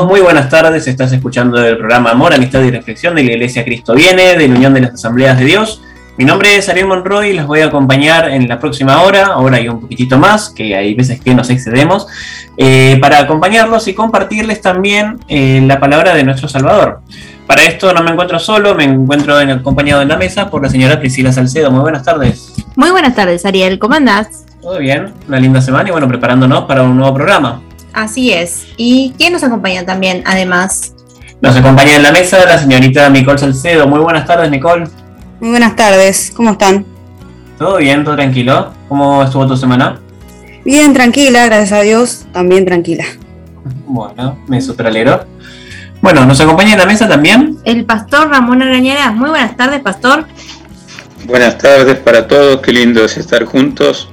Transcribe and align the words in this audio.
todos, 0.00 0.10
muy 0.10 0.20
buenas 0.20 0.48
tardes. 0.48 0.86
Estás 0.86 1.12
escuchando 1.12 1.62
el 1.62 1.76
programa 1.76 2.10
Amor, 2.10 2.32
Amistad 2.32 2.62
y 2.62 2.70
Reflexión 2.70 3.14
de 3.14 3.22
la 3.22 3.32
Iglesia 3.32 3.64
Cristo 3.64 3.94
Viene, 3.94 4.36
de 4.36 4.48
la 4.48 4.54
Unión 4.54 4.72
de 4.72 4.80
las 4.80 4.94
Asambleas 4.94 5.38
de 5.38 5.44
Dios. 5.44 5.82
Mi 6.16 6.24
nombre 6.24 6.56
es 6.56 6.68
Ariel 6.68 6.86
Monroy 6.86 7.30
y 7.30 7.32
los 7.34 7.46
voy 7.46 7.60
a 7.60 7.66
acompañar 7.66 8.30
en 8.30 8.48
la 8.48 8.58
próxima 8.58 9.02
hora, 9.02 9.26
ahora 9.26 9.60
y 9.60 9.68
un 9.68 9.80
poquitito 9.80 10.18
más, 10.18 10.50
que 10.50 10.74
hay 10.76 10.94
veces 10.94 11.20
que 11.20 11.34
nos 11.34 11.50
excedemos, 11.50 12.06
eh, 12.56 12.98
para 13.00 13.18
acompañarlos 13.18 13.88
y 13.88 13.94
compartirles 13.94 14.60
también 14.60 15.18
eh, 15.28 15.62
la 15.66 15.80
palabra 15.80 16.14
de 16.14 16.24
nuestro 16.24 16.48
Salvador. 16.48 17.00
Para 17.46 17.64
esto 17.64 17.92
no 17.92 18.02
me 18.02 18.10
encuentro 18.10 18.38
solo, 18.38 18.74
me 18.74 18.84
encuentro 18.84 19.36
acompañado 19.36 20.02
en 20.02 20.08
la 20.08 20.16
mesa 20.16 20.50
por 20.50 20.62
la 20.62 20.70
señora 20.70 20.98
Priscila 20.98 21.32
Salcedo. 21.32 21.70
Muy 21.70 21.80
buenas 21.80 22.04
tardes. 22.04 22.54
Muy 22.76 22.90
buenas 22.90 23.14
tardes, 23.14 23.44
Ariel. 23.44 23.78
¿Cómo 23.78 23.94
andás? 23.94 24.46
Todo 24.62 24.78
bien, 24.78 25.12
una 25.26 25.38
linda 25.40 25.60
semana 25.60 25.88
y 25.88 25.92
bueno, 25.92 26.06
preparándonos 26.08 26.64
para 26.64 26.82
un 26.82 26.96
nuevo 26.96 27.14
programa. 27.14 27.62
Así 27.92 28.32
es. 28.32 28.66
¿Y 28.76 29.14
quién 29.18 29.32
nos 29.32 29.42
acompaña 29.42 29.84
también, 29.84 30.22
además? 30.26 30.94
Nos 31.40 31.56
acompaña 31.56 31.96
en 31.96 32.02
la 32.02 32.12
mesa 32.12 32.44
la 32.44 32.58
señorita 32.58 33.08
Nicole 33.08 33.38
Salcedo. 33.38 33.86
Muy 33.86 34.00
buenas 34.00 34.26
tardes, 34.26 34.50
Nicole. 34.50 34.86
Muy 35.40 35.50
buenas 35.50 35.74
tardes, 35.74 36.32
¿cómo 36.36 36.50
están? 36.50 36.84
¿Todo 37.58 37.78
bien? 37.78 38.04
¿Todo 38.04 38.14
tranquilo? 38.14 38.72
¿Cómo 38.88 39.22
estuvo 39.22 39.46
tu 39.46 39.56
semana? 39.56 39.98
Bien, 40.64 40.92
tranquila, 40.92 41.46
gracias 41.46 41.72
a 41.72 41.80
Dios, 41.82 42.26
también 42.32 42.66
tranquila. 42.66 43.04
Bueno, 43.86 44.38
me 44.46 44.60
superalero. 44.60 45.24
Bueno, 46.02 46.24
nos 46.26 46.40
acompaña 46.40 46.72
en 46.72 46.78
la 46.78 46.86
mesa 46.86 47.08
también 47.08 47.58
el 47.64 47.84
pastor 47.84 48.28
Ramón 48.28 48.62
Arañera. 48.62 49.10
Muy 49.12 49.30
buenas 49.30 49.56
tardes, 49.56 49.80
pastor. 49.80 50.26
Buenas 51.24 51.58
tardes 51.58 51.98
para 51.98 52.26
todos, 52.26 52.60
qué 52.60 52.72
lindo 52.72 53.04
es 53.04 53.16
estar 53.16 53.44
juntos 53.44 54.08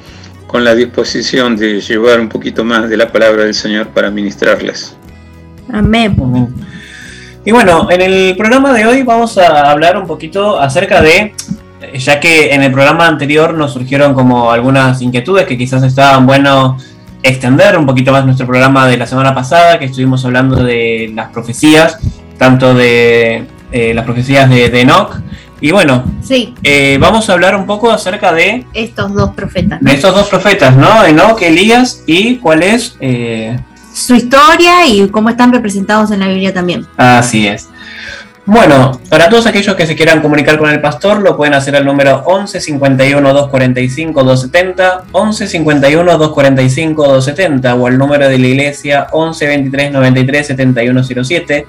con 0.48 0.64
la 0.64 0.74
disposición 0.74 1.56
de 1.58 1.82
llevar 1.82 2.20
un 2.20 2.30
poquito 2.30 2.64
más 2.64 2.90
de 2.90 2.98
la 2.98 3.12
palabra 3.12 3.44
del 3.44 3.54
Señor 3.54 3.90
para 3.90 4.10
ministrarles. 4.10 4.96
Amén. 5.72 6.16
Y 7.46 7.52
bueno, 7.52 7.88
en 7.92 8.02
el 8.02 8.36
programa 8.38 8.74
de 8.74 8.86
hoy 8.86 9.04
vamos 9.04 9.38
a 9.38 9.70
hablar 9.70 9.98
un 9.98 10.08
poquito 10.08 10.60
acerca 10.60 11.02
de, 11.02 11.34
ya 11.96 12.20
que 12.20 12.54
en 12.54 12.64
el 12.64 12.72
programa 12.72 13.08
anterior 13.08 13.54
nos 13.54 13.74
surgieron 13.74 14.14
como 14.14 14.52
algunas 14.52 15.02
inquietudes 15.02 15.46
que 15.46 15.58
quizás 15.58 15.84
estaban 15.84 16.26
bueno 16.26 16.78
extender 17.24 17.78
un 17.78 17.86
poquito 17.86 18.12
más 18.12 18.26
nuestro 18.26 18.48
programa 18.48 18.88
de 18.88 18.98
la 18.98 19.06
semana 19.06 19.36
pasada, 19.36 19.80
que 19.80 19.86
estuvimos 19.86 20.24
hablando 20.24 20.56
de 20.64 21.12
las 21.14 21.30
profecías, 21.30 22.00
tanto 22.38 22.74
de 22.74 23.46
eh, 23.72 23.94
las 23.94 24.06
profecías 24.06 24.50
de, 24.50 24.70
de 24.70 24.82
Enoch, 24.82 25.18
y 25.60 25.72
bueno, 25.72 26.04
sí. 26.22 26.54
Eh, 26.64 26.98
vamos 27.00 27.30
a 27.30 27.34
hablar 27.34 27.56
un 27.56 27.66
poco 27.66 27.92
acerca 27.92 28.32
de... 28.34 28.66
Estos 28.74 29.14
dos 29.14 29.32
profetas. 29.32 29.80
De 29.82 29.94
estos 29.94 30.14
dos 30.14 30.28
profetas, 30.28 30.76
¿no? 30.76 31.04
Enoch, 31.04 31.42
Elías 31.42 32.04
y 32.06 32.38
cuál 32.38 32.64
es... 32.64 32.96
Eh, 33.00 33.58
Su 33.94 34.16
historia 34.16 34.86
y 34.86 35.08
cómo 35.10 35.30
están 35.30 35.52
representados 35.52 36.12
en 36.12 36.20
la 36.20 36.28
Biblia 36.28 36.54
también. 36.54 36.86
Así 36.98 37.48
es. 37.48 37.70
Bueno, 38.50 39.02
para 39.10 39.28
todos 39.28 39.46
aquellos 39.46 39.76
que 39.76 39.86
se 39.86 39.94
quieran 39.98 40.22
comunicar 40.22 40.58
con 40.58 40.70
el 40.70 40.80
pastor, 40.80 41.22
lo 41.22 41.36
pueden 41.36 41.54
hacer 41.54 41.76
al 41.76 41.86
número 41.86 42.24
11 42.26 42.62
51 42.62 43.34
245 43.34 44.24
270, 44.24 45.04
11 45.12 45.48
51 45.48 46.18
245 46.18 47.04
270 47.04 47.76
o 47.76 47.88
al 47.88 47.98
número 47.98 48.30
de 48.30 48.38
la 48.38 48.48
iglesia 48.48 49.08
11 49.12 49.48
23 49.48 49.92
93 49.92 50.48
7107 50.48 51.68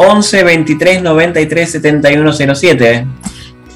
11 0.00 0.44
23 0.44 1.02
93 1.02 1.70
71 1.70 2.32
07. 2.54 3.06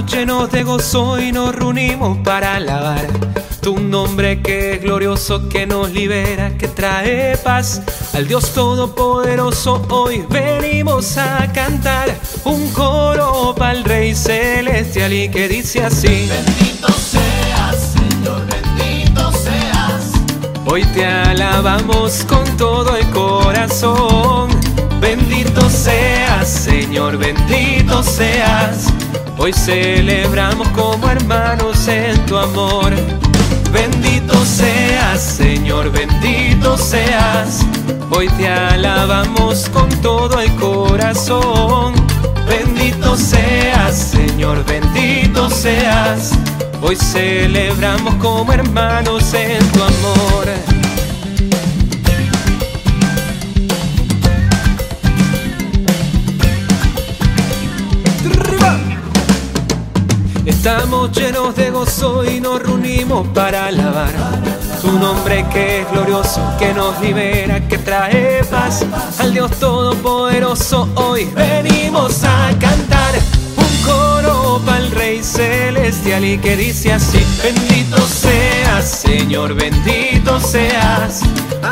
Estamos 0.00 0.18
llenos 0.18 0.50
de 0.50 0.62
gozo 0.62 1.20
y 1.20 1.30
nos 1.30 1.54
reunimos 1.54 2.16
para 2.24 2.56
alabar 2.56 3.06
tu 3.60 3.78
nombre 3.78 4.40
que 4.40 4.72
es 4.72 4.82
glorioso, 4.82 5.46
que 5.50 5.66
nos 5.66 5.90
libera, 5.90 6.56
que 6.56 6.68
trae 6.68 7.36
paz. 7.36 7.82
Al 8.14 8.26
Dios 8.26 8.54
Todopoderoso 8.54 9.86
hoy 9.90 10.24
venimos 10.30 11.18
a 11.18 11.52
cantar 11.52 12.08
un 12.44 12.70
coro 12.70 13.54
para 13.54 13.72
el 13.72 13.84
Rey 13.84 14.14
Celestial 14.14 15.12
y 15.12 15.28
que 15.28 15.48
dice 15.48 15.84
así. 15.84 16.30
Bendito 16.30 16.88
seas, 16.92 17.92
Señor, 17.92 18.46
bendito 18.46 19.32
seas. 19.32 20.12
Hoy 20.64 20.82
te 20.94 21.04
alabamos 21.04 22.24
con 22.26 22.44
todo 22.56 22.96
el 22.96 23.06
corazón. 23.10 24.48
Bendito 24.98 25.68
seas, 25.68 26.48
Señor, 26.48 27.18
bendito 27.18 28.02
seas. 28.02 28.86
Hoy 29.42 29.54
celebramos 29.54 30.68
como 30.68 31.08
hermanos 31.08 31.88
en 31.88 32.14
tu 32.26 32.36
amor. 32.36 32.92
Bendito 33.72 34.34
seas, 34.44 35.18
Señor, 35.18 35.90
bendito 35.90 36.76
seas. 36.76 37.64
Hoy 38.10 38.28
te 38.36 38.46
alabamos 38.46 39.70
con 39.70 39.88
todo 40.02 40.38
el 40.42 40.54
corazón. 40.56 41.94
Bendito 42.46 43.16
seas, 43.16 43.96
Señor, 43.96 44.62
bendito 44.66 45.48
seas. 45.48 46.32
Hoy 46.82 46.96
celebramos 46.96 48.16
como 48.16 48.52
hermanos 48.52 49.32
en 49.32 49.66
tu 49.72 49.82
amor. 49.82 50.69
Estamos 60.50 61.12
llenos 61.12 61.54
de 61.54 61.70
gozo 61.70 62.24
y 62.24 62.40
nos 62.40 62.60
reunimos 62.60 63.26
para 63.28 63.66
alabar 63.66 64.10
tu 64.82 64.90
nombre 64.98 65.46
que 65.52 65.82
es 65.82 65.90
glorioso, 65.92 66.40
que 66.58 66.74
nos 66.74 67.00
libera, 67.00 67.66
que 67.68 67.78
trae 67.78 68.42
paz 68.50 68.84
al 69.20 69.32
Dios 69.32 69.52
Todopoderoso. 69.60 70.88
Hoy 70.96 71.26
venimos 71.36 72.24
a 72.24 72.50
cantar 72.58 73.14
un 73.56 73.84
coro 73.84 74.60
para 74.66 74.78
el 74.78 74.90
Rey 74.90 75.22
Celestial 75.22 76.24
y 76.24 76.36
que 76.38 76.56
dice 76.56 76.94
así, 76.94 77.24
bendito 77.44 77.98
seas 78.06 78.84
Señor, 78.84 79.54
bendito 79.54 80.40
seas. 80.40 81.22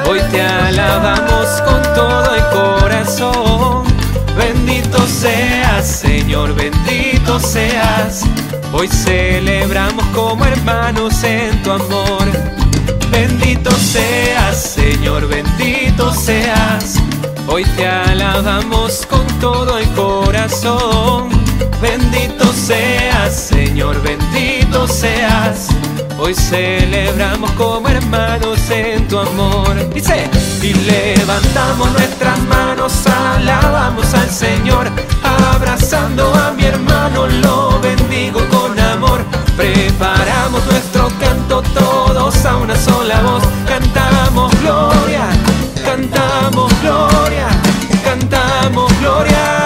Hoy 0.08 0.20
te 0.30 0.40
alabamos 0.40 1.48
con 1.62 1.82
todo 1.94 2.32
el 2.32 2.44
corazón. 2.80 3.84
Bendito 4.36 5.04
seas 5.08 5.84
Señor, 5.84 6.54
bendito 6.54 7.07
seas. 7.36 8.22
Hoy 8.72 8.88
celebramos 8.88 10.04
como 10.14 10.44
hermanos 10.44 11.22
en 11.22 11.62
tu 11.62 11.72
amor. 11.72 12.26
Bendito 13.10 13.70
seas, 13.72 14.56
Señor, 14.56 15.28
bendito 15.28 16.12
seas. 16.14 16.94
Hoy 17.46 17.64
te 17.76 17.86
alabamos 17.86 19.06
con 19.06 19.26
todo 19.40 19.78
el 19.78 19.86
corazón. 19.90 21.28
Bendito 21.82 22.50
seas, 22.52 23.34
Señor, 23.34 24.00
bendito 24.02 24.88
seas. 24.88 25.68
Hoy 26.18 26.34
celebramos 26.34 27.50
como 27.52 27.88
hermanos 27.88 28.58
en 28.70 29.06
tu 29.06 29.18
amor. 29.18 29.74
Dice, 29.94 30.28
y 30.62 30.74
levantamos 30.74 31.92
nuestras 31.92 32.38
manos, 32.44 33.06
alabamos 33.06 34.12
al 34.14 34.28
Señor, 34.28 34.90
abrazando 35.22 36.34
a 36.34 36.50
mi 36.52 36.64
hermano, 36.64 36.87
lo 37.14 37.80
bendigo 37.80 38.40
con 38.50 38.78
amor. 38.78 39.24
Preparamos 39.56 40.64
nuestro 40.66 41.08
canto 41.18 41.62
todos 41.74 42.44
a 42.44 42.56
una 42.56 42.76
sola 42.76 43.20
voz, 43.22 43.42
cantamos 43.66 44.52
gloria, 44.60 45.26
cantamos 45.84 46.72
gloria, 46.82 47.48
cantamos. 48.04 48.48
Gloria 49.00 49.57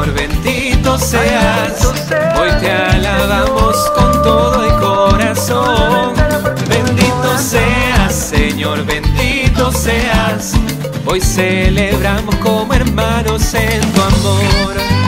Señor, 0.00 0.14
bendito 0.14 0.98
seas. 0.98 1.84
Hoy 2.40 2.50
te 2.58 2.72
alabamos 2.72 3.76
con 3.94 4.22
todo 4.22 4.64
el 4.64 4.80
corazón. 4.80 6.14
Bendito 6.70 7.38
seas, 7.38 8.14
Señor, 8.14 8.82
bendito 8.86 9.70
seas. 9.70 10.54
Hoy 11.04 11.20
celebramos 11.20 12.34
como 12.36 12.72
hermanos 12.72 13.52
en 13.52 13.80
tu 13.92 14.00
amor. 14.00 14.99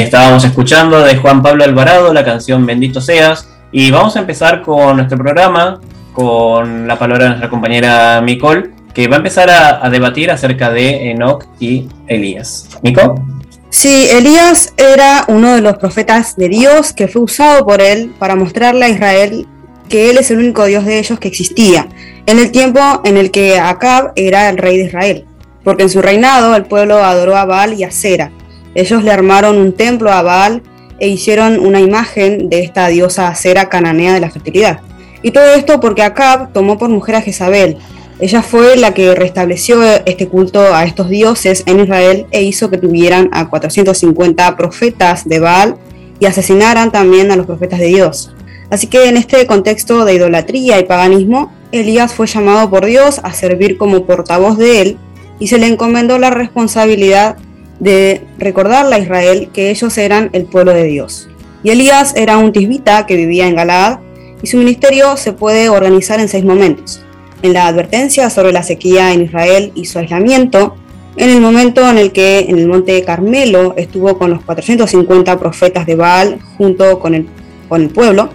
Estábamos 0.00 0.42
escuchando 0.44 1.02
de 1.02 1.16
Juan 1.16 1.42
Pablo 1.42 1.62
Alvarado 1.62 2.12
la 2.14 2.24
canción 2.24 2.64
Bendito 2.64 3.02
Seas 3.02 3.50
y 3.70 3.90
vamos 3.90 4.16
a 4.16 4.20
empezar 4.20 4.62
con 4.62 4.96
nuestro 4.96 5.18
programa 5.18 5.78
con 6.14 6.88
la 6.88 6.98
palabra 6.98 7.24
de 7.24 7.28
nuestra 7.30 7.50
compañera 7.50 8.18
Nicole 8.22 8.70
que 8.94 9.08
va 9.08 9.16
a 9.16 9.18
empezar 9.18 9.50
a, 9.50 9.90
debatir 9.90 10.30
acerca 10.30 10.70
de 10.70 11.10
Enoch 11.10 11.44
y 11.60 11.86
Elías. 12.06 12.66
Nico, 12.82 13.22
Sí, 13.68 14.08
Elías 14.10 14.72
era 14.78 15.26
uno 15.28 15.54
de 15.54 15.60
los 15.60 15.76
profetas 15.76 16.34
de 16.34 16.48
Dios 16.48 16.94
que 16.94 17.06
fue 17.06 17.20
usado 17.20 17.66
por 17.66 17.82
él 17.82 18.10
para 18.18 18.36
mostrarle 18.36 18.86
a 18.86 18.88
Israel 18.88 19.46
que 19.90 20.10
él 20.10 20.16
es 20.16 20.30
el 20.30 20.38
único 20.38 20.64
Dios 20.64 20.86
de 20.86 20.98
ellos 20.98 21.18
que 21.20 21.28
existía, 21.28 21.88
en 22.24 22.38
el 22.38 22.52
tiempo 22.52 22.80
en 23.04 23.18
el 23.18 23.30
que 23.30 23.58
Acab 23.58 24.12
era 24.16 24.48
el 24.48 24.56
rey 24.56 24.78
de 24.78 24.84
Israel, 24.86 25.26
porque 25.62 25.82
en 25.82 25.90
su 25.90 26.00
reinado 26.00 26.56
el 26.56 26.64
pueblo 26.64 27.04
adoró 27.04 27.36
a 27.36 27.44
Baal 27.44 27.74
y 27.74 27.84
a 27.84 27.90
Sera. 27.90 28.32
Ellos 28.74 29.02
le 29.02 29.10
armaron 29.10 29.58
un 29.58 29.72
templo 29.72 30.12
a 30.12 30.22
Baal 30.22 30.62
e 30.98 31.08
hicieron 31.08 31.58
una 31.58 31.80
imagen 31.80 32.48
de 32.48 32.60
esta 32.60 32.88
diosa 32.88 33.34
Sera 33.34 33.68
cananea 33.68 34.14
de 34.14 34.20
la 34.20 34.30
fertilidad. 34.30 34.80
Y 35.22 35.32
todo 35.32 35.54
esto 35.54 35.80
porque 35.80 36.02
Acab 36.02 36.52
tomó 36.52 36.78
por 36.78 36.88
mujer 36.88 37.16
a 37.16 37.22
Jezabel. 37.22 37.78
Ella 38.20 38.42
fue 38.42 38.76
la 38.76 38.92
que 38.92 39.14
restableció 39.14 39.82
este 40.04 40.28
culto 40.28 40.74
a 40.74 40.84
estos 40.84 41.08
dioses 41.08 41.62
en 41.66 41.80
Israel 41.80 42.26
e 42.30 42.42
hizo 42.42 42.70
que 42.70 42.76
tuvieran 42.76 43.30
a 43.32 43.48
450 43.48 44.56
profetas 44.56 45.26
de 45.26 45.40
Baal 45.40 45.76
y 46.20 46.26
asesinaran 46.26 46.92
también 46.92 47.30
a 47.30 47.36
los 47.36 47.46
profetas 47.46 47.80
de 47.80 47.86
Dios. 47.86 48.32
Así 48.68 48.86
que 48.86 49.08
en 49.08 49.16
este 49.16 49.46
contexto 49.46 50.04
de 50.04 50.14
idolatría 50.14 50.78
y 50.78 50.84
paganismo, 50.84 51.52
Elías 51.72 52.14
fue 52.14 52.26
llamado 52.26 52.68
por 52.68 52.84
Dios 52.86 53.20
a 53.24 53.32
servir 53.32 53.78
como 53.78 54.04
portavoz 54.04 54.58
de 54.58 54.82
él 54.82 54.98
y 55.38 55.48
se 55.48 55.58
le 55.58 55.66
encomendó 55.66 56.18
la 56.18 56.30
responsabilidad 56.30 57.36
de 57.80 58.26
recordarle 58.38 58.94
a 58.94 58.98
Israel 58.98 59.50
que 59.52 59.70
ellos 59.70 59.96
eran 59.98 60.30
el 60.32 60.44
pueblo 60.44 60.72
de 60.72 60.84
Dios. 60.84 61.28
Y 61.62 61.70
Elías 61.70 62.14
era 62.16 62.38
un 62.38 62.52
tisbita 62.52 63.06
que 63.06 63.16
vivía 63.16 63.48
en 63.48 63.56
Galaad 63.56 63.98
y 64.42 64.46
su 64.46 64.56
ministerio 64.56 65.16
se 65.16 65.32
puede 65.32 65.68
organizar 65.68 66.20
en 66.20 66.28
seis 66.28 66.44
momentos. 66.44 67.02
En 67.42 67.54
la 67.54 67.66
advertencia 67.66 68.30
sobre 68.30 68.52
la 68.52 68.62
sequía 68.62 69.12
en 69.12 69.22
Israel 69.22 69.72
y 69.74 69.86
su 69.86 69.98
aislamiento, 69.98 70.76
en 71.16 71.30
el 71.30 71.40
momento 71.40 71.88
en 71.88 71.98
el 71.98 72.12
que 72.12 72.46
en 72.48 72.58
el 72.58 72.68
monte 72.68 73.02
Carmelo 73.02 73.74
estuvo 73.76 74.16
con 74.16 74.30
los 74.30 74.42
450 74.44 75.38
profetas 75.38 75.86
de 75.86 75.96
Baal 75.96 76.38
junto 76.56 76.98
con 77.00 77.14
el, 77.14 77.26
con 77.68 77.82
el 77.82 77.88
pueblo, 77.88 78.30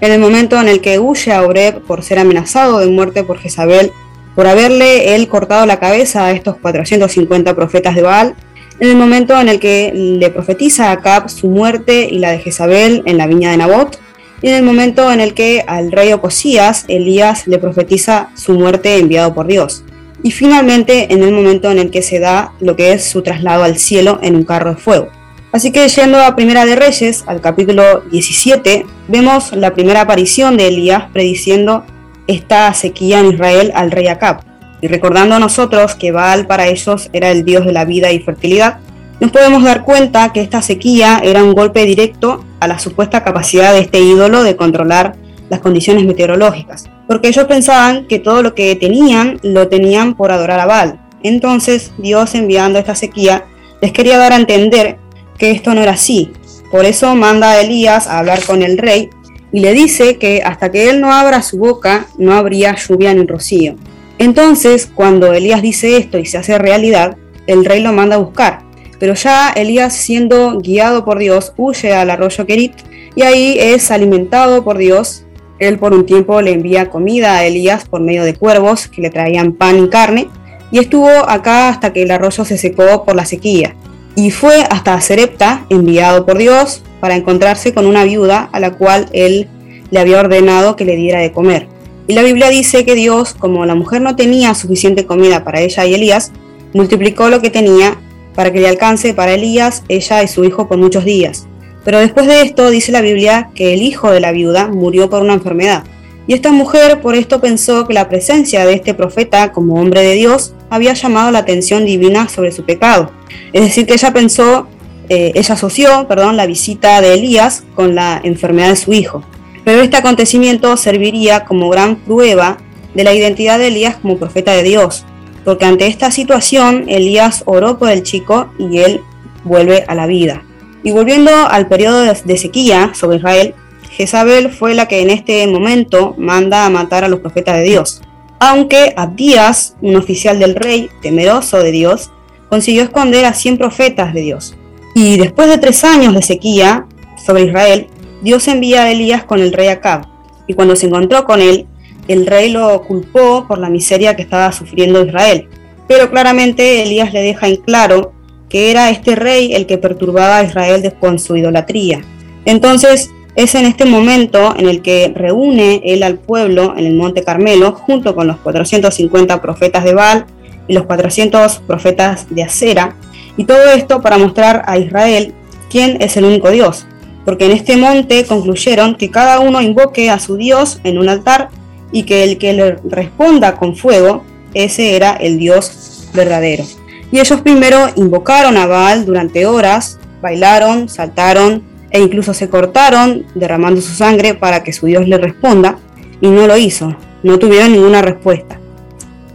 en 0.00 0.12
el 0.12 0.20
momento 0.20 0.60
en 0.60 0.68
el 0.68 0.80
que 0.80 0.98
huye 0.98 1.32
a 1.32 1.42
Oreb 1.42 1.80
por 1.82 2.02
ser 2.02 2.20
amenazado 2.20 2.78
de 2.78 2.86
muerte 2.86 3.24
por 3.24 3.38
Jezabel, 3.38 3.92
por 4.34 4.46
haberle 4.46 5.16
él 5.16 5.28
cortado 5.28 5.66
la 5.66 5.80
cabeza 5.80 6.26
a 6.26 6.30
estos 6.30 6.56
450 6.56 7.54
profetas 7.56 7.96
de 7.96 8.02
Baal, 8.02 8.36
en 8.80 8.88
el 8.88 8.96
momento 8.96 9.40
en 9.40 9.48
el 9.48 9.58
que 9.60 9.92
le 9.94 10.30
profetiza 10.30 10.88
a 10.88 10.92
Acab 10.92 11.28
su 11.28 11.48
muerte 11.48 12.08
y 12.10 12.18
la 12.18 12.30
de 12.30 12.38
Jezabel 12.38 13.02
en 13.06 13.18
la 13.18 13.26
viña 13.26 13.50
de 13.50 13.56
Nabot, 13.56 13.98
y 14.40 14.48
en 14.48 14.54
el 14.54 14.62
momento 14.62 15.12
en 15.12 15.20
el 15.20 15.34
que 15.34 15.64
al 15.66 15.90
rey 15.90 16.12
Ocosías, 16.12 16.84
Elías 16.88 17.46
le 17.46 17.58
profetiza 17.58 18.30
su 18.36 18.54
muerte 18.54 18.98
enviado 18.98 19.34
por 19.34 19.46
Dios. 19.46 19.84
Y 20.22 20.30
finalmente 20.30 21.12
en 21.12 21.22
el 21.22 21.32
momento 21.32 21.70
en 21.70 21.78
el 21.78 21.90
que 21.90 22.02
se 22.02 22.20
da 22.20 22.52
lo 22.60 22.76
que 22.76 22.92
es 22.92 23.04
su 23.04 23.22
traslado 23.22 23.64
al 23.64 23.78
cielo 23.78 24.18
en 24.22 24.36
un 24.36 24.44
carro 24.44 24.70
de 24.70 24.76
fuego. 24.76 25.08
Así 25.50 25.72
que 25.72 25.88
yendo 25.88 26.22
a 26.22 26.36
Primera 26.36 26.66
de 26.66 26.76
Reyes, 26.76 27.24
al 27.26 27.40
capítulo 27.40 28.02
17, 28.10 28.84
vemos 29.08 29.52
la 29.52 29.72
primera 29.74 30.02
aparición 30.02 30.56
de 30.56 30.68
Elías 30.68 31.04
prediciendo 31.12 31.84
esta 32.26 32.72
sequía 32.74 33.20
en 33.20 33.32
Israel 33.32 33.72
al 33.74 33.90
rey 33.90 34.08
Acab. 34.08 34.42
Y 34.80 34.88
recordando 34.88 35.34
a 35.34 35.38
nosotros 35.38 35.94
que 35.94 36.12
Baal 36.12 36.46
para 36.46 36.68
ellos 36.68 37.10
era 37.12 37.30
el 37.30 37.44
dios 37.44 37.64
de 37.66 37.72
la 37.72 37.84
vida 37.84 38.12
y 38.12 38.20
fertilidad, 38.20 38.78
nos 39.20 39.32
podemos 39.32 39.64
dar 39.64 39.84
cuenta 39.84 40.32
que 40.32 40.40
esta 40.40 40.62
sequía 40.62 41.20
era 41.24 41.42
un 41.42 41.52
golpe 41.52 41.84
directo 41.84 42.44
a 42.60 42.68
la 42.68 42.78
supuesta 42.78 43.24
capacidad 43.24 43.72
de 43.72 43.80
este 43.80 44.00
ídolo 44.00 44.44
de 44.44 44.54
controlar 44.54 45.16
las 45.50 45.60
condiciones 45.60 46.04
meteorológicas, 46.04 46.88
porque 47.08 47.28
ellos 47.28 47.46
pensaban 47.46 48.06
que 48.06 48.18
todo 48.18 48.42
lo 48.42 48.54
que 48.54 48.76
tenían 48.76 49.40
lo 49.42 49.68
tenían 49.68 50.14
por 50.14 50.30
adorar 50.30 50.60
a 50.60 50.66
Baal. 50.66 51.00
Entonces 51.22 51.92
Dios 51.98 52.34
enviando 52.34 52.78
esta 52.78 52.94
sequía 52.94 53.44
les 53.80 53.92
quería 53.92 54.18
dar 54.18 54.32
a 54.32 54.36
entender 54.36 54.98
que 55.36 55.50
esto 55.50 55.74
no 55.74 55.82
era 55.82 55.92
así. 55.92 56.32
Por 56.70 56.84
eso 56.84 57.14
manda 57.14 57.50
a 57.50 57.60
Elías 57.60 58.06
a 58.06 58.18
hablar 58.18 58.44
con 58.44 58.62
el 58.62 58.78
rey 58.78 59.10
y 59.52 59.60
le 59.60 59.72
dice 59.72 60.18
que 60.18 60.42
hasta 60.44 60.70
que 60.70 60.90
él 60.90 61.00
no 61.00 61.12
abra 61.12 61.42
su 61.42 61.58
boca 61.58 62.06
no 62.18 62.34
habría 62.34 62.76
lluvia 62.76 63.14
ni 63.14 63.26
rocío. 63.26 63.76
Entonces, 64.18 64.90
cuando 64.92 65.32
Elías 65.32 65.62
dice 65.62 65.96
esto 65.96 66.18
y 66.18 66.26
se 66.26 66.38
hace 66.38 66.58
realidad, 66.58 67.16
el 67.46 67.64
rey 67.64 67.80
lo 67.80 67.92
manda 67.92 68.16
a 68.16 68.18
buscar. 68.18 68.60
Pero 68.98 69.14
ya 69.14 69.50
Elías, 69.50 69.94
siendo 69.94 70.58
guiado 70.58 71.04
por 71.04 71.18
Dios, 71.18 71.52
huye 71.56 71.94
al 71.94 72.10
arroyo 72.10 72.46
Kerit 72.46 72.74
y 73.14 73.22
ahí 73.22 73.56
es 73.58 73.90
alimentado 73.90 74.64
por 74.64 74.76
Dios. 74.76 75.24
Él 75.60 75.78
por 75.78 75.92
un 75.92 76.04
tiempo 76.04 76.40
le 76.40 76.52
envía 76.52 76.90
comida 76.90 77.36
a 77.36 77.44
Elías 77.44 77.88
por 77.88 78.00
medio 78.00 78.24
de 78.24 78.34
cuervos 78.34 78.88
que 78.88 79.02
le 79.02 79.10
traían 79.10 79.52
pan 79.52 79.84
y 79.84 79.88
carne 79.88 80.28
y 80.70 80.78
estuvo 80.78 81.08
acá 81.08 81.68
hasta 81.68 81.92
que 81.92 82.02
el 82.02 82.10
arroyo 82.10 82.44
se 82.44 82.58
secó 82.58 83.04
por 83.04 83.16
la 83.16 83.24
sequía. 83.24 83.74
Y 84.16 84.30
fue 84.30 84.64
hasta 84.68 85.00
Serepta, 85.00 85.64
enviado 85.70 86.26
por 86.26 86.38
Dios, 86.38 86.82
para 87.00 87.14
encontrarse 87.14 87.72
con 87.72 87.86
una 87.86 88.04
viuda 88.04 88.48
a 88.52 88.60
la 88.60 88.72
cual 88.72 89.08
él 89.12 89.48
le 89.90 90.00
había 90.00 90.20
ordenado 90.20 90.76
que 90.76 90.84
le 90.84 90.96
diera 90.96 91.20
de 91.20 91.32
comer. 91.32 91.68
Y 92.08 92.14
la 92.14 92.22
Biblia 92.22 92.48
dice 92.48 92.86
que 92.86 92.94
Dios, 92.94 93.34
como 93.38 93.66
la 93.66 93.74
mujer 93.74 94.00
no 94.00 94.16
tenía 94.16 94.54
suficiente 94.54 95.04
comida 95.04 95.44
para 95.44 95.60
ella 95.60 95.84
y 95.84 95.92
Elías, 95.92 96.32
multiplicó 96.72 97.28
lo 97.28 97.42
que 97.42 97.50
tenía 97.50 97.98
para 98.34 98.50
que 98.50 98.60
le 98.60 98.68
alcance 98.68 99.12
para 99.12 99.34
Elías, 99.34 99.82
ella 99.88 100.22
y 100.22 100.28
su 100.28 100.42
hijo 100.42 100.66
por 100.68 100.78
muchos 100.78 101.04
días. 101.04 101.46
Pero 101.84 101.98
después 101.98 102.26
de 102.26 102.40
esto 102.40 102.70
dice 102.70 102.92
la 102.92 103.02
Biblia 103.02 103.50
que 103.54 103.74
el 103.74 103.82
hijo 103.82 104.10
de 104.10 104.20
la 104.20 104.32
viuda 104.32 104.68
murió 104.68 105.10
por 105.10 105.20
una 105.22 105.34
enfermedad. 105.34 105.84
Y 106.26 106.32
esta 106.32 106.50
mujer 106.50 107.02
por 107.02 107.14
esto 107.14 107.42
pensó 107.42 107.86
que 107.86 107.92
la 107.92 108.08
presencia 108.08 108.64
de 108.64 108.72
este 108.72 108.94
profeta 108.94 109.52
como 109.52 109.78
hombre 109.78 110.02
de 110.02 110.14
Dios 110.14 110.54
había 110.70 110.94
llamado 110.94 111.30
la 111.30 111.40
atención 111.40 111.84
divina 111.84 112.30
sobre 112.30 112.52
su 112.52 112.64
pecado. 112.64 113.10
Es 113.52 113.62
decir, 113.64 113.84
que 113.84 113.94
ella 113.94 114.14
pensó, 114.14 114.66
eh, 115.10 115.32
ella 115.34 115.54
asoció, 115.54 116.08
perdón, 116.08 116.38
la 116.38 116.46
visita 116.46 117.02
de 117.02 117.14
Elías 117.14 117.64
con 117.74 117.94
la 117.94 118.18
enfermedad 118.24 118.70
de 118.70 118.76
su 118.76 118.94
hijo. 118.94 119.22
Pero 119.68 119.82
este 119.82 119.98
acontecimiento 119.98 120.78
serviría 120.78 121.44
como 121.44 121.68
gran 121.68 121.96
prueba 121.96 122.56
de 122.94 123.04
la 123.04 123.12
identidad 123.12 123.58
de 123.58 123.66
Elías 123.66 123.96
como 123.96 124.16
profeta 124.16 124.52
de 124.52 124.62
Dios, 124.62 125.04
porque 125.44 125.66
ante 125.66 125.86
esta 125.86 126.10
situación 126.10 126.86
Elías 126.88 127.42
oró 127.44 127.78
por 127.78 127.90
el 127.90 128.02
chico 128.02 128.50
y 128.58 128.78
él 128.78 129.02
vuelve 129.44 129.84
a 129.86 129.94
la 129.94 130.06
vida. 130.06 130.42
Y 130.82 130.92
volviendo 130.92 131.30
al 131.50 131.68
periodo 131.68 132.00
de 132.00 132.38
sequía 132.38 132.92
sobre 132.94 133.18
Israel, 133.18 133.54
Jezabel 133.90 134.50
fue 134.50 134.74
la 134.74 134.88
que 134.88 135.02
en 135.02 135.10
este 135.10 135.46
momento 135.46 136.14
manda 136.16 136.64
a 136.64 136.70
matar 136.70 137.04
a 137.04 137.08
los 137.08 137.20
profetas 137.20 137.56
de 137.56 137.64
Dios. 137.64 138.00
Aunque 138.40 138.94
Abdías, 138.96 139.76
un 139.82 139.96
oficial 139.96 140.38
del 140.38 140.54
rey, 140.54 140.88
temeroso 141.02 141.62
de 141.62 141.72
Dios, 141.72 142.10
consiguió 142.48 142.84
esconder 142.84 143.26
a 143.26 143.34
100 143.34 143.58
profetas 143.58 144.14
de 144.14 144.22
Dios. 144.22 144.56
Y 144.94 145.18
después 145.18 145.46
de 145.50 145.58
tres 145.58 145.84
años 145.84 146.14
de 146.14 146.22
sequía 146.22 146.86
sobre 147.22 147.44
Israel, 147.44 147.88
Dios 148.22 148.48
envía 148.48 148.82
a 148.82 148.90
Elías 148.90 149.24
con 149.24 149.40
el 149.40 149.52
rey 149.52 149.68
Acab. 149.68 150.06
Y 150.46 150.54
cuando 150.54 150.76
se 150.76 150.86
encontró 150.86 151.24
con 151.24 151.40
él, 151.40 151.66
el 152.08 152.26
rey 152.26 152.50
lo 152.50 152.82
culpó 152.82 153.46
por 153.46 153.58
la 153.58 153.68
miseria 153.68 154.16
que 154.16 154.22
estaba 154.22 154.50
sufriendo 154.52 155.04
Israel. 155.04 155.48
Pero 155.86 156.10
claramente 156.10 156.82
Elías 156.82 157.12
le 157.12 157.20
deja 157.20 157.48
en 157.48 157.56
claro 157.56 158.12
que 158.48 158.70
era 158.70 158.90
este 158.90 159.14
rey 159.14 159.54
el 159.54 159.66
que 159.66 159.78
perturbaba 159.78 160.38
a 160.38 160.44
Israel 160.44 160.94
con 161.00 161.18
su 161.18 161.36
idolatría. 161.36 162.00
Entonces 162.44 163.10
es 163.36 163.54
en 163.54 163.66
este 163.66 163.84
momento 163.84 164.54
en 164.56 164.68
el 164.68 164.82
que 164.82 165.12
reúne 165.14 165.80
él 165.84 166.02
al 166.02 166.18
pueblo 166.18 166.74
en 166.76 166.86
el 166.86 166.94
monte 166.94 167.22
Carmelo 167.22 167.72
junto 167.72 168.14
con 168.14 168.26
los 168.26 168.38
450 168.38 169.40
profetas 169.40 169.84
de 169.84 169.94
Baal 169.94 170.26
y 170.66 170.74
los 170.74 170.84
400 170.84 171.58
profetas 171.66 172.26
de 172.30 172.42
Acera, 172.42 172.96
y 173.36 173.44
todo 173.44 173.70
esto 173.70 174.02
para 174.02 174.18
mostrar 174.18 174.64
a 174.66 174.76
Israel 174.78 175.32
quién 175.70 176.02
es 176.02 176.16
el 176.16 176.24
único 176.24 176.50
Dios, 176.50 176.86
porque 177.28 177.44
en 177.44 177.52
este 177.52 177.76
monte 177.76 178.24
concluyeron 178.24 178.94
que 178.94 179.10
cada 179.10 179.40
uno 179.40 179.60
invoque 179.60 180.08
a 180.08 180.18
su 180.18 180.38
Dios 180.38 180.80
en 180.82 180.96
un 180.96 181.10
altar 181.10 181.50
y 181.92 182.04
que 182.04 182.24
el 182.24 182.38
que 182.38 182.54
le 182.54 182.78
responda 182.88 183.56
con 183.56 183.76
fuego, 183.76 184.24
ese 184.54 184.96
era 184.96 185.12
el 185.12 185.38
Dios 185.38 186.08
verdadero. 186.14 186.64
Y 187.12 187.20
ellos 187.20 187.42
primero 187.42 187.90
invocaron 187.96 188.56
a 188.56 188.64
Baal 188.64 189.04
durante 189.04 189.44
horas, 189.44 189.98
bailaron, 190.22 190.88
saltaron 190.88 191.62
e 191.90 192.00
incluso 192.00 192.32
se 192.32 192.48
cortaron 192.48 193.26
derramando 193.34 193.82
su 193.82 193.92
sangre 193.92 194.32
para 194.32 194.62
que 194.62 194.72
su 194.72 194.86
Dios 194.86 195.06
le 195.06 195.18
responda, 195.18 195.76
y 196.22 196.28
no 196.28 196.46
lo 196.46 196.56
hizo, 196.56 196.96
no 197.22 197.38
tuvieron 197.38 197.72
ninguna 197.72 198.00
respuesta. 198.00 198.58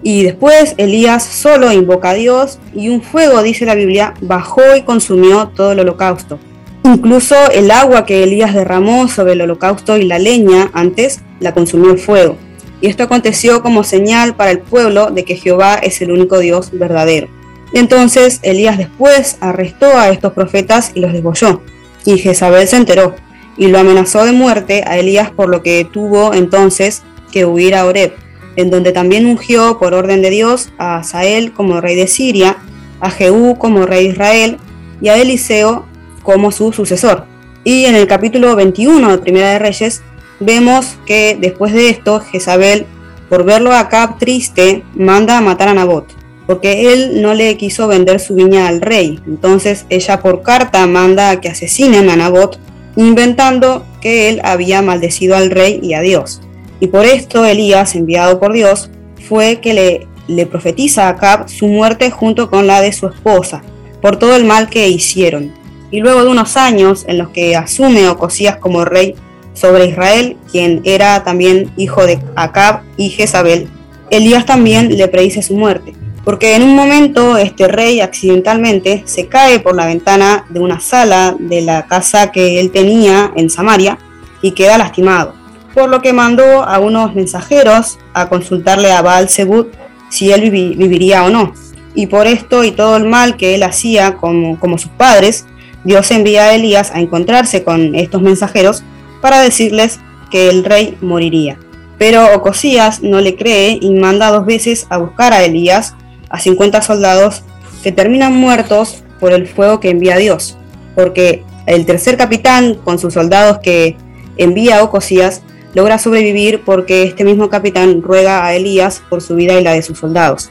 Y 0.02 0.24
después 0.24 0.74
Elías 0.78 1.24
solo 1.24 1.72
invoca 1.72 2.10
a 2.10 2.16
Dios 2.16 2.58
y 2.74 2.90
un 2.90 3.04
fuego, 3.04 3.44
dice 3.44 3.68
la 3.68 3.76
Biblia, 3.76 4.16
bajó 4.20 4.76
y 4.76 4.82
consumió 4.82 5.50
todo 5.50 5.74
el 5.74 5.82
holocausto. 5.82 6.40
Incluso 6.84 7.36
el 7.52 7.72
agua 7.72 8.06
que 8.06 8.24
Elías 8.24 8.54
derramó 8.54 9.08
sobre 9.08 9.34
el 9.34 9.42
holocausto 9.42 9.98
y 9.98 10.04
la 10.04 10.20
leña 10.20 10.70
antes 10.74 11.22
la 11.40 11.54
consumió 11.54 11.92
el 11.92 11.98
fuego. 11.98 12.38
Y 12.82 12.88
esto 12.88 13.04
aconteció 13.04 13.62
como 13.62 13.86
señal 13.86 14.36
para 14.36 14.52
el 14.52 14.60
pueblo 14.60 15.10
de 15.10 15.24
que 15.24 15.38
Jehová 15.38 15.76
es 15.76 16.02
el 16.02 16.12
único 16.12 16.40
Dios 16.40 16.72
verdadero. 16.74 17.30
Y 17.72 17.80
entonces 17.80 18.40
Elías 18.44 18.78
después 18.78 19.38
arrestó 19.40 19.86
a 19.98 20.10
estos 20.10 20.34
profetas 20.34 20.92
y 20.94 21.00
los 21.00 21.14
degolló. 21.14 21.62
Y 22.06 22.18
Jezabel 22.18 22.68
se 22.68 22.76
enteró 22.76 23.16
y 23.56 23.68
lo 23.68 23.80
amenazó 23.80 24.26
de 24.26 24.34
muerte 24.34 24.84
a 24.86 24.98
Elías 24.98 25.32
por 25.32 25.48
lo 25.48 25.64
que 25.64 25.88
tuvo 25.90 26.34
entonces 26.34 27.04
que 27.32 27.46
huir 27.46 27.76
a 27.76 27.86
Oreb, 27.86 28.14
en 28.58 28.70
donde 28.70 28.92
también 28.92 29.26
ungió 29.26 29.80
por 29.80 29.94
orden 29.94 30.22
de 30.22 30.30
Dios 30.30 30.70
a 30.78 30.98
Asael 30.98 31.54
como 31.54 31.80
rey 31.80 31.96
de 31.96 32.08
Siria, 32.08 32.58
a 33.00 33.10
Jehú 33.10 33.58
como 33.58 33.86
rey 33.86 34.08
de 34.08 34.14
Israel 34.14 34.58
y 35.02 35.08
a 35.08 35.18
Eliseo 35.18 35.86
como 36.24 36.52
su 36.52 36.74
sucesor. 36.74 37.26
Y 37.64 37.86
en 37.86 37.96
el 37.96 38.08
capítulo 38.08 38.56
21 38.56 39.12
de 39.12 39.18
Primera 39.20 39.52
de 39.52 39.60
Reyes 39.60 40.02
vemos 40.40 40.98
que 41.06 41.38
después 41.40 41.74
de 41.74 41.90
esto 41.90 42.20
Jezabel, 42.20 42.86
por 43.30 43.46
verlo 43.46 43.72
a 43.72 43.80
Acab 43.80 44.18
triste, 44.18 44.84
manda 44.96 45.38
a 45.38 45.42
matar 45.42 45.70
a 45.70 45.74
Nabot, 45.74 46.06
porque 46.46 46.94
él 46.94 47.22
no 47.22 47.34
le 47.34 47.56
quiso 47.58 47.88
vender 47.88 48.20
su 48.20 48.36
viña 48.36 48.68
al 48.68 48.82
rey. 48.82 49.20
Entonces 49.26 49.86
ella 49.90 50.22
por 50.22 50.42
carta 50.42 50.86
manda 50.88 51.30
a 51.30 51.42
que 51.42 51.50
asesinen 51.50 52.10
a 52.10 52.16
Nabot, 52.16 52.60
inventando 52.96 53.86
que 54.02 54.30
él 54.30 54.42
había 54.44 54.82
maldecido 54.82 55.36
al 55.36 55.50
rey 55.50 55.80
y 55.82 55.94
a 55.94 56.02
Dios. 56.02 56.42
Y 56.80 56.88
por 56.88 57.06
esto 57.06 57.46
Elías, 57.46 57.96
enviado 57.96 58.40
por 58.40 58.52
Dios, 58.52 58.90
fue 59.28 59.62
que 59.62 59.74
le, 59.74 60.08
le 60.28 60.46
profetiza 60.46 61.08
a 61.08 61.10
Acab 61.12 61.48
su 61.48 61.68
muerte 61.68 62.12
junto 62.12 62.50
con 62.50 62.68
la 62.68 62.82
de 62.82 62.92
su 62.92 63.08
esposa, 63.08 63.64
por 64.02 64.18
todo 64.18 64.36
el 64.36 64.44
mal 64.44 64.70
que 64.70 64.90
hicieron. 64.90 65.63
Y 65.94 66.00
luego 66.02 66.24
de 66.24 66.30
unos 66.32 66.58
años 66.58 67.06
en 67.08 67.20
los 67.20 67.30
que 67.30 67.56
asume 67.56 68.10
Ocosías 68.10 68.58
como 68.58 68.84
rey 68.84 69.14
sobre 69.54 69.86
Israel, 69.86 70.38
quien 70.52 70.82
era 70.86 71.24
también 71.24 71.72
hijo 71.78 72.08
de 72.08 72.20
Acab 72.36 72.82
y 72.98 73.12
Jezabel, 73.12 73.70
Elías 74.10 74.48
también 74.48 74.98
le 74.98 75.08
predice 75.08 75.44
su 75.44 75.56
muerte, 75.56 75.94
porque 76.26 76.56
en 76.56 76.64
un 76.64 76.76
momento 76.76 77.38
este 77.38 77.68
rey 77.68 78.02
accidentalmente 78.02 79.04
se 79.06 79.28
cae 79.28 79.60
por 79.60 79.76
la 79.76 79.86
ventana 79.86 80.46
de 80.50 80.62
una 80.62 80.80
sala 80.80 81.36
de 81.38 81.62
la 81.62 81.86
casa 81.86 82.32
que 82.32 82.60
él 82.60 82.72
tenía 82.72 83.32
en 83.36 83.52
Samaria 83.52 84.00
y 84.42 84.54
queda 84.54 84.80
lastimado, 84.80 85.36
por 85.76 85.90
lo 85.90 86.02
que 86.02 86.12
mandó 86.12 86.64
a 86.64 86.80
unos 86.80 87.14
mensajeros 87.14 88.00
a 88.16 88.30
consultarle 88.30 88.92
a 88.92 89.04
Baal 89.04 89.30
Zebud 89.30 89.68
si 90.10 90.32
él 90.32 90.42
vivi- 90.42 90.76
viviría 90.76 91.24
o 91.24 91.30
no. 91.30 91.54
Y 91.94 92.08
por 92.08 92.26
esto 92.26 92.64
y 92.64 92.72
todo 92.72 92.98
el 92.98 93.06
mal 93.06 93.38
que 93.38 93.54
él 93.54 93.62
hacía 93.62 94.16
como, 94.16 94.60
como 94.60 94.80
sus 94.80 94.90
padres, 94.90 95.46
Dios 95.84 96.12
envía 96.12 96.46
a 96.46 96.56
Elías 96.56 96.92
a 96.92 97.00
encontrarse 97.00 97.64
con 97.64 97.96
estos 97.96 98.22
mensajeros 98.22 98.84
para 99.22 99.42
decirles 99.42 100.00
que 100.32 100.50
el 100.50 100.64
rey 100.64 100.98
moriría. 101.02 101.58
Pero 101.98 102.34
Ocosías 102.36 103.02
no 103.02 103.22
le 103.22 103.36
cree 103.36 103.78
y 103.82 103.92
manda 103.92 104.32
dos 104.32 104.46
veces 104.46 104.88
a 104.90 104.98
buscar 104.98 105.34
a 105.34 105.44
Elías, 105.44 105.96
a 106.30 106.40
50 106.40 106.82
soldados, 106.82 107.44
que 107.84 107.92
terminan 107.92 108.34
muertos 108.34 109.04
por 109.20 109.32
el 109.32 109.48
fuego 109.48 109.80
que 109.80 109.90
envía 109.90 110.18
Dios. 110.18 110.58
Porque 110.96 111.44
el 111.66 111.86
tercer 111.86 112.18
capitán, 112.18 112.76
con 112.84 113.00
sus 113.00 113.14
soldados 113.14 113.60
que 113.60 113.96
envía 114.38 114.80
a 114.80 114.84
Ocosías, 114.84 115.44
logra 115.74 115.98
sobrevivir 115.98 116.62
porque 116.66 117.04
este 117.04 117.24
mismo 117.24 117.50
capitán 117.50 118.02
ruega 118.02 118.46
a 118.46 118.54
Elías 118.54 119.02
por 119.10 119.22
su 119.22 119.36
vida 119.36 119.60
y 119.60 119.64
la 119.64 119.74
de 119.74 119.82
sus 119.82 120.00
soldados. 120.00 120.50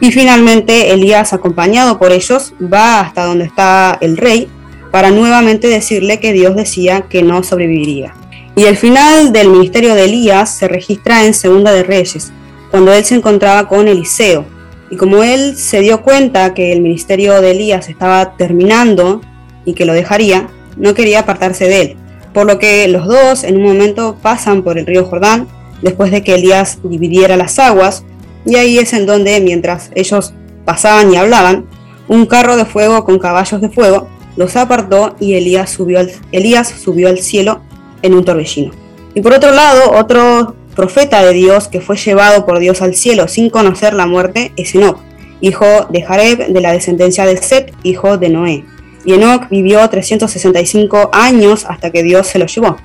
Y 0.00 0.12
finalmente 0.12 0.92
Elías, 0.92 1.32
acompañado 1.32 1.98
por 1.98 2.12
ellos, 2.12 2.52
va 2.62 3.00
hasta 3.00 3.24
donde 3.24 3.46
está 3.46 3.96
el 4.00 4.16
rey 4.16 4.48
para 4.96 5.10
nuevamente 5.10 5.68
decirle 5.68 6.20
que 6.20 6.32
Dios 6.32 6.56
decía 6.56 7.02
que 7.02 7.22
no 7.22 7.42
sobreviviría. 7.42 8.14
Y 8.56 8.64
el 8.64 8.78
final 8.78 9.30
del 9.30 9.50
ministerio 9.50 9.94
de 9.94 10.04
Elías 10.04 10.56
se 10.56 10.68
registra 10.68 11.26
en 11.26 11.34
Segunda 11.34 11.70
de 11.70 11.82
Reyes, 11.82 12.32
cuando 12.70 12.94
él 12.94 13.04
se 13.04 13.14
encontraba 13.14 13.68
con 13.68 13.88
Eliseo. 13.88 14.46
Y 14.88 14.96
como 14.96 15.22
él 15.22 15.54
se 15.54 15.80
dio 15.80 16.00
cuenta 16.00 16.54
que 16.54 16.72
el 16.72 16.80
ministerio 16.80 17.42
de 17.42 17.50
Elías 17.50 17.90
estaba 17.90 18.38
terminando 18.38 19.20
y 19.66 19.74
que 19.74 19.84
lo 19.84 19.92
dejaría, 19.92 20.48
no 20.78 20.94
quería 20.94 21.18
apartarse 21.18 21.68
de 21.68 21.80
él. 21.82 21.96
Por 22.32 22.46
lo 22.46 22.58
que 22.58 22.88
los 22.88 23.06
dos 23.06 23.44
en 23.44 23.58
un 23.58 23.64
momento 23.64 24.16
pasan 24.22 24.62
por 24.62 24.78
el 24.78 24.86
río 24.86 25.04
Jordán, 25.04 25.46
después 25.82 26.10
de 26.10 26.22
que 26.22 26.36
Elías 26.36 26.78
dividiera 26.82 27.36
las 27.36 27.58
aguas, 27.58 28.02
y 28.46 28.56
ahí 28.56 28.78
es 28.78 28.94
en 28.94 29.04
donde, 29.04 29.42
mientras 29.42 29.90
ellos 29.94 30.32
pasaban 30.64 31.12
y 31.12 31.16
hablaban, 31.16 31.66
un 32.08 32.24
carro 32.24 32.56
de 32.56 32.64
fuego 32.64 33.04
con 33.04 33.18
caballos 33.18 33.60
de 33.60 33.68
fuego 33.68 34.15
los 34.36 34.56
apartó 34.56 35.16
y 35.18 35.34
Elías 35.34 35.70
subió 35.70 35.98
al, 35.98 36.12
Elías 36.32 36.68
subió 36.68 37.08
al 37.08 37.18
cielo 37.18 37.60
en 38.02 38.14
un 38.14 38.24
torbellino. 38.24 38.72
Y 39.14 39.20
por 39.20 39.32
otro 39.32 39.50
lado, 39.50 39.92
otro 39.92 40.54
profeta 40.74 41.24
de 41.24 41.32
Dios 41.32 41.68
que 41.68 41.80
fue 41.80 41.96
llevado 41.96 42.44
por 42.44 42.58
Dios 42.58 42.82
al 42.82 42.94
cielo 42.94 43.28
sin 43.28 43.50
conocer 43.50 43.94
la 43.94 44.06
muerte 44.06 44.52
es 44.56 44.74
Enoch, 44.74 44.98
hijo 45.40 45.64
de 45.90 46.02
Jareb 46.02 46.48
de 46.48 46.60
la 46.60 46.72
descendencia 46.72 47.24
de 47.24 47.36
Set, 47.38 47.74
hijo 47.82 48.18
de 48.18 48.28
Noé. 48.28 48.64
Y 49.04 49.14
Enoch 49.14 49.48
vivió 49.48 49.88
365 49.88 51.10
años 51.12 51.64
hasta 51.68 51.90
que 51.90 52.02
Dios 52.02 52.26
se 52.26 52.38
lo 52.38 52.46
llevó. 52.46 52.76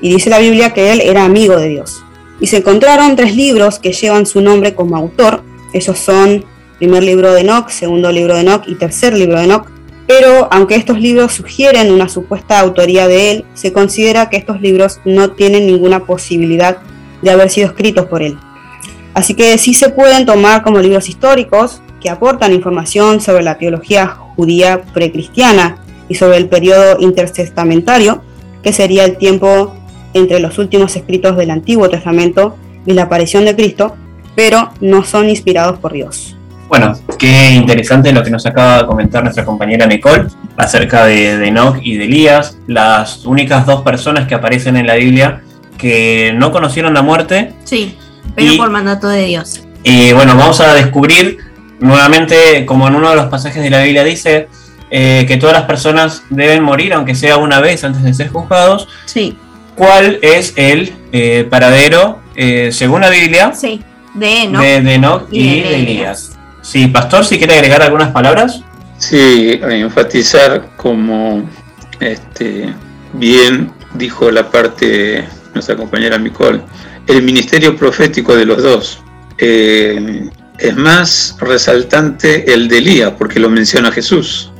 Y 0.00 0.10
dice 0.12 0.30
la 0.30 0.38
Biblia 0.38 0.72
que 0.72 0.92
él 0.92 1.00
era 1.00 1.24
amigo 1.24 1.56
de 1.56 1.68
Dios. 1.68 2.02
Y 2.40 2.46
se 2.46 2.58
encontraron 2.58 3.16
tres 3.16 3.34
libros 3.34 3.78
que 3.78 3.92
llevan 3.92 4.26
su 4.26 4.40
nombre 4.40 4.74
como 4.74 4.96
autor. 4.96 5.42
Ellos 5.72 5.98
son 5.98 6.44
primer 6.78 7.02
libro 7.02 7.32
de 7.32 7.40
Enoch, 7.40 7.68
segundo 7.70 8.12
libro 8.12 8.34
de 8.34 8.42
Enoch 8.42 8.62
y 8.66 8.76
tercer 8.76 9.14
libro 9.14 9.38
de 9.38 9.44
Enoch. 9.44 9.75
Pero 10.06 10.48
aunque 10.50 10.76
estos 10.76 11.00
libros 11.00 11.32
sugieren 11.32 11.92
una 11.92 12.08
supuesta 12.08 12.60
autoría 12.60 13.08
de 13.08 13.30
él, 13.30 13.44
se 13.54 13.72
considera 13.72 14.30
que 14.30 14.36
estos 14.36 14.60
libros 14.60 15.00
no 15.04 15.32
tienen 15.32 15.66
ninguna 15.66 16.04
posibilidad 16.04 16.78
de 17.22 17.30
haber 17.30 17.50
sido 17.50 17.68
escritos 17.68 18.06
por 18.06 18.22
él. 18.22 18.38
Así 19.14 19.34
que 19.34 19.56
sí 19.58 19.74
se 19.74 19.88
pueden 19.88 20.26
tomar 20.26 20.62
como 20.62 20.78
libros 20.78 21.08
históricos 21.08 21.80
que 22.00 22.10
aportan 22.10 22.52
información 22.52 23.20
sobre 23.20 23.42
la 23.42 23.58
teología 23.58 24.06
judía 24.06 24.82
precristiana 24.92 25.78
y 26.08 26.14
sobre 26.14 26.36
el 26.36 26.48
periodo 26.48 26.98
intertestamentario, 27.00 28.22
que 28.62 28.72
sería 28.72 29.04
el 29.04 29.16
tiempo 29.16 29.74
entre 30.12 30.38
los 30.38 30.58
últimos 30.58 30.94
escritos 30.96 31.36
del 31.36 31.50
Antiguo 31.50 31.88
Testamento 31.88 32.56
y 32.84 32.92
la 32.92 33.04
aparición 33.04 33.44
de 33.44 33.56
Cristo, 33.56 33.96
pero 34.34 34.70
no 34.80 35.02
son 35.04 35.28
inspirados 35.28 35.78
por 35.78 35.92
Dios. 35.92 36.35
Bueno, 36.68 36.98
qué 37.18 37.50
interesante 37.50 38.12
lo 38.12 38.22
que 38.24 38.30
nos 38.30 38.44
acaba 38.44 38.78
de 38.82 38.86
comentar 38.86 39.22
nuestra 39.22 39.44
compañera 39.44 39.86
Nicole 39.86 40.24
acerca 40.56 41.04
de, 41.06 41.38
de 41.38 41.48
Enoch 41.48 41.78
y 41.80 41.96
de 41.96 42.04
Elías, 42.04 42.58
las 42.66 43.24
únicas 43.24 43.64
dos 43.66 43.82
personas 43.82 44.26
que 44.26 44.34
aparecen 44.34 44.76
en 44.76 44.86
la 44.86 44.94
Biblia 44.94 45.42
que 45.78 46.32
no 46.34 46.50
conocieron 46.50 46.92
la 46.94 47.02
muerte. 47.02 47.52
Sí, 47.64 47.96
pero 48.34 48.52
Y- 48.52 48.56
por 48.58 48.70
mandato 48.70 49.08
de 49.08 49.26
Dios. 49.26 49.62
Y 49.84 50.12
bueno, 50.12 50.34
vamos 50.36 50.60
a 50.60 50.74
descubrir 50.74 51.38
nuevamente, 51.78 52.66
como 52.66 52.88
en 52.88 52.96
uno 52.96 53.10
de 53.10 53.16
los 53.16 53.26
pasajes 53.26 53.62
de 53.62 53.70
la 53.70 53.82
Biblia 53.82 54.02
dice, 54.02 54.48
eh, 54.90 55.24
que 55.28 55.36
todas 55.36 55.54
las 55.54 55.66
personas 55.66 56.22
deben 56.30 56.62
morir, 56.64 56.92
aunque 56.94 57.14
sea 57.14 57.36
una 57.36 57.60
vez 57.60 57.84
antes 57.84 58.02
de 58.02 58.12
ser 58.14 58.28
juzgados. 58.30 58.88
Sí, 59.04 59.36
¿Cuál 59.76 60.18
es 60.22 60.54
el 60.56 60.92
eh, 61.12 61.46
paradero, 61.48 62.20
eh, 62.34 62.70
según 62.72 63.02
la 63.02 63.10
Biblia, 63.10 63.52
sí, 63.54 63.82
de 64.14 64.42
Enoch. 64.44 64.62
de, 64.62 64.80
de 64.80 64.94
Enoch 64.94 65.22
y, 65.30 65.38
y 65.40 65.60
de 65.62 65.68
de 65.68 65.74
Elías. 65.76 66.32
Sí, 66.66 66.88
Pastor, 66.88 67.24
si 67.24 67.38
quiere 67.38 67.54
agregar 67.54 67.80
algunas 67.80 68.10
palabras. 68.10 68.60
Sí, 68.98 69.60
enfatizar 69.62 70.70
como 70.76 71.48
este, 72.00 72.74
bien 73.12 73.70
dijo 73.94 74.32
la 74.32 74.50
parte 74.50 75.24
nuestra 75.54 75.76
compañera 75.76 76.18
Micol, 76.18 76.60
el 77.06 77.22
ministerio 77.22 77.76
profético 77.76 78.34
de 78.34 78.46
los 78.46 78.64
dos. 78.64 78.98
Eh, 79.38 80.28
es 80.58 80.76
más 80.76 81.36
resaltante 81.38 82.52
el 82.52 82.66
de 82.66 82.78
Elías, 82.78 83.12
porque 83.16 83.38
lo 83.38 83.48
menciona 83.48 83.92
Jesús. 83.92 84.50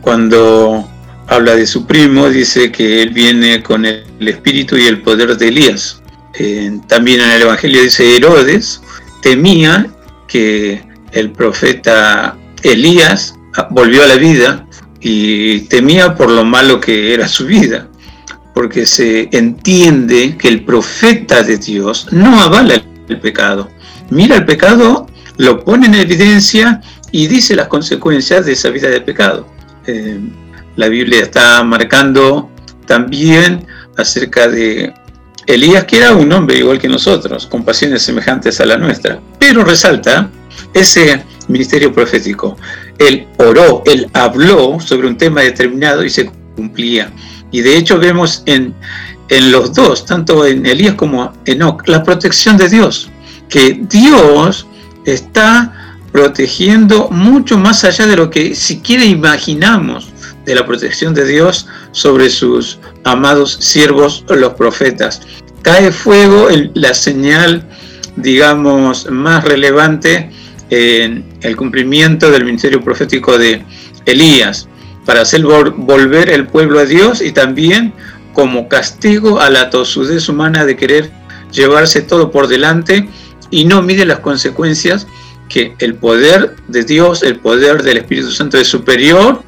Cuando 0.00 0.90
habla 1.28 1.54
de 1.54 1.68
su 1.68 1.86
primo, 1.86 2.28
dice 2.28 2.72
que 2.72 3.02
él 3.02 3.10
viene 3.10 3.62
con 3.62 3.86
el, 3.86 4.04
espíritu 4.18 4.76
y 4.76 4.86
el 4.86 5.00
poder 5.00 5.36
de 5.36 5.46
Elías. 5.46 6.02
Eh, 6.40 6.80
también 6.88 7.20
en 7.20 7.30
el 7.30 7.42
Evangelio 7.42 7.82
dice 7.82 8.16
Herodes 8.16 8.82
temía 9.22 9.86
que 10.26 10.91
el 11.12 11.30
profeta 11.30 12.36
Elías 12.62 13.34
volvió 13.70 14.02
a 14.02 14.06
la 14.06 14.16
vida 14.16 14.66
y 15.00 15.60
temía 15.62 16.14
por 16.14 16.30
lo 16.30 16.44
malo 16.44 16.80
que 16.80 17.12
era 17.12 17.28
su 17.28 17.46
vida, 17.46 17.88
porque 18.54 18.86
se 18.86 19.28
entiende 19.32 20.36
que 20.36 20.48
el 20.48 20.64
profeta 20.64 21.42
de 21.42 21.58
Dios 21.58 22.08
no 22.12 22.40
avala 22.40 22.82
el 23.08 23.20
pecado. 23.20 23.68
Mira 24.10 24.36
el 24.36 24.44
pecado, 24.44 25.06
lo 25.38 25.64
pone 25.64 25.86
en 25.86 25.94
evidencia 25.94 26.80
y 27.10 27.26
dice 27.26 27.56
las 27.56 27.68
consecuencias 27.68 28.46
de 28.46 28.52
esa 28.52 28.70
vida 28.70 28.88
de 28.88 29.00
pecado. 29.00 29.46
Eh, 29.86 30.20
la 30.76 30.88
Biblia 30.88 31.20
está 31.20 31.62
marcando 31.64 32.50
también 32.86 33.66
acerca 33.96 34.48
de 34.48 34.94
Elías, 35.46 35.84
que 35.84 35.98
era 35.98 36.14
un 36.14 36.32
hombre 36.32 36.58
igual 36.58 36.78
que 36.78 36.88
nosotros, 36.88 37.46
con 37.46 37.64
pasiones 37.64 38.02
semejantes 38.02 38.60
a 38.60 38.66
la 38.66 38.76
nuestra, 38.76 39.20
pero 39.38 39.64
resalta 39.64 40.30
ese 40.74 41.24
ministerio 41.48 41.92
profético. 41.92 42.56
Él 42.98 43.26
oró, 43.38 43.82
él 43.86 44.08
habló 44.12 44.78
sobre 44.80 45.08
un 45.08 45.16
tema 45.16 45.42
determinado 45.42 46.04
y 46.04 46.10
se 46.10 46.30
cumplía. 46.56 47.12
Y 47.50 47.60
de 47.60 47.76
hecho 47.76 47.98
vemos 47.98 48.42
en, 48.46 48.74
en 49.28 49.52
los 49.52 49.74
dos, 49.74 50.06
tanto 50.06 50.46
en 50.46 50.64
Elías 50.66 50.94
como 50.94 51.32
en 51.44 51.56
Enoch, 51.56 51.86
la 51.86 52.02
protección 52.02 52.56
de 52.56 52.68
Dios, 52.68 53.10
que 53.48 53.80
Dios 53.88 54.66
está 55.04 55.98
protegiendo 56.12 57.08
mucho 57.10 57.58
más 57.58 57.84
allá 57.84 58.06
de 58.06 58.16
lo 58.16 58.30
que 58.30 58.54
siquiera 58.54 59.04
imaginamos 59.04 60.12
de 60.44 60.54
la 60.54 60.66
protección 60.66 61.14
de 61.14 61.26
Dios 61.26 61.66
sobre 61.92 62.28
sus 62.28 62.78
amados 63.04 63.56
siervos, 63.60 64.24
los 64.28 64.54
profetas. 64.54 65.22
Cae 65.62 65.92
fuego, 65.92 66.48
la 66.74 66.92
señal, 66.92 67.66
digamos, 68.16 69.10
más 69.10 69.44
relevante 69.44 70.30
en 70.72 71.22
el 71.42 71.54
cumplimiento 71.54 72.30
del 72.30 72.46
ministerio 72.46 72.80
profético 72.80 73.36
de 73.36 73.62
Elías, 74.06 74.68
para 75.04 75.20
hacer 75.20 75.42
volver 75.42 76.30
el 76.30 76.46
pueblo 76.46 76.78
a 76.78 76.86
Dios 76.86 77.20
y 77.20 77.32
también 77.32 77.92
como 78.32 78.68
castigo 78.68 79.38
a 79.38 79.50
la 79.50 79.68
tosudez 79.68 80.30
humana 80.30 80.64
de 80.64 80.76
querer 80.76 81.10
llevarse 81.52 82.00
todo 82.00 82.30
por 82.30 82.48
delante 82.48 83.06
y 83.50 83.66
no 83.66 83.82
mide 83.82 84.06
las 84.06 84.20
consecuencias 84.20 85.06
que 85.50 85.74
el 85.78 85.94
poder 85.94 86.56
de 86.68 86.84
Dios, 86.84 87.22
el 87.22 87.36
poder 87.36 87.82
del 87.82 87.98
Espíritu 87.98 88.30
Santo 88.30 88.56
es 88.56 88.68
superior 88.68 89.42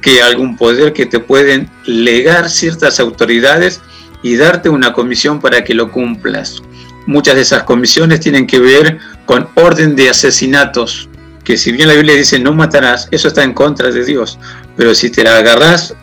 que 0.00 0.22
algún 0.22 0.56
poder 0.56 0.92
que 0.92 1.06
te 1.06 1.18
pueden 1.18 1.68
legar 1.86 2.48
ciertas 2.48 3.00
autoridades 3.00 3.80
y 4.22 4.36
darte 4.36 4.68
una 4.68 4.92
comisión 4.92 5.40
para 5.40 5.64
que 5.64 5.74
lo 5.74 5.90
cumplas. 5.90 6.62
Muchas 7.08 7.34
de 7.34 7.40
esas 7.40 7.64
comisiones 7.64 8.20
tienen 8.20 8.46
que 8.46 8.60
ver 8.60 9.00
con 9.28 9.46
orden 9.56 9.94
de 9.94 10.08
asesinatos, 10.08 11.06
que 11.44 11.58
si 11.58 11.70
bien 11.70 11.88
la 11.88 11.92
Biblia 11.92 12.14
dice 12.14 12.38
no 12.38 12.54
matarás, 12.54 13.08
eso 13.10 13.28
está 13.28 13.44
en 13.44 13.52
contra 13.52 13.90
de 13.90 14.02
Dios, 14.02 14.38
pero 14.74 14.94
si 14.94 15.10
te 15.10 15.22
la 15.22 15.36
agarras 15.36 15.94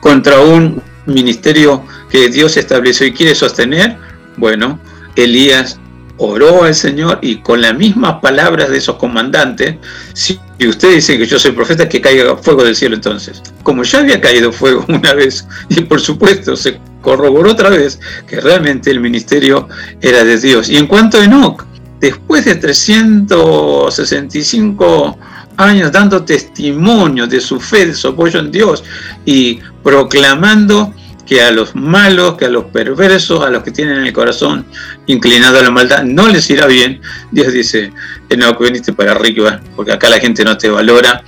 contra 0.00 0.40
un 0.40 0.82
ministerio 1.06 1.84
que 2.10 2.28
Dios 2.30 2.56
estableció 2.56 3.06
y 3.06 3.12
quiere 3.12 3.36
sostener, 3.36 3.96
bueno, 4.36 4.80
Elías 5.14 5.78
oró 6.16 6.64
al 6.64 6.74
Señor 6.74 7.20
y 7.22 7.36
con 7.42 7.60
las 7.60 7.76
mismas 7.76 8.14
palabras 8.20 8.70
de 8.70 8.78
esos 8.78 8.96
comandantes, 8.96 9.76
si 10.12 10.40
usted 10.66 10.96
dice 10.96 11.16
que 11.16 11.26
yo 11.26 11.38
soy 11.38 11.52
profeta, 11.52 11.88
que 11.88 12.00
caiga 12.00 12.36
fuego 12.38 12.64
del 12.64 12.74
cielo 12.74 12.96
entonces. 12.96 13.40
Como 13.62 13.84
ya 13.84 14.00
había 14.00 14.20
caído 14.20 14.50
fuego 14.50 14.84
una 14.88 15.14
vez 15.14 15.46
y 15.68 15.82
por 15.82 16.00
supuesto 16.00 16.56
se 16.56 16.80
corroboró 17.02 17.52
otra 17.52 17.70
vez 17.70 18.00
que 18.26 18.40
realmente 18.40 18.90
el 18.90 18.98
ministerio 18.98 19.68
era 20.00 20.24
de 20.24 20.40
Dios. 20.40 20.68
Y 20.68 20.76
en 20.76 20.88
cuanto 20.88 21.18
a 21.18 21.24
Enoch, 21.24 21.64
después 22.00 22.44
de 22.44 22.56
365 22.56 25.18
años 25.56 25.92
dando 25.92 26.24
testimonio 26.24 27.26
de 27.26 27.40
su 27.40 27.60
fe, 27.60 27.86
de 27.86 27.94
su 27.94 28.08
apoyo 28.08 28.40
en 28.40 28.50
Dios 28.50 28.84
y 29.24 29.60
proclamando 29.82 30.92
que 31.26 31.42
a 31.42 31.50
los 31.50 31.74
malos, 31.74 32.36
que 32.36 32.46
a 32.46 32.50
los 32.50 32.66
perversos, 32.66 33.44
a 33.44 33.50
los 33.50 33.62
que 33.62 33.70
tienen 33.70 34.04
el 34.04 34.12
corazón 34.12 34.66
inclinado 35.06 35.58
a 35.58 35.62
la 35.62 35.70
maldad, 35.70 36.04
no 36.04 36.28
les 36.28 36.50
irá 36.50 36.66
bien. 36.66 37.00
Dios 37.30 37.52
dice, 37.52 37.92
no, 38.36 38.58
que 38.58 38.64
viniste 38.64 38.92
para 38.92 39.12
arriba, 39.12 39.60
porque 39.74 39.92
acá 39.92 40.10
la 40.10 40.18
gente 40.18 40.44
no 40.44 40.58
te 40.58 40.68
valora. 40.68 41.24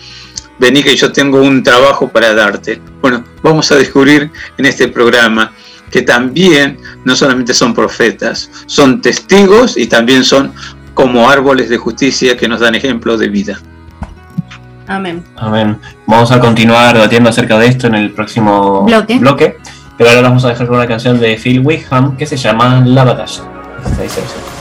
Vení 0.58 0.82
que 0.82 0.96
yo 0.96 1.12
tengo 1.12 1.40
un 1.40 1.62
trabajo 1.62 2.08
para 2.08 2.34
darte. 2.34 2.80
Bueno, 3.00 3.24
vamos 3.42 3.70
a 3.72 3.76
descubrir 3.76 4.30
en 4.56 4.66
este 4.66 4.88
programa 4.88 5.52
que 5.90 6.02
también 6.02 6.78
no 7.04 7.14
solamente 7.16 7.54
son 7.54 7.74
profetas, 7.74 8.50
son 8.66 9.00
testigos 9.00 9.76
y 9.76 9.86
también 9.86 10.24
son 10.24 10.52
como 10.94 11.28
árboles 11.28 11.68
de 11.68 11.76
justicia 11.76 12.36
que 12.36 12.48
nos 12.48 12.60
dan 12.60 12.74
ejemplo 12.74 13.16
de 13.16 13.28
vida. 13.28 13.60
Amén. 14.86 15.24
Amén. 15.36 15.78
Vamos 16.06 16.30
a 16.30 16.40
continuar 16.40 16.94
debatiendo 16.94 17.28
acerca 17.30 17.58
de 17.58 17.66
esto 17.66 17.86
en 17.88 17.96
el 17.96 18.12
próximo 18.12 18.84
Bloque. 18.84 19.18
bloque. 19.18 19.56
Pero 19.98 20.10
ahora 20.10 20.22
vamos 20.22 20.44
a 20.44 20.48
dejar 20.48 20.66
con 20.66 20.76
una 20.76 20.86
canción 20.86 21.18
de 21.18 21.36
Phil 21.36 21.60
Wickham 21.60 22.16
que 22.16 22.26
se 22.26 22.36
llama 22.36 22.82
La 22.84 23.04
Batalla. 23.04 23.42
Esta 23.84 24.02
dice 24.02 24.20
así. 24.20 24.55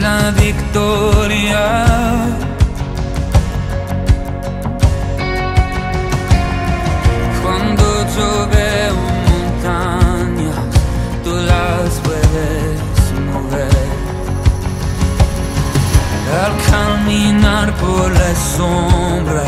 La 0.00 0.30
victoria. 0.32 1.84
Cuando 7.42 7.84
yo 8.16 8.48
veo 8.54 8.94
montañas, 9.28 10.56
tú 11.24 11.32
las 11.52 11.90
puedes 12.06 12.80
mover. 13.30 13.86
Al 16.44 16.54
caminar 16.70 17.72
por 17.76 18.10
la 18.10 18.34
sombra, 18.56 19.44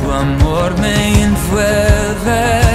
tu 0.00 0.12
amor 0.12 0.78
me 0.80 1.22
envuelve. 1.22 2.67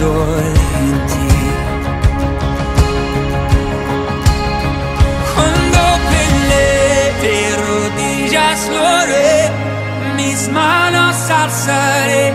Seguro 0.00 0.38
estoy 0.38 0.64
en 0.80 1.06
ti. 1.10 1.28
Cuando 5.34 5.80
peleé 6.10 7.12
de 7.24 7.36
rodillas 7.66 8.68
lo 8.74 8.86
haré, 8.86 9.50
mis 10.16 10.48
manos 10.48 11.16
alzaré. 11.30 12.32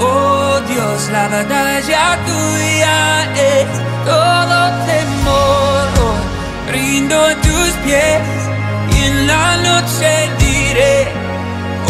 Oh 0.00 0.60
Dios, 0.68 1.10
la 1.10 1.28
batalla 1.28 2.18
tuya 2.26 2.98
es 3.34 3.68
todo 4.04 4.58
temor. 4.90 5.88
Rindo 6.72 7.16
a 7.16 7.34
tus 7.46 7.70
pies 7.84 8.20
y 8.94 9.04
en 9.04 9.26
la 9.26 9.56
noche 9.68 10.10
diré. 10.38 11.08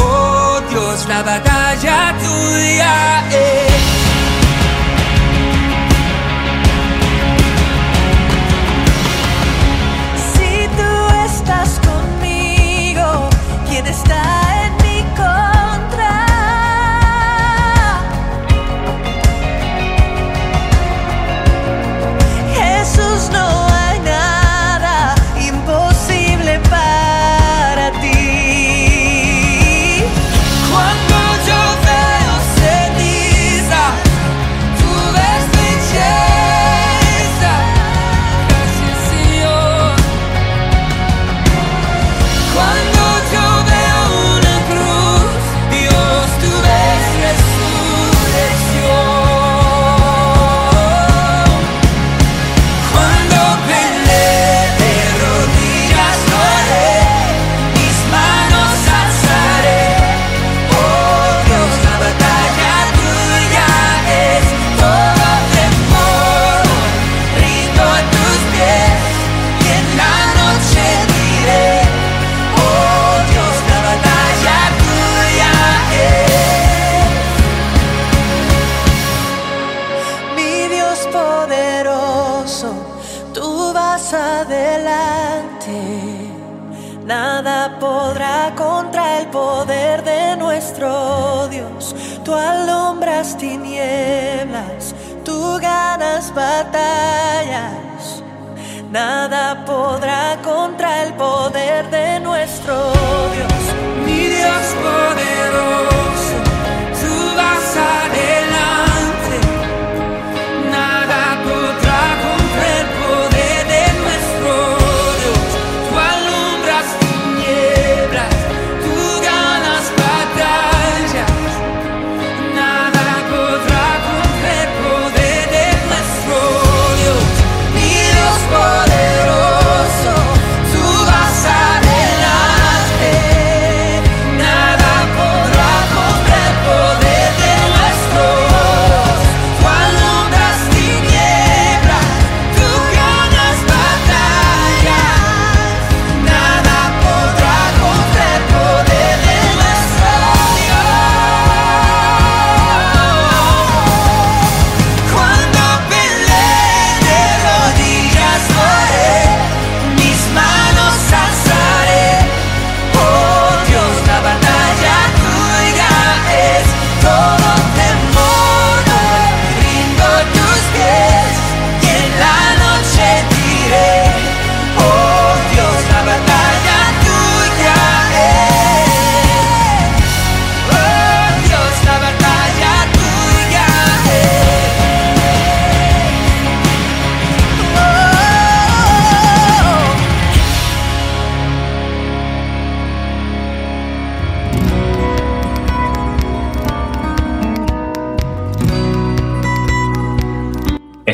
Oh 0.00 0.60
Dios, 0.70 1.06
la 1.08 1.22
batalla 1.22 2.14
tuya 2.20 3.24
es. 3.30 3.67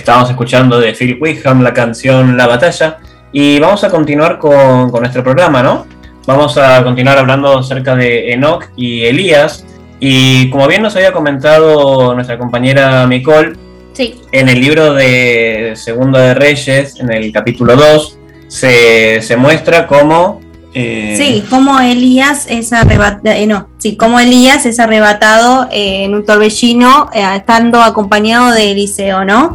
Estábamos 0.04 0.28
escuchando 0.28 0.78
de 0.78 0.92
Phil 0.92 1.16
Wickham 1.18 1.62
la 1.62 1.72
canción 1.72 2.36
La 2.36 2.46
Batalla 2.46 2.98
y 3.32 3.58
vamos 3.58 3.84
a 3.84 3.88
continuar 3.88 4.38
con, 4.38 4.90
con 4.90 5.00
nuestro 5.00 5.24
programa, 5.24 5.62
¿no? 5.62 5.86
Vamos 6.26 6.58
a 6.58 6.84
continuar 6.84 7.16
hablando 7.16 7.56
acerca 7.56 7.96
de 7.96 8.30
Enoch 8.34 8.66
y 8.76 9.04
Elías 9.04 9.64
y 9.98 10.50
como 10.50 10.68
bien 10.68 10.82
nos 10.82 10.94
había 10.94 11.10
comentado 11.10 12.14
nuestra 12.14 12.36
compañera 12.36 13.06
Nicole, 13.06 13.54
Sí, 13.94 14.20
en 14.30 14.50
el 14.50 14.60
libro 14.60 14.92
de 14.92 15.72
Segundo 15.74 16.18
de 16.18 16.34
Reyes, 16.34 17.00
en 17.00 17.10
el 17.10 17.32
capítulo 17.32 17.74
2, 17.74 18.18
se, 18.48 19.22
se 19.22 19.36
muestra 19.38 19.86
cómo... 19.86 20.42
eh, 20.74 21.14
sí, 21.16 21.44
como 21.48 21.80
Elías 21.80 22.46
es 22.50 22.74
arrebatado, 22.74 23.34
no, 23.46 23.70
sí, 23.84 23.96
como 23.96 24.18
Elías 24.18 24.64
es 24.64 24.80
arrebatado 24.80 25.68
eh, 25.70 26.04
en 26.04 26.14
un 26.14 26.24
torbellino 26.24 27.10
eh, 27.12 27.22
estando 27.36 27.82
acompañado 27.82 28.50
de 28.52 28.70
Eliseo, 28.70 29.26
¿no? 29.26 29.52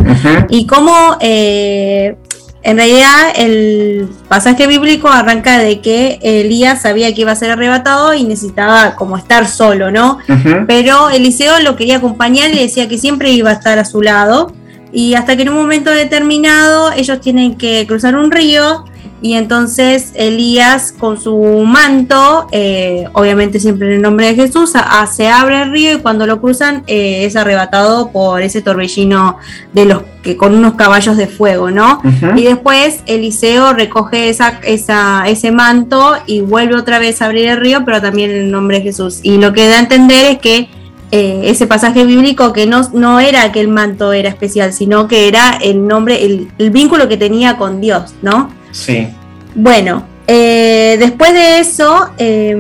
Y 0.50 0.68
cómo 0.68 1.18
eh, 1.20 2.16
en 2.62 2.78
realidad 2.78 3.34
el 3.36 4.08
pasaje 4.28 4.68
bíblico 4.68 5.08
arranca 5.08 5.58
de 5.58 5.82
que 5.82 6.20
Elías 6.22 6.84
sabía 6.84 7.12
que 7.16 7.22
iba 7.22 7.32
a 7.32 7.36
ser 7.36 7.50
arrebatado 7.50 8.14
y 8.14 8.24
necesitaba 8.24 8.94
como 8.94 9.18
estar 9.18 9.48
solo, 9.48 9.90
¿no? 9.90 10.20
Pero 10.68 11.10
Eliseo 11.10 11.60
lo 11.62 11.76
quería 11.76 11.98
acompañar 11.98 12.52
y 12.52 12.54
le 12.54 12.62
decía 12.62 12.88
que 12.88 13.00
siempre 13.00 13.32
iba 13.32 13.50
a 13.50 13.54
estar 13.54 13.80
a 13.80 13.86
su 13.86 14.04
lado. 14.04 14.54
Y 14.92 15.16
hasta 15.16 15.36
que 15.36 15.42
en 15.42 15.50
un 15.50 15.56
momento 15.56 15.90
determinado 15.90 16.92
ellos 16.92 17.20
tienen 17.20 17.58
que 17.58 17.88
cruzar 17.88 18.16
un 18.16 18.30
río 18.30 18.86
y 19.22 19.34
entonces 19.34 20.12
Elías 20.16 20.94
con 20.98 21.20
su 21.20 21.36
manto, 21.66 22.48
eh, 22.52 23.06
obviamente 23.14 23.60
siempre 23.60 23.88
en 23.88 23.94
el 23.96 24.02
nombre 24.02 24.28
de 24.28 24.36
Jesús, 24.36 24.76
a- 24.76 25.02
a- 25.02 25.08
se 25.08 25.28
abre 25.28 25.62
el 25.64 25.72
río 25.72 25.94
y 25.94 25.98
cuando 26.00 26.26
lo 26.26 26.40
cruzan 26.40 26.84
eh, 26.88 27.26
es 27.26 27.36
arrebatado 27.36 28.12
por 28.12 28.42
ese 28.42 28.62
torbellino 28.62 29.38
de 29.74 29.86
los 29.86 30.04
que 30.24 30.36
con 30.38 30.54
unos 30.54 30.74
caballos 30.76 31.18
de 31.18 31.28
fuego, 31.28 31.72
¿no? 31.72 32.02
Y 32.38 32.44
después 32.44 33.00
Eliseo 33.06 33.74
recoge 33.74 34.30
esa, 34.30 34.60
esa, 34.64 35.24
ese 35.28 35.52
manto 35.52 36.14
y 36.26 36.42
vuelve 36.42 36.76
otra 36.76 37.00
vez 37.00 37.22
a 37.22 37.26
abrir 37.26 37.46
el 37.50 37.58
río, 37.58 37.84
pero 37.86 38.02
también 38.02 38.30
en 38.32 38.38
el 38.38 38.52
nombre 38.52 38.78
de 38.78 38.84
Jesús. 38.84 39.20
Y 39.24 39.38
lo 39.38 39.54
que 39.54 39.68
da 39.68 39.78
a 39.78 39.80
entender 39.80 40.26
es 40.26 40.38
que 40.40 40.70
eh, 41.12 41.42
ese 41.46 41.66
pasaje 41.66 42.06
bíblico 42.06 42.54
que 42.54 42.68
no, 42.68 42.88
no 42.94 43.20
era 43.20 43.52
que 43.52 43.60
el 43.62 43.68
manto 43.68 44.14
era 44.14 44.30
especial, 44.30 44.74
sino 44.74 45.08
que 45.08 45.28
era 45.28 45.58
el 45.62 45.88
nombre, 45.88 46.24
el, 46.26 46.52
el 46.60 46.70
vínculo 46.70 47.08
que 47.08 47.18
tenía 47.18 47.58
con 47.58 47.82
Dios, 47.82 48.14
¿no? 48.22 48.52
Sí, 48.72 49.10
Bueno, 49.56 50.04
eh, 50.28 50.98
después 51.00 51.34
de 51.34 51.60
eso, 51.60 52.12
eh, 52.20 52.56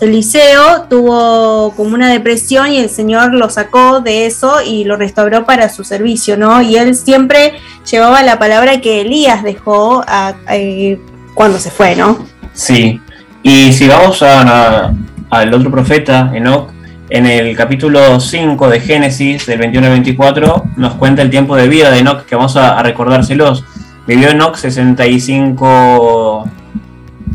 Eliseo 0.00 0.82
tuvo 0.88 1.72
como 1.76 1.94
una 1.94 2.08
depresión 2.08 2.72
y 2.72 2.78
el 2.78 2.88
Señor 2.88 3.34
lo 3.34 3.50
sacó 3.50 4.00
de 4.00 4.24
eso 4.26 4.62
y 4.64 4.84
lo 4.84 4.96
restauró 4.96 5.44
para 5.44 5.68
su 5.68 5.84
servicio, 5.84 6.36
¿no? 6.38 6.62
Y 6.62 6.76
él 6.76 6.94
siempre 6.94 7.52
llevaba 7.90 8.22
la 8.22 8.38
palabra 8.38 8.80
que 8.80 9.02
Elías 9.02 9.42
dejó 9.42 10.02
a- 10.06 10.34
eh, 10.50 10.98
cuando 11.34 11.58
se 11.58 11.70
fue, 11.70 11.94
¿no? 11.94 12.24
Sí, 12.54 13.00
y 13.42 13.72
si 13.72 13.86
vamos 13.86 14.22
al 14.22 15.54
otro 15.54 15.70
profeta, 15.70 16.32
Enoch, 16.34 16.70
en 17.10 17.26
el 17.26 17.56
capítulo 17.56 18.18
5 18.20 18.68
de 18.68 18.80
Génesis, 18.80 19.46
del 19.46 19.58
21 19.58 19.86
al 19.86 19.92
24, 19.92 20.64
nos 20.76 20.94
cuenta 20.94 21.22
el 21.22 21.30
tiempo 21.30 21.54
de 21.56 21.68
vida 21.68 21.90
de 21.90 21.98
Enoch, 21.98 22.24
que 22.24 22.34
vamos 22.34 22.56
a, 22.56 22.78
a 22.78 22.82
recordárselos. 22.82 23.64
Vivió 24.08 24.30
Enoch 24.30 24.56
65... 24.56 26.50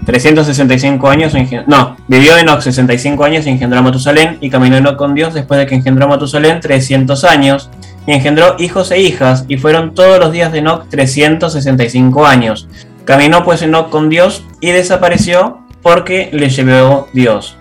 365 0.06 1.08
años, 1.08 1.34
no, 1.66 1.96
vivió 2.10 2.38
Enoch 2.38 2.60
65 2.60 3.24
años 3.24 3.46
y 3.46 3.50
engendró 3.52 3.80
a 3.80 3.82
Matusalén, 3.82 4.38
y 4.42 4.50
caminó 4.50 4.76
Enoch 4.76 4.98
con 4.98 5.14
Dios 5.14 5.34
después 5.34 5.58
de 5.60 5.66
que 5.66 5.76
engendró 5.76 6.06
a 6.06 6.10
Matusalén 6.10 6.60
300 6.60 7.24
años, 7.24 7.70
y 8.06 8.12
engendró 8.12 8.58
hijos 8.60 8.92
e 8.92 9.00
hijas, 9.00 9.46
y 9.48 9.56
fueron 9.56 9.94
todos 9.94 10.20
los 10.20 10.34
días 10.34 10.52
de 10.52 10.60
Enoch 10.60 10.90
365 10.90 12.26
años. 12.26 12.68
Caminó 13.06 13.46
pues 13.46 13.62
Enoch 13.62 13.90
con 13.90 14.10
Dios 14.10 14.44
y 14.60 14.72
desapareció 14.72 15.60
porque 15.82 16.30
le 16.34 16.50
llevó 16.50 17.08
Dios. 17.14 17.56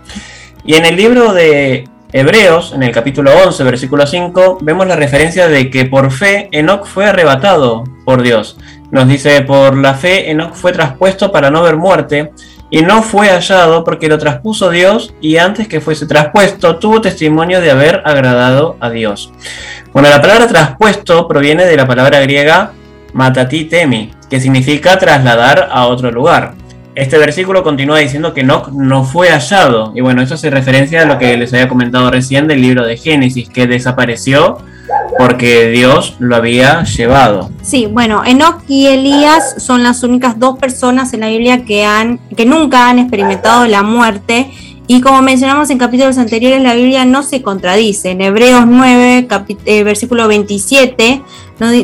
Y 0.65 0.75
en 0.75 0.85
el 0.85 0.97
libro 0.97 1.33
de 1.33 1.85
Hebreos, 2.13 2.73
en 2.75 2.83
el 2.83 2.93
capítulo 2.93 3.33
11, 3.47 3.65
versículo 3.65 4.07
5, 4.07 4.59
vemos 4.63 4.87
la 4.87 4.97
referencia 4.97 5.49
de 5.49 5.71
que 5.71 5.87
por 5.87 6.13
fe 6.13 6.49
Enoch 6.53 6.87
fue 6.87 7.07
arrebatado 7.07 7.85
por 8.05 8.23
Dios. 8.23 8.59
Nos 8.93 9.09
dice, 9.09 9.41
por 9.41 9.75
la 9.75 9.95
fe 9.95 10.31
Enoch 10.31 10.53
fue 10.53 10.71
traspuesto 10.71 11.33
para 11.33 11.51
no 11.51 11.63
ver 11.63 11.77
muerte, 11.77 12.31
y 12.69 12.83
no 12.83 13.03
fue 13.03 13.31
hallado 13.31 13.85
porque 13.85 14.07
lo 14.07 14.19
traspuso 14.19 14.69
Dios, 14.69 15.15
y 15.19 15.39
antes 15.39 15.67
que 15.67 15.81
fuese 15.81 16.05
traspuesto 16.05 16.77
tuvo 16.77 17.01
testimonio 17.01 17.63
de 17.63 17.71
haber 17.71 18.03
agradado 18.05 18.77
a 18.81 18.91
Dios. 18.91 19.33
Bueno, 19.95 20.11
la 20.11 20.21
palabra 20.21 20.47
traspuesto 20.47 21.27
proviene 21.27 21.65
de 21.65 21.75
la 21.75 21.87
palabra 21.87 22.21
griega 22.21 22.73
matatitemi, 23.15 24.11
que 24.29 24.41
significa 24.41 24.99
trasladar 24.99 25.71
a 25.73 25.87
otro 25.87 26.11
lugar. 26.11 26.53
Este 26.95 27.17
versículo 27.17 27.63
continúa 27.63 27.99
diciendo 27.99 28.35
que 28.35 28.43
Enoch 28.43 28.69
no 28.73 29.05
fue 29.05 29.31
hallado, 29.31 29.95
y 29.97 30.03
bueno, 30.03 30.21
eso 30.21 30.35
hace 30.35 30.51
referencia 30.51 31.01
a 31.01 31.07
lo 31.07 31.19
que 31.19 31.39
les 31.39 31.55
había 31.55 31.67
comentado 31.67 32.11
recién 32.11 32.47
del 32.47 32.61
libro 32.61 32.85
de 32.85 32.99
Génesis, 32.99 33.49
que 33.49 33.67
desapareció 33.67 34.59
porque 35.27 35.71
Dios 35.71 36.17
lo 36.19 36.35
había 36.37 36.83
llevado. 36.85 37.51
Sí, 37.63 37.87
bueno, 37.87 38.23
Enoch 38.25 38.63
y 38.69 38.87
Elías 38.87 39.55
son 39.59 39.83
las 39.83 40.03
únicas 40.03 40.39
dos 40.39 40.59
personas 40.59 41.13
en 41.15 41.21
la 41.21 41.29
Biblia 41.29 41.65
que 41.65 41.85
han, 41.85 42.19
que 42.37 42.45
nunca 42.45 42.89
han 42.89 42.99
experimentado 42.99 43.67
la 43.67 43.83
muerte. 43.83 44.51
Y 44.89 45.01
como 45.01 45.23
mencionamos 45.23 45.71
en 45.71 45.79
capítulos 45.79 46.19
anteriores, 46.19 46.61
la 46.61 46.75
Biblia 46.75 47.05
no 47.05 47.23
se 47.23 47.41
contradice. 47.41 48.11
En 48.11 48.21
Hebreos 48.21 48.65
9, 48.67 49.29
capi- 49.29 49.57
eh, 49.65 49.85
versículo 49.85 50.27
27, 50.27 51.23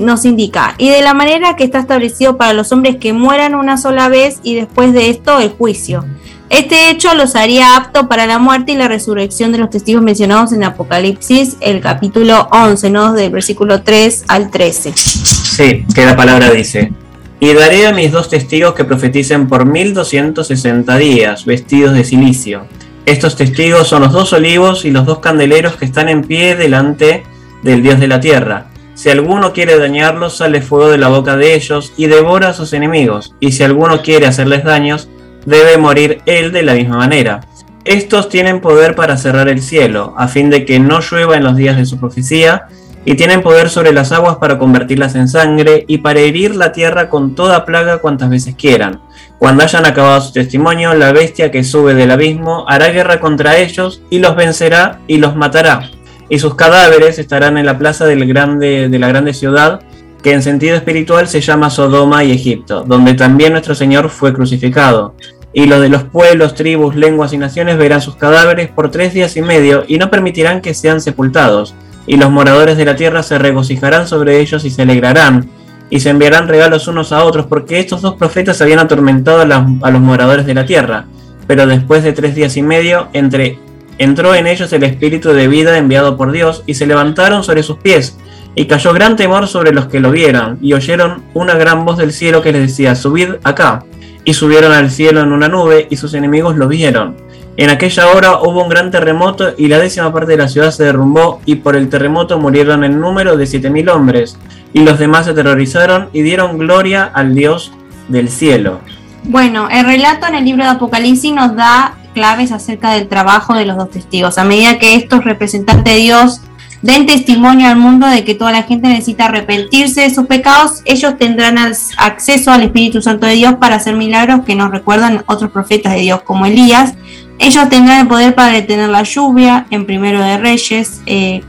nos 0.02 0.24
indica, 0.24 0.74
y 0.76 0.88
de 0.88 1.02
la 1.02 1.14
manera 1.14 1.54
que 1.54 1.62
está 1.62 1.78
establecido 1.78 2.36
para 2.36 2.52
los 2.52 2.72
hombres 2.72 2.96
que 2.96 3.12
mueran 3.12 3.54
una 3.54 3.76
sola 3.78 4.08
vez 4.08 4.40
y 4.42 4.56
después 4.56 4.92
de 4.92 5.08
esto 5.10 5.38
el 5.38 5.50
juicio. 5.50 6.04
Este 6.50 6.88
hecho 6.88 7.14
los 7.14 7.36
haría 7.36 7.76
apto 7.76 8.08
para 8.08 8.26
la 8.26 8.38
muerte 8.38 8.72
y 8.72 8.76
la 8.76 8.88
resurrección 8.88 9.52
de 9.52 9.58
los 9.58 9.68
testigos 9.68 10.02
mencionados 10.02 10.52
en 10.52 10.64
Apocalipsis, 10.64 11.58
el 11.60 11.80
capítulo 11.80 12.48
11, 12.50 12.88
¿no? 12.88 13.12
Del 13.12 13.30
versículo 13.30 13.82
3 13.82 14.24
al 14.28 14.50
13. 14.50 14.94
Sí, 14.96 15.84
que 15.94 16.06
la 16.06 16.16
palabra 16.16 16.50
dice, 16.50 16.92
y 17.38 17.52
daré 17.52 17.86
a 17.86 17.92
mis 17.92 18.12
dos 18.12 18.30
testigos 18.30 18.74
que 18.74 18.84
profeticen 18.84 19.46
por 19.46 19.66
1260 19.66 20.96
días, 20.96 21.44
vestidos 21.44 21.92
de 21.94 22.04
silicio. 22.04 22.66
Estos 23.04 23.36
testigos 23.36 23.86
son 23.88 24.02
los 24.02 24.12
dos 24.12 24.32
olivos 24.32 24.86
y 24.86 24.90
los 24.90 25.04
dos 25.04 25.18
candeleros 25.18 25.76
que 25.76 25.84
están 25.84 26.08
en 26.08 26.22
pie 26.22 26.56
delante 26.56 27.24
del 27.62 27.82
Dios 27.82 28.00
de 28.00 28.08
la 28.08 28.20
tierra. 28.20 28.68
Si 28.94 29.10
alguno 29.10 29.52
quiere 29.52 29.78
dañarlos, 29.78 30.38
sale 30.38 30.62
fuego 30.62 30.88
de 30.88 30.98
la 30.98 31.08
boca 31.08 31.36
de 31.36 31.54
ellos 31.54 31.92
y 31.98 32.06
devora 32.06 32.48
a 32.48 32.54
sus 32.54 32.72
enemigos. 32.72 33.34
Y 33.38 33.52
si 33.52 33.62
alguno 33.62 34.02
quiere 34.02 34.26
hacerles 34.26 34.64
daños, 34.64 35.08
debe 35.46 35.78
morir 35.78 36.22
él 36.26 36.52
de 36.52 36.62
la 36.62 36.74
misma 36.74 36.96
manera. 36.96 37.40
Estos 37.84 38.28
tienen 38.28 38.60
poder 38.60 38.94
para 38.94 39.16
cerrar 39.16 39.48
el 39.48 39.62
cielo, 39.62 40.14
a 40.18 40.28
fin 40.28 40.50
de 40.50 40.64
que 40.64 40.78
no 40.78 41.00
llueva 41.00 41.36
en 41.36 41.44
los 41.44 41.56
días 41.56 41.76
de 41.76 41.86
su 41.86 41.98
profecía, 41.98 42.66
y 43.04 43.14
tienen 43.14 43.40
poder 43.40 43.70
sobre 43.70 43.92
las 43.92 44.12
aguas 44.12 44.36
para 44.36 44.58
convertirlas 44.58 45.14
en 45.14 45.28
sangre, 45.28 45.84
y 45.88 45.98
para 45.98 46.20
herir 46.20 46.54
la 46.54 46.72
tierra 46.72 47.08
con 47.08 47.34
toda 47.34 47.64
plaga 47.64 47.98
cuantas 47.98 48.28
veces 48.28 48.54
quieran. 48.56 49.00
Cuando 49.38 49.62
hayan 49.62 49.86
acabado 49.86 50.20
su 50.20 50.32
testimonio, 50.32 50.94
la 50.94 51.12
bestia 51.12 51.50
que 51.50 51.64
sube 51.64 51.94
del 51.94 52.10
abismo 52.10 52.64
hará 52.68 52.88
guerra 52.88 53.20
contra 53.20 53.56
ellos, 53.56 54.02
y 54.10 54.18
los 54.18 54.36
vencerá 54.36 54.98
y 55.06 55.18
los 55.18 55.34
matará 55.36 55.90
y 56.28 56.38
sus 56.38 56.54
cadáveres 56.54 57.18
estarán 57.18 57.56
en 57.58 57.66
la 57.66 57.78
plaza 57.78 58.04
del 58.06 58.26
grande, 58.26 58.88
de 58.88 58.98
la 58.98 59.08
grande 59.08 59.32
ciudad, 59.32 59.80
que 60.22 60.32
en 60.32 60.42
sentido 60.42 60.76
espiritual 60.76 61.28
se 61.28 61.40
llama 61.40 61.70
Sodoma 61.70 62.24
y 62.24 62.32
Egipto, 62.32 62.84
donde 62.86 63.14
también 63.14 63.52
nuestro 63.52 63.74
Señor 63.74 64.10
fue 64.10 64.32
crucificado. 64.32 65.14
Y 65.52 65.66
los 65.66 65.80
de 65.80 65.88
los 65.88 66.04
pueblos, 66.04 66.54
tribus, 66.54 66.94
lenguas 66.94 67.32
y 67.32 67.38
naciones 67.38 67.78
verán 67.78 68.02
sus 68.02 68.16
cadáveres 68.16 68.68
por 68.68 68.90
tres 68.90 69.14
días 69.14 69.36
y 69.36 69.42
medio 69.42 69.84
y 69.86 69.98
no 69.98 70.10
permitirán 70.10 70.60
que 70.60 70.74
sean 70.74 71.00
sepultados. 71.00 71.74
Y 72.06 72.16
los 72.16 72.30
moradores 72.30 72.76
de 72.76 72.84
la 72.84 72.96
tierra 72.96 73.22
se 73.22 73.38
regocijarán 73.38 74.06
sobre 74.06 74.40
ellos 74.40 74.64
y 74.64 74.70
se 74.70 74.82
alegrarán, 74.82 75.48
y 75.90 76.00
se 76.00 76.10
enviarán 76.10 76.48
regalos 76.48 76.88
unos 76.88 77.12
a 77.12 77.24
otros, 77.24 77.46
porque 77.46 77.78
estos 77.78 78.02
dos 78.02 78.14
profetas 78.16 78.60
habían 78.60 78.78
atormentado 78.78 79.40
a, 79.40 79.90
los 79.90 80.00
moradores 80.00 80.46
de 80.46 80.54
la 80.54 80.66
tierra. 80.66 81.06
Pero 81.46 81.66
después 81.66 82.02
de 82.02 82.12
tres 82.12 82.34
días 82.34 82.56
y 82.56 82.62
medio, 82.62 83.08
entre 83.12 83.58
entró 83.96 84.34
en 84.34 84.46
ellos 84.46 84.72
el 84.72 84.84
espíritu 84.84 85.30
de 85.30 85.48
vida 85.48 85.76
enviado 85.76 86.16
por 86.16 86.30
Dios, 86.30 86.62
y 86.66 86.74
se 86.74 86.86
levantaron 86.86 87.42
sobre 87.42 87.62
sus 87.62 87.78
pies, 87.78 88.18
y 88.58 88.66
cayó 88.66 88.92
gran 88.92 89.14
temor 89.14 89.46
sobre 89.46 89.72
los 89.72 89.86
que 89.86 90.00
lo 90.00 90.10
vieron, 90.10 90.58
y 90.60 90.72
oyeron 90.72 91.22
una 91.32 91.54
gran 91.54 91.84
voz 91.84 91.96
del 91.96 92.12
cielo 92.12 92.42
que 92.42 92.50
les 92.50 92.62
decía, 92.62 92.96
subid 92.96 93.34
acá. 93.44 93.84
Y 94.24 94.34
subieron 94.34 94.72
al 94.72 94.90
cielo 94.90 95.20
en 95.20 95.30
una 95.30 95.46
nube, 95.46 95.86
y 95.90 95.96
sus 95.96 96.12
enemigos 96.12 96.56
lo 96.56 96.66
vieron. 96.66 97.16
En 97.56 97.70
aquella 97.70 98.08
hora 98.08 98.40
hubo 98.40 98.64
un 98.64 98.68
gran 98.68 98.90
terremoto, 98.90 99.54
y 99.56 99.68
la 99.68 99.78
décima 99.78 100.12
parte 100.12 100.32
de 100.32 100.38
la 100.38 100.48
ciudad 100.48 100.72
se 100.72 100.82
derrumbó, 100.82 101.40
y 101.46 101.54
por 101.54 101.76
el 101.76 101.88
terremoto 101.88 102.36
murieron 102.40 102.82
en 102.82 103.00
número 103.00 103.36
de 103.36 103.46
siete 103.46 103.70
mil 103.70 103.88
hombres, 103.90 104.36
y 104.72 104.80
los 104.80 104.98
demás 104.98 105.26
se 105.26 105.30
aterrorizaron 105.30 106.08
y 106.12 106.22
dieron 106.22 106.58
gloria 106.58 107.04
al 107.04 107.36
Dios 107.36 107.70
del 108.08 108.28
cielo. 108.28 108.80
Bueno, 109.22 109.68
el 109.70 109.86
relato 109.86 110.26
en 110.26 110.34
el 110.34 110.44
libro 110.44 110.64
de 110.64 110.70
Apocalipsis 110.70 111.32
nos 111.32 111.54
da 111.54 111.94
claves 112.12 112.50
acerca 112.50 112.90
del 112.90 113.06
trabajo 113.06 113.54
de 113.54 113.66
los 113.66 113.76
dos 113.76 113.90
testigos. 113.90 114.36
A 114.36 114.42
medida 114.42 114.80
que 114.80 114.96
estos 114.96 115.22
representantes 115.22 115.94
de 115.94 116.00
Dios 116.00 116.40
den 116.82 117.06
testimonio 117.06 117.68
al 117.68 117.76
mundo 117.76 118.06
de 118.06 118.24
que 118.24 118.34
toda 118.34 118.52
la 118.52 118.62
gente 118.62 118.88
necesita 118.88 119.26
arrepentirse 119.26 120.02
de 120.02 120.14
sus 120.14 120.26
pecados, 120.26 120.82
ellos 120.84 121.18
tendrán 121.18 121.58
acceso 121.58 122.52
al 122.52 122.62
Espíritu 122.62 123.02
Santo 123.02 123.26
de 123.26 123.34
Dios 123.34 123.54
para 123.54 123.76
hacer 123.76 123.96
milagros 123.96 124.44
que 124.44 124.54
nos 124.54 124.70
recuerdan 124.70 125.24
otros 125.26 125.50
profetas 125.50 125.94
de 125.94 126.00
Dios 126.00 126.22
como 126.22 126.46
Elías. 126.46 126.94
Ellos 127.40 127.68
tendrán 127.68 128.00
el 128.00 128.08
poder 128.08 128.34
para 128.34 128.52
detener 128.52 128.88
la 128.88 129.02
lluvia 129.02 129.66
en 129.70 129.86
Primero 129.86 130.20
de 130.20 130.38
Reyes, 130.38 131.02
eh, 131.06 131.42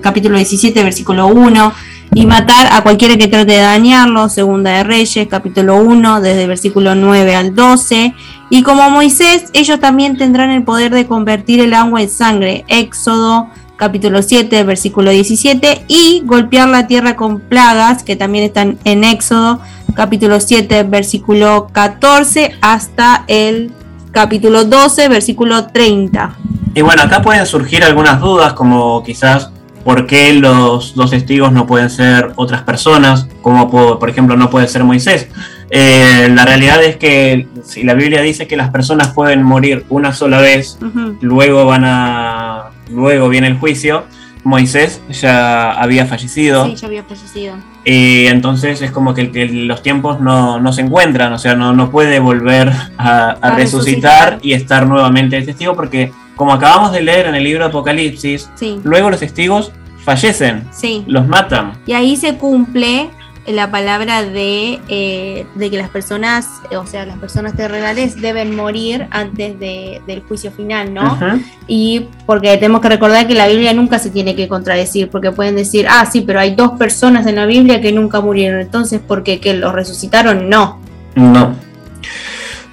capítulo 0.00 0.36
17, 0.36 0.82
versículo 0.82 1.26
1 1.28 1.72
y 2.14 2.24
matar 2.24 2.68
a 2.72 2.82
cualquiera 2.82 3.16
que 3.16 3.28
trate 3.28 3.52
de 3.52 3.58
dañarlo, 3.58 4.28
Segunda 4.28 4.70
de 4.70 4.84
Reyes, 4.84 5.26
capítulo 5.28 5.76
1, 5.76 6.20
desde 6.20 6.42
el 6.42 6.48
versículo 6.48 6.94
9 6.94 7.34
al 7.34 7.54
12. 7.54 8.14
Y 8.48 8.62
como 8.62 8.88
Moisés, 8.90 9.50
ellos 9.52 9.80
también 9.80 10.16
tendrán 10.16 10.50
el 10.50 10.62
poder 10.62 10.94
de 10.94 11.06
convertir 11.06 11.60
el 11.60 11.74
agua 11.74 12.00
en 12.00 12.08
sangre, 12.08 12.64
Éxodo 12.68 13.48
capítulo 13.76 14.22
7, 14.22 14.64
versículo 14.64 15.10
17, 15.10 15.84
y 15.88 16.22
golpear 16.24 16.68
la 16.68 16.86
tierra 16.86 17.16
con 17.16 17.40
plagas, 17.40 18.02
que 18.02 18.16
también 18.16 18.44
están 18.44 18.78
en 18.84 19.04
Éxodo 19.04 19.60
capítulo 19.96 20.38
7, 20.38 20.84
versículo 20.84 21.68
14, 21.72 22.54
hasta 22.60 23.24
el 23.26 23.72
capítulo 24.12 24.64
12, 24.64 25.08
versículo 25.08 25.68
30. 25.68 26.36
Y 26.74 26.82
bueno, 26.82 27.02
acá 27.02 27.22
pueden 27.22 27.46
surgir 27.46 27.82
algunas 27.82 28.20
dudas, 28.20 28.52
como 28.52 29.02
quizás 29.02 29.50
por 29.84 30.06
qué 30.06 30.34
los 30.34 30.94
dos 30.94 31.10
testigos 31.10 31.50
no 31.50 31.66
pueden 31.66 31.88
ser 31.88 32.32
otras 32.36 32.62
personas, 32.62 33.26
como 33.40 33.70
por 33.70 34.10
ejemplo 34.10 34.36
no 34.36 34.50
puede 34.50 34.68
ser 34.68 34.84
Moisés. 34.84 35.28
Eh, 35.70 36.28
la 36.32 36.44
realidad 36.44 36.84
es 36.84 36.96
que 36.96 37.48
si 37.64 37.82
la 37.82 37.94
Biblia 37.94 38.20
dice 38.20 38.46
que 38.46 38.56
las 38.56 38.70
personas 38.70 39.08
pueden 39.14 39.42
morir 39.42 39.86
una 39.88 40.12
sola 40.12 40.40
vez, 40.40 40.78
luego 41.20 41.64
van 41.64 41.84
a, 41.86 42.70
luego 42.90 43.28
viene 43.28 43.46
el 43.46 43.58
juicio. 43.58 44.04
Moisés 44.44 45.02
ya 45.10 45.72
había 45.72 46.06
fallecido. 46.06 46.66
Sí, 46.66 46.76
ya 46.76 46.86
había 46.86 47.02
fallecido. 47.02 47.56
Y 47.84 48.26
entonces 48.26 48.80
es 48.80 48.92
como 48.92 49.12
que, 49.12 49.24
los 49.48 49.82
tiempos 49.82 50.20
no, 50.20 50.72
se 50.72 50.82
encuentran, 50.82 51.32
o 51.32 51.38
sea, 51.38 51.54
no, 51.56 51.72
no 51.72 51.90
puede 51.90 52.20
volver 52.20 52.72
a, 52.96 53.54
resucitar, 53.56 54.38
y 54.42 54.52
estar 54.52 54.86
nuevamente 54.86 55.36
el 55.36 55.46
testigo 55.46 55.74
porque 55.74 56.12
como 56.36 56.52
acabamos 56.52 56.92
de 56.92 57.02
leer 57.02 57.26
en 57.26 57.34
el 57.34 57.42
libro 57.42 57.64
Apocalipsis, 57.64 58.50
luego 58.84 59.10
los 59.10 59.20
testigos 59.20 59.72
fallecen, 60.04 60.68
los 61.06 61.26
matan. 61.26 61.72
Y 61.86 61.92
ahí 61.92 62.16
se 62.16 62.36
cumple 62.36 63.10
la 63.46 63.70
palabra 63.70 64.22
de, 64.22 64.80
eh, 64.88 65.46
de 65.54 65.70
que 65.70 65.76
las 65.76 65.88
personas, 65.88 66.48
o 66.70 66.86
sea, 66.86 67.06
las 67.06 67.18
personas 67.18 67.54
terrenales 67.56 68.20
deben 68.20 68.54
morir 68.56 69.06
antes 69.10 69.58
del 69.58 70.22
juicio 70.26 70.50
final, 70.50 70.92
¿no? 70.92 71.18
Y 71.66 72.08
porque 72.26 72.56
tenemos 72.56 72.80
que 72.80 72.88
recordar 72.88 73.26
que 73.26 73.34
la 73.34 73.46
Biblia 73.46 73.72
nunca 73.72 73.98
se 73.98 74.10
tiene 74.10 74.34
que 74.34 74.48
contradecir, 74.48 75.10
porque 75.10 75.30
pueden 75.30 75.56
decir, 75.56 75.86
ah, 75.88 76.06
sí, 76.10 76.22
pero 76.22 76.40
hay 76.40 76.54
dos 76.54 76.72
personas 76.72 77.26
en 77.26 77.36
la 77.36 77.46
Biblia 77.46 77.80
que 77.80 77.92
nunca 77.92 78.20
murieron, 78.20 78.60
entonces, 78.60 79.00
¿por 79.00 79.22
qué? 79.22 79.40
¿Que 79.40 79.54
los 79.54 79.72
resucitaron? 79.72 80.48
No. 80.48 80.80
No. 81.14 81.54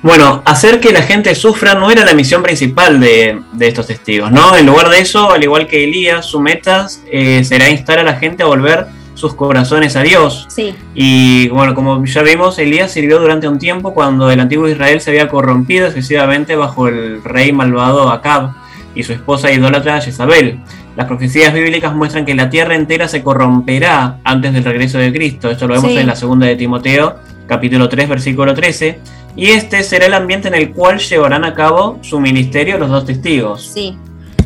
Bueno, 0.01 0.41
hacer 0.45 0.81
que 0.81 0.91
la 0.91 1.01
gente 1.01 1.33
sufra 1.33 1.75
no 1.75 1.89
era 1.89 2.03
la 2.03 2.13
misión 2.13 2.43
principal 2.43 2.99
de, 2.99 3.39
estos 3.61 3.87
testigos, 3.87 4.31
¿no? 4.31 4.57
En 4.57 4.65
lugar 4.65 4.89
de 4.89 4.99
eso, 4.99 5.31
al 5.31 5.41
igual 5.41 5.65
que 5.65 5.85
Elías, 5.85 6.25
su 6.25 6.41
meta 6.41 6.87
eh, 7.09 7.41
será 7.45 7.69
instar 7.69 7.99
a 7.99 8.03
la 8.03 8.15
gente 8.15 8.43
a 8.43 8.47
volver 8.47 8.85
sus 9.15 9.35
corazones 9.35 9.95
a 9.95 10.01
Dios. 10.01 10.45
Sí. 10.49 10.75
Y 10.95 11.49
bueno, 11.49 11.75
como 11.75 12.03
ya 12.05 12.21
vimos, 12.23 12.57
Elías 12.59 12.91
sirvió 12.91 13.19
durante 13.19 13.47
un 13.47 13.59
tiempo 13.59 13.93
cuando 13.93 14.31
el 14.31 14.39
antiguo 14.39 14.67
Israel 14.67 15.01
se 15.01 15.11
había 15.11 15.27
corrompido 15.27 15.87
excesivamente 15.87 16.55
bajo 16.55 16.87
el 16.87 17.23
rey 17.23 17.51
malvado 17.51 18.11
Acab 18.11 18.51
y 18.95 19.03
su 19.03 19.13
esposa 19.13 19.51
idólatra 19.51 20.01
Jezabel. 20.01 20.59
Las 20.95 21.07
profecías 21.07 21.53
bíblicas 21.53 21.95
muestran 21.95 22.25
que 22.25 22.35
la 22.35 22.49
tierra 22.49 22.75
entera 22.75 23.07
se 23.07 23.23
corromperá 23.23 24.19
antes 24.23 24.53
del 24.53 24.63
regreso 24.63 24.99
de 24.99 25.11
Cristo. 25.11 25.49
Esto 25.49 25.67
lo 25.67 25.73
vemos 25.75 25.91
en 25.91 26.05
la 26.05 26.15
segunda 26.15 26.45
de 26.45 26.55
Timoteo, 26.55 27.15
capítulo 27.47 27.89
3, 27.89 28.09
versículo 28.09 28.53
13 28.53 28.99
y 29.35 29.47
este 29.47 29.83
será 29.83 30.05
el 30.05 30.13
ambiente 30.13 30.47
en 30.47 30.55
el 30.55 30.71
cual 30.71 30.99
llevarán 30.99 31.43
a 31.43 31.53
cabo 31.53 31.97
su 32.01 32.19
ministerio 32.19 32.77
los 32.77 32.89
dos 32.89 33.05
testigos. 33.05 33.65
Sí. 33.73 33.97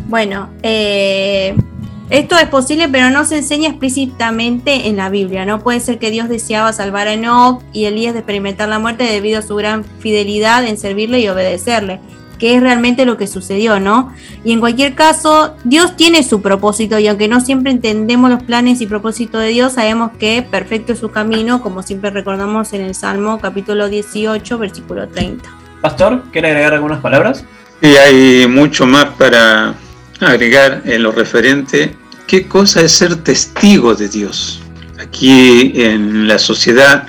Bueno, 0.07 0.49
eh, 0.63 1.55
esto 2.09 2.37
es 2.37 2.47
posible, 2.47 2.87
pero 2.87 3.09
no 3.09 3.25
se 3.25 3.37
enseña 3.37 3.69
explícitamente 3.69 4.87
en 4.87 4.95
la 4.95 5.09
Biblia. 5.09 5.45
No 5.45 5.59
puede 5.59 5.79
ser 5.79 5.99
que 5.99 6.09
Dios 6.09 6.29
deseaba 6.29 6.71
salvar 6.71 7.07
a 7.07 7.13
Enoch 7.13 7.61
y 7.73 7.85
Elías 7.85 8.13
de 8.13 8.19
experimentar 8.19 8.69
la 8.69 8.79
muerte 8.79 9.03
debido 9.03 9.39
a 9.39 9.41
su 9.41 9.55
gran 9.55 9.83
fidelidad 9.83 10.65
en 10.65 10.77
servirle 10.77 11.19
y 11.19 11.27
obedecerle 11.27 11.99
que 12.37 12.55
es 12.55 12.61
realmente 12.61 13.05
lo 13.05 13.17
que 13.17 13.27
sucedió, 13.27 13.79
¿no? 13.79 14.13
Y 14.43 14.51
en 14.51 14.59
cualquier 14.59 14.93
caso, 14.93 15.55
Dios 15.63 15.95
tiene 15.95 16.23
su 16.23 16.41
propósito 16.41 16.99
y 16.99 17.07
aunque 17.07 17.27
no 17.27 17.41
siempre 17.41 17.71
entendemos 17.71 18.29
los 18.29 18.43
planes 18.43 18.79
y 18.81 18.85
propósitos 18.85 19.41
de 19.41 19.47
Dios, 19.47 19.73
sabemos 19.73 20.11
que 20.19 20.43
perfecto 20.43 20.93
es 20.93 20.99
su 20.99 21.09
camino, 21.09 21.61
como 21.61 21.81
siempre 21.81 22.11
recordamos 22.11 22.73
en 22.73 22.81
el 22.81 22.95
Salmo 22.95 23.39
capítulo 23.39 23.89
18, 23.89 24.57
versículo 24.57 25.07
30. 25.07 25.49
Pastor, 25.81 26.23
¿quiere 26.31 26.49
agregar 26.49 26.73
algunas 26.73 27.01
palabras? 27.01 27.43
Sí, 27.81 27.95
hay 27.97 28.47
mucho 28.47 28.85
más 28.85 29.05
para 29.17 29.75
agregar 30.19 30.81
en 30.85 31.03
lo 31.03 31.11
referente. 31.11 31.95
¿Qué 32.25 32.47
cosa 32.47 32.81
es 32.81 32.91
ser 32.91 33.15
testigo 33.17 33.95
de 33.95 34.09
Dios? 34.09 34.61
Aquí 34.99 35.73
en 35.75 36.27
la 36.27 36.39
sociedad 36.39 37.07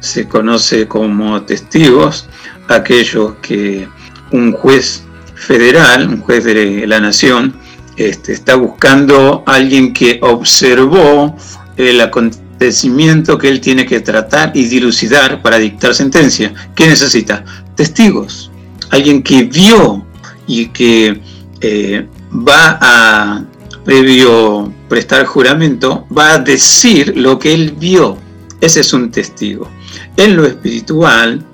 se 0.00 0.26
conoce 0.26 0.88
como 0.88 1.42
testigos 1.42 2.28
aquellos 2.68 3.34
que 3.42 3.88
un 4.32 4.52
juez 4.52 5.02
federal, 5.34 6.08
un 6.08 6.20
juez 6.20 6.44
de 6.44 6.86
la 6.86 7.00
nación, 7.00 7.54
este, 7.96 8.32
está 8.32 8.56
buscando 8.56 9.44
a 9.46 9.54
alguien 9.54 9.92
que 9.92 10.18
observó 10.22 11.36
el 11.76 12.00
acontecimiento 12.00 13.38
que 13.38 13.48
él 13.48 13.60
tiene 13.60 13.86
que 13.86 14.00
tratar 14.00 14.52
y 14.54 14.64
dilucidar 14.64 15.42
para 15.42 15.58
dictar 15.58 15.94
sentencia. 15.94 16.52
¿Qué 16.74 16.86
necesita? 16.86 17.44
Testigos. 17.74 18.50
Alguien 18.90 19.22
que 19.22 19.44
vio 19.44 20.06
y 20.46 20.68
que 20.68 21.20
eh, 21.60 22.06
va 22.36 22.78
a, 22.80 23.44
previo 23.84 24.72
prestar 24.88 25.26
juramento, 25.26 26.06
va 26.16 26.34
a 26.34 26.38
decir 26.38 27.16
lo 27.16 27.38
que 27.38 27.54
él 27.54 27.72
vio. 27.78 28.18
Ese 28.60 28.80
es 28.80 28.92
un 28.92 29.10
testigo. 29.10 29.68
En 30.16 30.36
lo 30.36 30.44
espiritual 30.44 31.44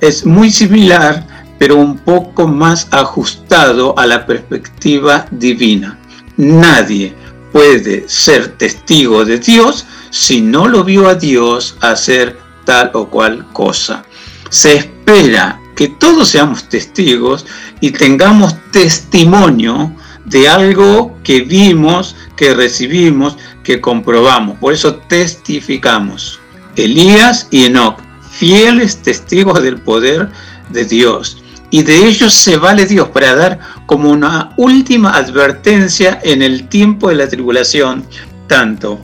es 0.00 0.24
muy 0.24 0.50
similar, 0.50 1.26
pero 1.58 1.76
un 1.76 1.98
poco 1.98 2.48
más 2.48 2.88
ajustado 2.90 3.96
a 3.98 4.06
la 4.06 4.26
perspectiva 4.26 5.26
divina. 5.30 5.98
Nadie 6.36 7.14
puede 7.52 8.08
ser 8.08 8.56
testigo 8.56 9.24
de 9.24 9.38
Dios 9.38 9.86
si 10.10 10.40
no 10.40 10.66
lo 10.66 10.82
vio 10.84 11.08
a 11.08 11.14
Dios 11.14 11.76
hacer 11.80 12.38
tal 12.64 12.90
o 12.94 13.08
cual 13.08 13.46
cosa. 13.52 14.04
Se 14.50 14.76
espera 14.76 15.60
que 15.76 15.88
todos 15.88 16.28
seamos 16.28 16.68
testigos 16.68 17.46
y 17.80 17.90
tengamos 17.90 18.54
testimonio 18.70 19.94
de 20.24 20.48
algo 20.48 21.18
que 21.24 21.40
vimos, 21.40 22.16
que 22.36 22.54
recibimos, 22.54 23.36
que 23.64 23.80
comprobamos. 23.80 24.58
Por 24.58 24.72
eso 24.72 24.96
testificamos. 24.96 26.40
Elías 26.76 27.48
y 27.50 27.64
Enoch, 27.64 27.98
fieles 28.30 29.02
testigos 29.02 29.62
del 29.62 29.80
poder 29.80 30.28
de 30.70 30.84
Dios. 30.84 31.42
Y 31.70 31.82
de 31.82 32.06
ellos 32.06 32.34
se 32.34 32.56
vale 32.56 32.86
Dios 32.86 33.08
para 33.08 33.34
dar 33.34 33.58
como 33.86 34.10
una 34.10 34.52
última 34.58 35.16
advertencia 35.16 36.20
en 36.22 36.42
el 36.42 36.68
tiempo 36.68 37.08
de 37.08 37.14
la 37.16 37.28
tribulación, 37.28 38.04
tanto 38.46 39.00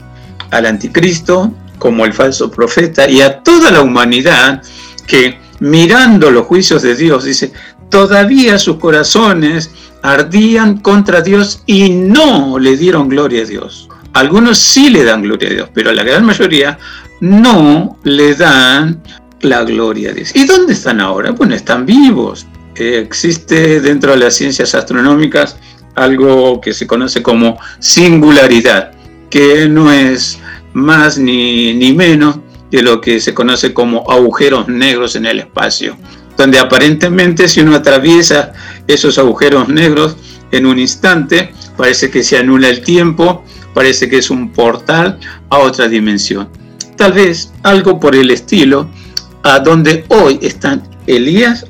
al 0.51 0.65
anticristo 0.65 1.53
como 1.79 2.03
al 2.03 2.13
falso 2.13 2.51
profeta 2.51 3.09
y 3.09 3.21
a 3.21 3.39
toda 3.39 3.71
la 3.71 3.81
humanidad 3.81 4.61
que 5.07 5.39
mirando 5.59 6.29
los 6.29 6.45
juicios 6.45 6.81
de 6.83 6.95
Dios, 6.95 7.23
dice, 7.23 7.51
todavía 7.89 8.59
sus 8.59 8.77
corazones 8.77 9.71
ardían 10.01 10.77
contra 10.79 11.21
Dios 11.21 11.63
y 11.65 11.89
no 11.89 12.57
le 12.59 12.77
dieron 12.77 13.09
gloria 13.09 13.43
a 13.43 13.45
Dios. 13.45 13.89
Algunos 14.13 14.57
sí 14.57 14.89
le 14.89 15.03
dan 15.03 15.21
gloria 15.21 15.49
a 15.49 15.53
Dios, 15.53 15.69
pero 15.73 15.91
la 15.91 16.03
gran 16.03 16.25
mayoría 16.25 16.77
no 17.21 17.97
le 18.03 18.35
dan 18.35 19.01
la 19.41 19.63
gloria 19.63 20.11
a 20.11 20.13
Dios. 20.13 20.35
¿Y 20.35 20.45
dónde 20.45 20.73
están 20.73 20.99
ahora? 21.01 21.31
Bueno, 21.31 21.55
están 21.55 21.85
vivos. 21.85 22.47
existe 22.75 23.81
dentro 23.81 24.11
de 24.11 24.19
las 24.19 24.35
ciencias 24.35 24.73
astronómicas 24.73 25.57
algo 25.95 26.61
que 26.61 26.73
se 26.73 26.87
conoce 26.87 27.21
como 27.21 27.59
singularidad, 27.79 28.93
que 29.29 29.67
no 29.67 29.91
es 29.91 30.39
más 30.73 31.17
ni, 31.17 31.73
ni 31.73 31.93
menos 31.93 32.39
de 32.71 32.81
lo 32.81 33.01
que 33.01 33.19
se 33.19 33.33
conoce 33.33 33.73
como 33.73 34.09
agujeros 34.09 34.67
negros 34.67 35.15
en 35.15 35.25
el 35.25 35.39
espacio, 35.39 35.97
donde 36.39 36.57
aparentemente 36.57 37.49
si 37.49 37.59
uno 37.59 37.75
atraviesa 37.75 38.53
esos 38.87 39.17
agujeros 39.17 39.67
negros 39.67 40.15
en 40.51 40.65
un 40.65 40.79
instante, 40.79 41.51
parece 41.75 42.09
que 42.09 42.23
se 42.23 42.37
anula 42.37 42.69
el 42.69 42.79
tiempo, 42.79 43.43
parece 43.73 44.07
que 44.07 44.19
es 44.19 44.29
un 44.29 44.53
portal 44.53 45.19
a 45.49 45.57
otra 45.57 45.89
dimensión. 45.89 46.47
Tal 46.95 47.11
vez 47.11 47.51
algo 47.63 47.99
por 47.99 48.15
el 48.15 48.31
estilo 48.31 48.89
a 49.43 49.59
donde 49.59 50.05
hoy 50.07 50.39
están 50.41 50.81
Elías 51.07 51.65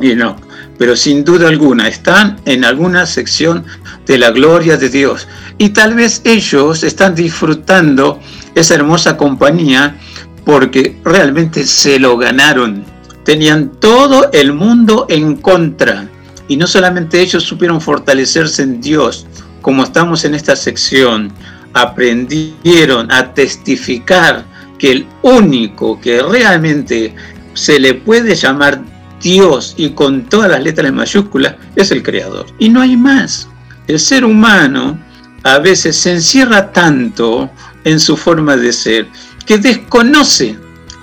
y 0.00 0.14
no, 0.14 0.36
pero 0.78 0.94
sin 0.94 1.24
duda 1.24 1.48
alguna 1.48 1.88
están 1.88 2.40
en 2.44 2.64
alguna 2.64 3.06
sección 3.06 3.64
de 4.06 4.18
la 4.18 4.30
gloria 4.30 4.76
de 4.76 4.88
Dios. 4.88 5.26
Y 5.58 5.70
tal 5.70 5.94
vez 5.94 6.22
ellos 6.22 6.84
están 6.84 7.16
disfrutando 7.16 8.20
esa 8.54 8.76
hermosa 8.76 9.16
compañía 9.16 9.96
porque 10.44 10.96
realmente 11.04 11.66
se 11.66 11.98
lo 11.98 12.16
ganaron. 12.16 12.91
Tenían 13.24 13.70
todo 13.80 14.30
el 14.32 14.52
mundo 14.52 15.06
en 15.08 15.36
contra. 15.36 16.08
Y 16.48 16.56
no 16.56 16.66
solamente 16.66 17.20
ellos 17.20 17.44
supieron 17.44 17.80
fortalecerse 17.80 18.62
en 18.62 18.80
Dios, 18.80 19.26
como 19.60 19.84
estamos 19.84 20.24
en 20.24 20.34
esta 20.34 20.56
sección, 20.56 21.32
aprendieron 21.72 23.10
a 23.10 23.32
testificar 23.32 24.44
que 24.78 24.92
el 24.92 25.06
único 25.22 26.00
que 26.00 26.20
realmente 26.22 27.14
se 27.54 27.78
le 27.78 27.94
puede 27.94 28.34
llamar 28.34 28.82
Dios 29.22 29.74
y 29.76 29.90
con 29.90 30.24
todas 30.24 30.50
las 30.50 30.62
letras 30.62 30.88
en 30.88 30.96
mayúsculas 30.96 31.54
es 31.76 31.92
el 31.92 32.02
Creador. 32.02 32.46
Y 32.58 32.68
no 32.68 32.80
hay 32.80 32.96
más. 32.96 33.48
El 33.86 34.00
ser 34.00 34.24
humano 34.24 34.98
a 35.44 35.58
veces 35.58 35.96
se 35.96 36.12
encierra 36.12 36.72
tanto 36.72 37.50
en 37.84 38.00
su 38.00 38.16
forma 38.16 38.56
de 38.56 38.72
ser 38.72 39.06
que 39.46 39.58
desconoce 39.58 40.56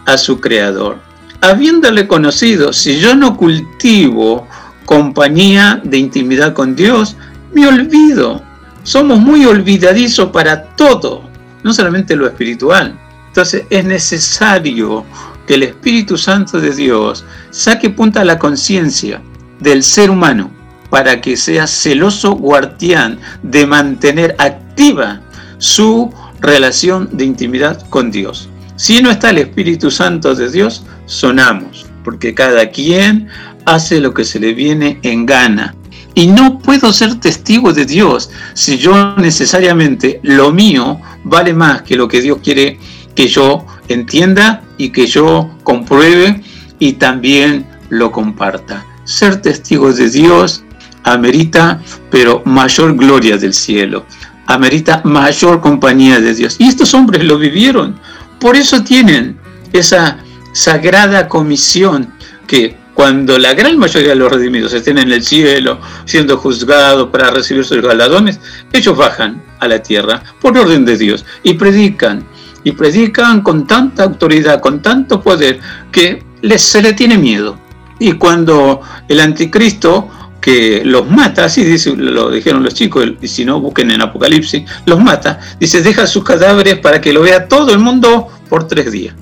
a 0.05 0.17
su 0.17 0.39
creador. 0.39 0.99
Habiéndole 1.41 2.07
conocido, 2.07 2.73
si 2.73 2.99
yo 2.99 3.15
no 3.15 3.37
cultivo 3.37 4.47
compañía 4.85 5.79
de 5.83 5.97
intimidad 5.97 6.53
con 6.53 6.75
Dios, 6.75 7.15
me 7.53 7.67
olvido. 7.67 8.41
Somos 8.83 9.19
muy 9.19 9.45
olvidadizos 9.45 10.31
para 10.31 10.63
todo, 10.75 11.23
no 11.63 11.73
solamente 11.73 12.15
lo 12.15 12.27
espiritual. 12.27 12.99
Entonces 13.27 13.63
es 13.69 13.85
necesario 13.85 15.05
que 15.47 15.55
el 15.55 15.63
Espíritu 15.63 16.17
Santo 16.17 16.59
de 16.59 16.75
Dios 16.75 17.23
saque 17.51 17.89
punta 17.89 18.21
a 18.21 18.25
la 18.25 18.39
conciencia 18.39 19.21
del 19.59 19.83
ser 19.83 20.09
humano 20.09 20.51
para 20.89 21.21
que 21.21 21.37
sea 21.37 21.67
celoso 21.67 22.31
guardián 22.31 23.19
de 23.43 23.65
mantener 23.65 24.35
activa 24.39 25.21
su 25.59 26.11
relación 26.41 27.09
de 27.11 27.25
intimidad 27.25 27.87
con 27.89 28.11
Dios. 28.11 28.48
Si 28.79 29.01
no 29.01 29.11
está 29.11 29.31
el 29.31 29.39
Espíritu 29.39 29.91
Santo 29.91 30.33
de 30.33 30.49
Dios, 30.49 30.85
sonamos, 31.05 31.85
porque 32.01 32.33
cada 32.33 32.69
quien 32.69 33.27
hace 33.65 33.99
lo 33.99 34.13
que 34.13 34.23
se 34.23 34.39
le 34.39 34.53
viene 34.53 34.99
en 35.03 35.25
gana. 35.25 35.75
Y 36.15 36.27
no 36.27 36.59
puedo 36.59 36.93
ser 36.93 37.15
testigo 37.15 37.73
de 37.73 37.83
Dios 37.83 38.29
si 38.53 38.77
yo 38.77 39.17
necesariamente 39.17 40.21
lo 40.23 40.53
mío 40.53 40.97
vale 41.25 41.53
más 41.53 41.81
que 41.81 41.97
lo 41.97 42.07
que 42.07 42.21
Dios 42.21 42.37
quiere 42.41 42.79
que 43.15 43.27
yo 43.27 43.65
entienda 43.89 44.63
y 44.77 44.91
que 44.91 45.07
yo 45.07 45.57
compruebe 45.63 46.41
y 46.79 46.93
también 46.93 47.67
lo 47.89 48.13
comparta. 48.13 48.85
Ser 49.03 49.41
testigo 49.41 49.91
de 49.91 50.09
Dios 50.09 50.63
amerita, 51.03 51.81
pero 52.09 52.43
mayor 52.45 52.95
gloria 52.95 53.37
del 53.37 53.53
cielo 53.53 54.05
amerita 54.49 55.01
mayor 55.03 55.61
compañía 55.61 56.19
de 56.19 56.33
Dios. 56.33 56.55
Y 56.57 56.67
estos 56.67 56.95
hombres 56.95 57.23
lo 57.23 57.37
vivieron. 57.37 57.99
Por 58.39 58.55
eso 58.55 58.83
tienen 58.83 59.37
esa 59.73 60.17
sagrada 60.53 61.27
comisión 61.27 62.13
que 62.47 62.77
cuando 62.93 63.37
la 63.37 63.53
gran 63.53 63.77
mayoría 63.77 64.09
de 64.09 64.15
los 64.15 64.31
redimidos 64.31 64.73
estén 64.73 64.97
en 64.97 65.11
el 65.11 65.23
cielo 65.23 65.79
siendo 66.05 66.37
juzgados 66.37 67.09
para 67.09 67.31
recibir 67.31 67.63
sus 67.63 67.81
galardones, 67.81 68.39
ellos 68.73 68.97
bajan 68.97 69.41
a 69.59 69.67
la 69.67 69.81
tierra 69.81 70.21
por 70.41 70.57
orden 70.57 70.83
de 70.83 70.97
Dios 70.97 71.25
y 71.43 71.53
predican. 71.53 72.25
Y 72.65 72.73
predican 72.73 73.41
con 73.41 73.65
tanta 73.65 74.03
autoridad, 74.03 74.59
con 74.59 74.81
tanto 74.81 75.21
poder, 75.21 75.61
que 75.93 76.21
les, 76.41 76.61
se 76.61 76.81
le 76.81 76.91
tiene 76.91 77.17
miedo. 77.17 77.57
Y 77.99 78.13
cuando 78.13 78.81
el 79.07 79.21
anticristo 79.21 80.09
que 80.41 80.83
los 80.85 81.09
mata, 81.09 81.45
así 81.45 81.63
dice, 81.63 81.95
lo 81.95 82.31
dijeron 82.31 82.63
los 82.63 82.73
chicos, 82.73 83.05
y 83.21 83.27
si 83.27 83.45
no 83.45 83.59
busquen 83.59 83.91
en 83.91 84.01
Apocalipsis, 84.01 84.63
los 84.85 84.99
mata, 84.99 85.39
dice, 85.59 85.81
deja 85.81 86.07
sus 86.07 86.23
cadáveres 86.23 86.79
para 86.79 87.01
que 87.01 87.13
lo 87.13 87.21
vea 87.21 87.47
todo 87.47 87.71
el 87.71 87.79
mundo 87.79 88.27
por 88.49 88.67
tres 88.67 88.91
días. 88.91 89.15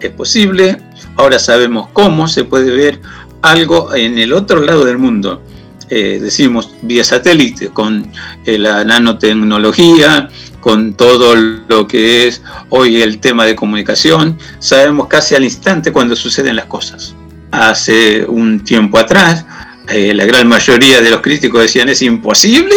Es 0.00 0.10
posible, 0.10 0.80
ahora 1.16 1.38
sabemos 1.38 1.88
cómo 1.92 2.26
se 2.26 2.44
puede 2.44 2.70
ver 2.70 3.00
algo 3.42 3.94
en 3.94 4.18
el 4.18 4.32
otro 4.32 4.60
lado 4.60 4.84
del 4.84 4.98
mundo. 4.98 5.42
Eh, 5.90 6.18
decimos 6.22 6.70
vía 6.80 7.04
satélite, 7.04 7.68
con 7.68 8.10
eh, 8.46 8.56
la 8.56 8.82
nanotecnología, 8.82 10.30
con 10.60 10.94
todo 10.94 11.34
lo 11.34 11.86
que 11.86 12.26
es 12.26 12.40
hoy 12.70 13.02
el 13.02 13.18
tema 13.18 13.44
de 13.44 13.54
comunicación, 13.54 14.38
sabemos 14.58 15.08
casi 15.08 15.34
al 15.34 15.44
instante 15.44 15.92
cuando 15.92 16.16
suceden 16.16 16.56
las 16.56 16.66
cosas. 16.66 17.14
Hace 17.50 18.24
un 18.24 18.60
tiempo 18.64 18.96
atrás, 18.96 19.44
eh, 19.88 20.14
la 20.14 20.24
gran 20.24 20.46
mayoría 20.46 21.00
de 21.00 21.10
los 21.10 21.20
críticos 21.20 21.62
decían 21.62 21.88
es 21.88 22.02
imposible 22.02 22.76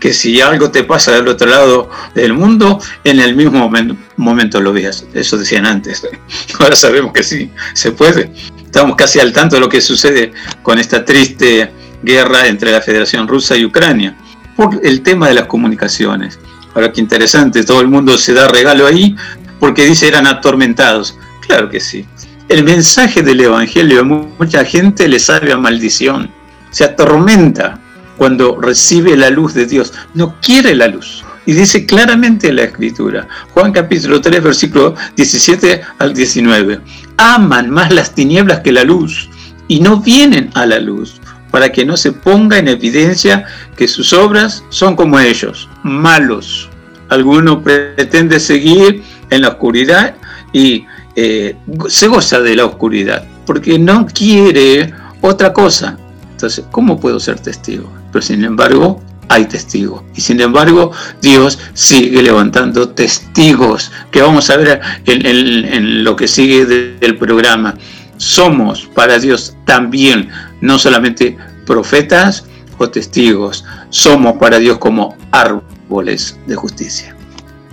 que 0.00 0.14
si 0.14 0.40
algo 0.40 0.70
te 0.70 0.84
pasa 0.84 1.12
del 1.12 1.28
otro 1.28 1.48
lado 1.48 1.90
del 2.14 2.32
mundo, 2.32 2.80
en 3.04 3.20
el 3.20 3.36
mismo 3.36 3.70
momento, 4.16 4.60
lo 4.60 4.72
veas. 4.72 5.04
Eso 5.12 5.36
decían 5.36 5.66
antes. 5.66 6.06
Ahora 6.58 6.74
sabemos 6.74 7.12
que 7.12 7.22
sí, 7.22 7.50
se 7.74 7.92
puede. 7.92 8.32
Estamos 8.64 8.96
casi 8.96 9.20
al 9.20 9.32
tanto 9.32 9.56
de 9.56 9.60
lo 9.60 9.68
que 9.68 9.80
sucede 9.80 10.32
con 10.62 10.78
esta 10.78 11.04
triste 11.04 11.70
guerra 12.02 12.46
entre 12.46 12.72
la 12.72 12.80
Federación 12.80 13.28
Rusa 13.28 13.56
y 13.56 13.64
Ucrania 13.64 14.16
por 14.56 14.80
el 14.82 15.02
tema 15.02 15.28
de 15.28 15.34
las 15.34 15.46
comunicaciones. 15.46 16.38
Ahora 16.74 16.92
qué 16.92 17.00
interesante, 17.00 17.64
todo 17.64 17.80
el 17.80 17.88
mundo 17.88 18.16
se 18.18 18.32
da 18.32 18.48
regalo 18.48 18.86
ahí 18.86 19.14
porque 19.60 19.84
dice 19.84 20.08
eran 20.08 20.26
atormentados. 20.26 21.18
Claro 21.46 21.68
que 21.68 21.80
sí. 21.80 22.06
El 22.48 22.64
mensaje 22.64 23.22
del 23.22 23.40
Evangelio 23.40 24.00
a 24.00 24.04
mucha 24.04 24.64
gente 24.64 25.08
le 25.08 25.18
sabe 25.18 25.52
a 25.52 25.56
maldición 25.56 26.30
se 26.70 26.84
atormenta 26.84 27.80
cuando 28.16 28.60
recibe 28.60 29.16
la 29.16 29.30
luz 29.30 29.54
de 29.54 29.66
Dios. 29.66 29.92
No 30.14 30.36
quiere 30.40 30.74
la 30.74 30.88
luz. 30.88 31.24
Y 31.46 31.52
dice 31.52 31.86
claramente 31.86 32.52
la 32.52 32.64
escritura, 32.64 33.28
Juan 33.54 33.70
capítulo 33.70 34.20
3, 34.20 34.42
versículo 34.42 34.96
17 35.14 35.80
al 35.98 36.12
19, 36.12 36.80
aman 37.18 37.70
más 37.70 37.92
las 37.92 38.12
tinieblas 38.12 38.60
que 38.60 38.72
la 38.72 38.82
luz 38.82 39.28
y 39.68 39.78
no 39.78 40.00
vienen 40.00 40.50
a 40.54 40.66
la 40.66 40.80
luz 40.80 41.20
para 41.52 41.70
que 41.70 41.84
no 41.86 41.96
se 41.96 42.12
ponga 42.12 42.58
en 42.58 42.66
evidencia 42.66 43.44
que 43.76 43.86
sus 43.86 44.12
obras 44.12 44.64
son 44.70 44.96
como 44.96 45.20
ellos, 45.20 45.68
malos. 45.84 46.68
Alguno 47.08 47.62
pretende 47.62 48.40
seguir 48.40 49.04
en 49.30 49.42
la 49.42 49.48
oscuridad 49.48 50.16
y 50.52 50.84
eh, 51.14 51.56
se 51.88 52.08
goza 52.08 52.40
de 52.40 52.56
la 52.56 52.64
oscuridad, 52.64 53.24
porque 53.46 53.78
no 53.78 54.06
quiere 54.06 54.92
otra 55.20 55.52
cosa. 55.52 55.96
Entonces, 56.36 56.66
¿cómo 56.70 57.00
puedo 57.00 57.18
ser 57.18 57.40
testigo? 57.40 57.90
Pero 58.12 58.20
sin 58.20 58.44
embargo, 58.44 59.00
hay 59.30 59.46
testigos. 59.46 60.02
Y 60.14 60.20
sin 60.20 60.38
embargo, 60.38 60.92
Dios 61.22 61.58
sigue 61.72 62.22
levantando 62.22 62.90
testigos, 62.90 63.90
que 64.10 64.20
vamos 64.20 64.50
a 64.50 64.58
ver 64.58 64.82
en, 65.06 66.04
lo 66.04 66.14
que 66.14 66.28
sigue 66.28 66.66
del 66.66 67.16
programa. 67.16 67.72
Somos 68.18 68.86
para 68.94 69.18
Dios 69.18 69.56
también, 69.64 70.28
no 70.60 70.78
solamente 70.78 71.38
profetas 71.64 72.44
o 72.76 72.90
testigos, 72.90 73.64
somos 73.88 74.36
para 74.36 74.58
Dios 74.58 74.76
como 74.76 75.16
árboles 75.32 76.38
de 76.46 76.54
justicia. 76.54 77.16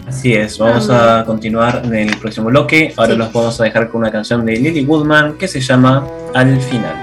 Así 0.07 0.32
es, 0.32 0.57
vamos 0.57 0.89
a 0.89 1.26
continuar 1.26 1.82
en 1.84 1.95
el 1.95 2.16
próximo 2.16 2.47
bloque. 2.47 2.93
Ahora 2.95 3.16
los 3.16 3.34
vamos 3.34 3.59
a 3.59 3.66
dejar 3.66 3.89
con 3.89 3.99
una 3.99 4.11
canción 4.11 4.45
de 4.45 4.55
Lily 4.55 4.86
Woodman 4.86 5.34
que 5.34 5.49
se 5.49 5.59
llama 5.59 6.07
Al 6.34 6.61
final. 6.61 7.03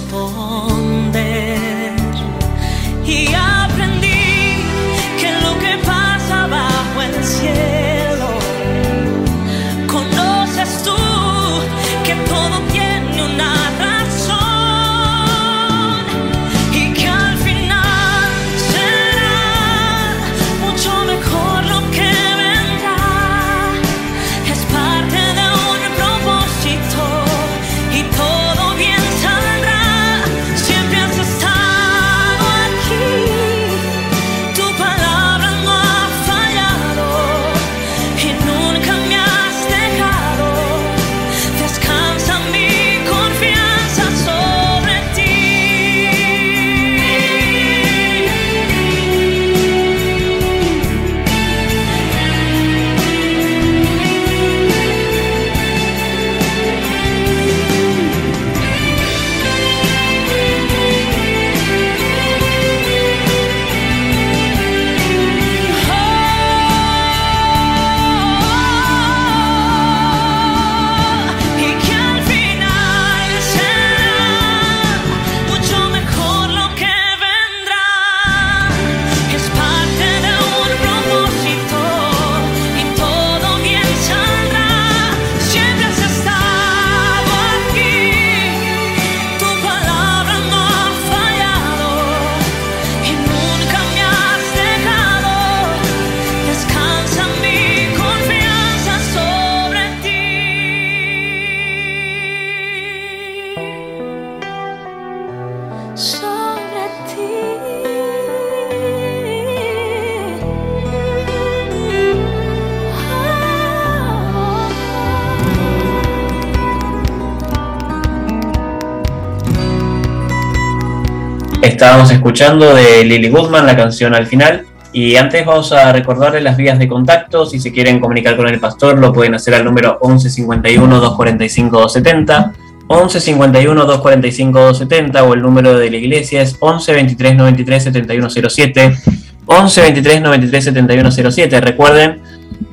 Estábamos 122.01 122.17
escuchando 122.17 122.73
de 122.73 123.03
Lily 123.03 123.29
Goodman 123.29 123.67
la 123.67 123.77
canción 123.77 124.15
al 124.15 124.25
final. 124.25 124.65
Y 124.91 125.17
antes 125.17 125.45
vamos 125.45 125.71
a 125.71 125.93
recordarles 125.93 126.41
las 126.41 126.57
vías 126.57 126.79
de 126.79 126.87
contacto. 126.87 127.45
Si 127.45 127.59
se 127.59 127.71
quieren 127.71 127.99
comunicar 127.99 128.35
con 128.35 128.47
el 128.47 128.59
pastor, 128.59 128.97
lo 128.97 129.13
pueden 129.13 129.35
hacer 129.35 129.53
al 129.53 129.63
número 129.63 129.99
11 130.01 130.31
51 130.31 130.95
245 130.99 131.77
270. 131.77 132.53
11 132.87 133.19
51 133.19 133.85
245 133.85 134.59
270 134.59 135.23
o 135.23 135.33
el 135.35 135.43
número 135.43 135.77
de 135.77 135.91
la 135.91 135.97
iglesia 135.97 136.41
es 136.41 136.57
11 136.59 136.91
23 136.91 137.35
93 137.35 137.83
7107. 137.83 138.97
11 139.45 139.81
23 139.81 140.21
93 140.23 140.63
7107. 140.63 141.61
Recuerden, 141.61 142.19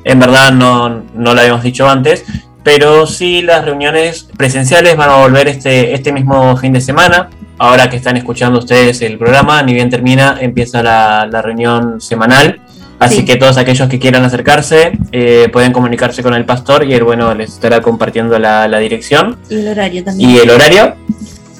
en 0.05 0.19
verdad 0.19 0.51
no, 0.51 0.89
no 0.89 1.35
lo 1.35 1.39
habíamos 1.39 1.61
dicho 1.61 1.87
antes, 1.87 2.25
pero 2.63 3.05
sí 3.05 3.43
las 3.43 3.63
reuniones 3.63 4.27
presenciales 4.35 4.97
van 4.97 5.11
a 5.11 5.17
volver 5.17 5.47
este, 5.49 5.93
este 5.93 6.11
mismo 6.11 6.57
fin 6.57 6.73
de 6.73 6.81
semana 6.81 7.29
ahora 7.59 7.89
que 7.89 7.97
están 7.97 8.17
escuchando 8.17 8.57
ustedes 8.59 9.01
el 9.01 9.17
programa, 9.17 9.61
ni 9.61 9.73
bien 9.73 9.89
termina, 9.89 10.37
empieza 10.39 10.81
la, 10.81 11.41
reunión 11.41 12.01
semanal. 12.01 12.61
Así 12.97 13.23
que 13.23 13.37
todos 13.37 13.57
aquellos 13.57 13.87
que 13.87 13.97
quieran 13.97 14.25
acercarse 14.25 14.91
eh, 15.13 15.47
pueden 15.53 15.71
comunicarse 15.71 16.21
con 16.21 16.33
el 16.33 16.43
pastor 16.43 16.83
y 16.83 16.93
él, 16.93 17.03
bueno, 17.03 17.33
les 17.33 17.53
estará 17.53 17.81
compartiendo 17.81 18.37
la, 18.39 18.79
dirección. 18.79 19.37
Y 19.49 19.55
el 19.55 19.67
horario 19.69 20.03
también. 20.03 20.29
Y 20.29 20.37
el 20.37 20.49
horario. 20.49 20.95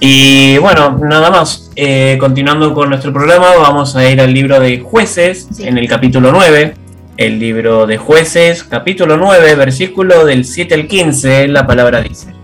Y 0.01 0.57
bueno, 0.57 0.97
nada 0.97 1.29
más. 1.29 1.71
Eh, 1.75 2.17
continuando 2.19 2.73
con 2.73 2.89
nuestro 2.89 3.13
programa, 3.13 3.55
vamos 3.57 3.95
a 3.95 4.09
ir 4.09 4.19
al 4.19 4.33
libro 4.33 4.59
de 4.59 4.79
jueces, 4.79 5.47
en 5.59 5.77
el 5.77 5.87
capítulo 5.87 6.31
9. 6.31 6.73
El 7.15 7.39
libro 7.39 7.85
de 7.85 7.97
jueces, 7.97 8.63
capítulo 8.63 9.17
9, 9.17 9.55
versículo 9.55 10.25
del 10.25 10.45
7 10.45 10.73
al 10.73 10.87
15, 10.87 11.47
la 11.49 11.67
palabra 11.67 12.01
dice. 12.01 12.38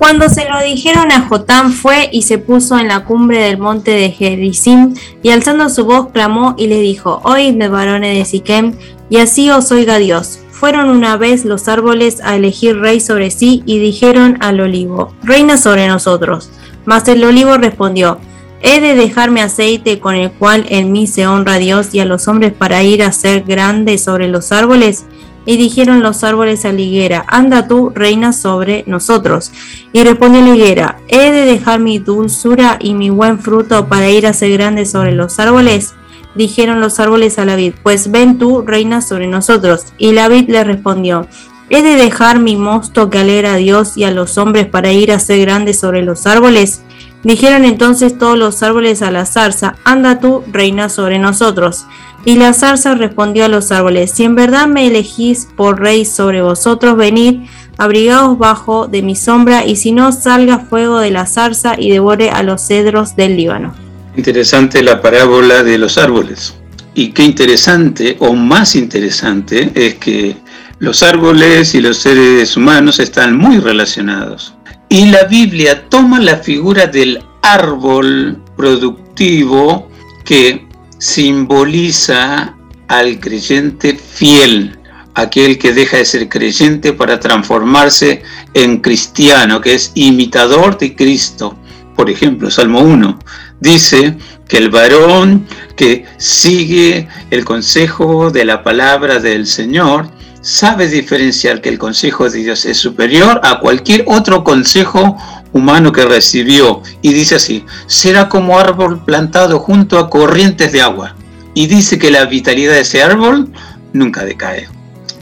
Cuando 0.00 0.30
se 0.30 0.48
lo 0.48 0.58
dijeron 0.62 1.12
a 1.12 1.28
Jotán 1.28 1.74
fue 1.74 2.08
y 2.10 2.22
se 2.22 2.38
puso 2.38 2.78
en 2.78 2.88
la 2.88 3.04
cumbre 3.04 3.38
del 3.42 3.58
monte 3.58 3.90
de 3.90 4.10
Gerizim 4.10 4.94
y 5.22 5.28
alzando 5.28 5.68
su 5.68 5.84
voz 5.84 6.08
clamó 6.10 6.54
y 6.56 6.68
le 6.68 6.80
dijo, 6.80 7.20
Oídme 7.22 7.68
varones 7.68 8.16
de 8.16 8.24
Siquem, 8.24 8.72
y 9.10 9.18
así 9.18 9.50
os 9.50 9.70
oiga 9.70 9.98
Dios. 9.98 10.40
Fueron 10.52 10.88
una 10.88 11.18
vez 11.18 11.44
los 11.44 11.68
árboles 11.68 12.22
a 12.24 12.34
elegir 12.34 12.78
rey 12.78 12.98
sobre 12.98 13.30
sí 13.30 13.62
y 13.66 13.78
dijeron 13.78 14.38
al 14.40 14.60
olivo, 14.60 15.12
Reina 15.22 15.58
sobre 15.58 15.86
nosotros. 15.86 16.50
Mas 16.86 17.06
el 17.06 17.22
olivo 17.22 17.58
respondió, 17.58 18.18
He 18.62 18.80
de 18.80 18.94
dejarme 18.94 19.42
aceite 19.42 20.00
con 20.00 20.14
el 20.14 20.32
cual 20.32 20.64
en 20.70 20.92
mí 20.92 21.06
se 21.08 21.26
honra 21.26 21.54
a 21.54 21.58
Dios 21.58 21.94
y 21.94 22.00
a 22.00 22.06
los 22.06 22.26
hombres 22.26 22.54
para 22.54 22.82
ir 22.82 23.02
a 23.02 23.12
ser 23.12 23.42
grande 23.42 23.98
sobre 23.98 24.28
los 24.28 24.50
árboles. 24.50 25.04
Y 25.46 25.56
dijeron 25.56 26.02
los 26.02 26.22
árboles 26.22 26.64
a 26.64 26.72
la 26.72 26.80
higuera, 26.80 27.24
anda 27.26 27.66
tú, 27.66 27.90
reina 27.94 28.32
sobre 28.32 28.84
nosotros. 28.86 29.52
Y 29.92 30.04
respondió 30.04 30.42
la 30.42 30.54
higuera, 30.54 30.98
¿he 31.08 31.32
de 31.32 31.44
dejar 31.46 31.80
mi 31.80 31.98
dulzura 31.98 32.78
y 32.80 32.94
mi 32.94 33.10
buen 33.10 33.38
fruto 33.38 33.88
para 33.88 34.10
ir 34.10 34.26
a 34.26 34.32
ser 34.32 34.52
grande 34.52 34.84
sobre 34.86 35.12
los 35.12 35.38
árboles? 35.38 35.94
Dijeron 36.34 36.80
los 36.80 37.00
árboles 37.00 37.38
a 37.38 37.44
la 37.44 37.56
vid, 37.56 37.74
pues 37.82 38.10
ven 38.10 38.38
tú, 38.38 38.62
reina 38.62 39.00
sobre 39.00 39.26
nosotros. 39.26 39.86
Y 39.98 40.12
la 40.12 40.28
vid 40.28 40.48
le 40.48 40.62
respondió, 40.62 41.26
¿he 41.70 41.82
de 41.82 41.96
dejar 41.96 42.38
mi 42.38 42.56
mosto 42.56 43.10
que 43.10 43.18
alegra 43.18 43.54
a 43.54 43.56
Dios 43.56 43.96
y 43.96 44.04
a 44.04 44.10
los 44.10 44.38
hombres 44.38 44.66
para 44.66 44.92
ir 44.92 45.10
a 45.10 45.18
ser 45.18 45.40
grande 45.40 45.74
sobre 45.74 46.02
los 46.02 46.26
árboles? 46.26 46.82
Dijeron 47.22 47.64
entonces 47.64 48.16
todos 48.16 48.38
los 48.38 48.62
árboles 48.62 49.02
a 49.02 49.10
la 49.10 49.26
zarza, 49.26 49.76
anda 49.84 50.20
tú, 50.20 50.42
reina 50.50 50.88
sobre 50.88 51.18
nosotros. 51.18 51.84
Y 52.24 52.36
la 52.36 52.52
zarza 52.52 52.94
respondió 52.94 53.44
a 53.44 53.48
los 53.48 53.72
árboles, 53.72 54.10
si 54.10 54.24
en 54.24 54.34
verdad 54.34 54.66
me 54.66 54.86
elegís 54.86 55.48
por 55.56 55.80
rey 55.80 56.04
sobre 56.04 56.42
vosotros, 56.42 56.96
venid, 56.96 57.40
abrigaos 57.78 58.38
bajo 58.38 58.88
de 58.88 59.02
mi 59.02 59.16
sombra, 59.16 59.64
y 59.66 59.76
si 59.76 59.92
no, 59.92 60.12
salga 60.12 60.58
fuego 60.58 60.98
de 60.98 61.10
la 61.10 61.26
zarza 61.26 61.76
y 61.78 61.90
devore 61.90 62.30
a 62.30 62.42
los 62.42 62.66
cedros 62.66 63.16
del 63.16 63.36
Líbano. 63.36 63.74
Interesante 64.16 64.82
la 64.82 65.00
parábola 65.00 65.62
de 65.62 65.78
los 65.78 65.96
árboles. 65.96 66.54
Y 66.94 67.12
qué 67.12 67.22
interesante, 67.22 68.16
o 68.18 68.34
más 68.34 68.76
interesante, 68.76 69.72
es 69.74 69.94
que 69.94 70.36
los 70.78 71.02
árboles 71.02 71.74
y 71.74 71.80
los 71.80 71.98
seres 71.98 72.56
humanos 72.56 72.98
están 72.98 73.36
muy 73.36 73.58
relacionados. 73.58 74.54
Y 74.92 75.06
la 75.06 75.22
Biblia 75.22 75.88
toma 75.88 76.18
la 76.18 76.38
figura 76.38 76.88
del 76.88 77.22
árbol 77.42 78.42
productivo 78.56 79.88
que 80.24 80.66
simboliza 80.98 82.56
al 82.88 83.20
creyente 83.20 83.94
fiel, 83.94 84.76
aquel 85.14 85.58
que 85.58 85.72
deja 85.72 85.98
de 85.98 86.04
ser 86.04 86.28
creyente 86.28 86.92
para 86.92 87.20
transformarse 87.20 88.24
en 88.52 88.78
cristiano, 88.78 89.60
que 89.60 89.74
es 89.74 89.92
imitador 89.94 90.76
de 90.76 90.96
Cristo. 90.96 91.56
Por 91.94 92.10
ejemplo, 92.10 92.50
Salmo 92.50 92.80
1 92.80 93.16
dice 93.60 94.16
que 94.48 94.56
el 94.56 94.70
varón 94.70 95.46
que 95.76 96.04
sigue 96.16 97.06
el 97.30 97.44
consejo 97.44 98.32
de 98.32 98.44
la 98.44 98.64
palabra 98.64 99.20
del 99.20 99.46
Señor 99.46 100.10
sabe 100.40 100.88
diferenciar 100.88 101.60
que 101.60 101.68
el 101.68 101.78
consejo 101.78 102.28
de 102.28 102.38
Dios 102.38 102.64
es 102.64 102.78
superior 102.78 103.40
a 103.44 103.60
cualquier 103.60 104.04
otro 104.06 104.42
consejo 104.42 105.16
humano 105.52 105.92
que 105.92 106.04
recibió. 106.04 106.82
Y 107.02 107.12
dice 107.12 107.36
así, 107.36 107.64
será 107.86 108.28
como 108.28 108.58
árbol 108.58 109.04
plantado 109.04 109.58
junto 109.58 109.98
a 109.98 110.08
corrientes 110.08 110.72
de 110.72 110.80
agua. 110.80 111.14
Y 111.54 111.66
dice 111.66 111.98
que 111.98 112.10
la 112.10 112.24
vitalidad 112.26 112.74
de 112.74 112.80
ese 112.80 113.02
árbol 113.02 113.50
nunca 113.92 114.24
decae. 114.24 114.68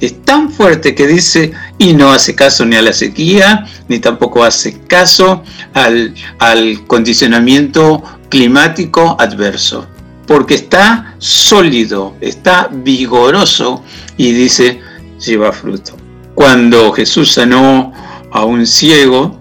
Es 0.01 0.23
tan 0.23 0.53
fuerte 0.53 0.95
que 0.95 1.09
dice, 1.09 1.53
y 1.77 1.93
no 1.93 2.12
hace 2.12 2.35
caso 2.35 2.64
ni 2.64 2.77
a 2.77 2.83
la 2.83 2.93
sequía, 2.93 3.66
ni 3.89 3.99
tampoco 3.99 4.45
hace 4.45 4.79
caso 4.83 5.43
al, 5.75 6.14
al 6.39 6.87
condicionamiento 6.87 8.03
climático 8.29 9.16
adverso. 9.19 9.89
Porque 10.27 10.55
está 10.55 11.16
sólido, 11.19 12.14
está 12.21 12.69
vigoroso 12.71 13.83
y 14.16 14.33
dice, 14.33 14.81
lleva 15.19 15.53
fruto. 15.53 15.93
Cuando 16.35 16.93
Jesús 16.93 17.33
sanó 17.33 17.93
a 18.31 18.45
un 18.45 18.66
ciego, 18.66 19.39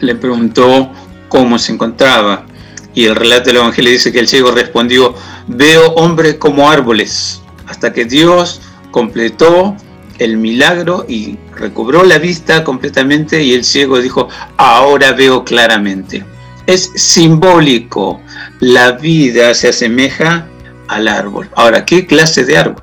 le 0.00 0.14
preguntó 0.14 0.90
cómo 1.28 1.58
se 1.58 1.72
encontraba. 1.72 2.46
Y 2.94 3.04
el 3.04 3.14
relato 3.14 3.44
del 3.44 3.56
Evangelio 3.56 3.92
dice 3.92 4.12
que 4.12 4.18
el 4.18 4.28
ciego 4.28 4.50
respondió, 4.50 5.14
veo 5.46 5.92
hombres 5.92 6.36
como 6.36 6.68
árboles, 6.68 7.40
hasta 7.66 7.92
que 7.92 8.04
Dios 8.04 8.60
completó 8.90 9.76
el 10.18 10.36
milagro 10.36 11.06
y 11.08 11.38
recobró 11.56 12.04
la 12.04 12.18
vista 12.18 12.62
completamente 12.64 13.42
y 13.42 13.54
el 13.54 13.64
ciego 13.64 14.00
dijo, 14.00 14.28
ahora 14.56 15.12
veo 15.12 15.44
claramente. 15.44 16.24
Es 16.66 16.90
simbólico, 16.94 18.20
la 18.60 18.92
vida 18.92 19.54
se 19.54 19.68
asemeja 19.68 20.46
al 20.88 21.08
árbol. 21.08 21.48
Ahora, 21.54 21.86
¿qué 21.86 22.06
clase 22.06 22.44
de 22.44 22.58
árbol? 22.58 22.82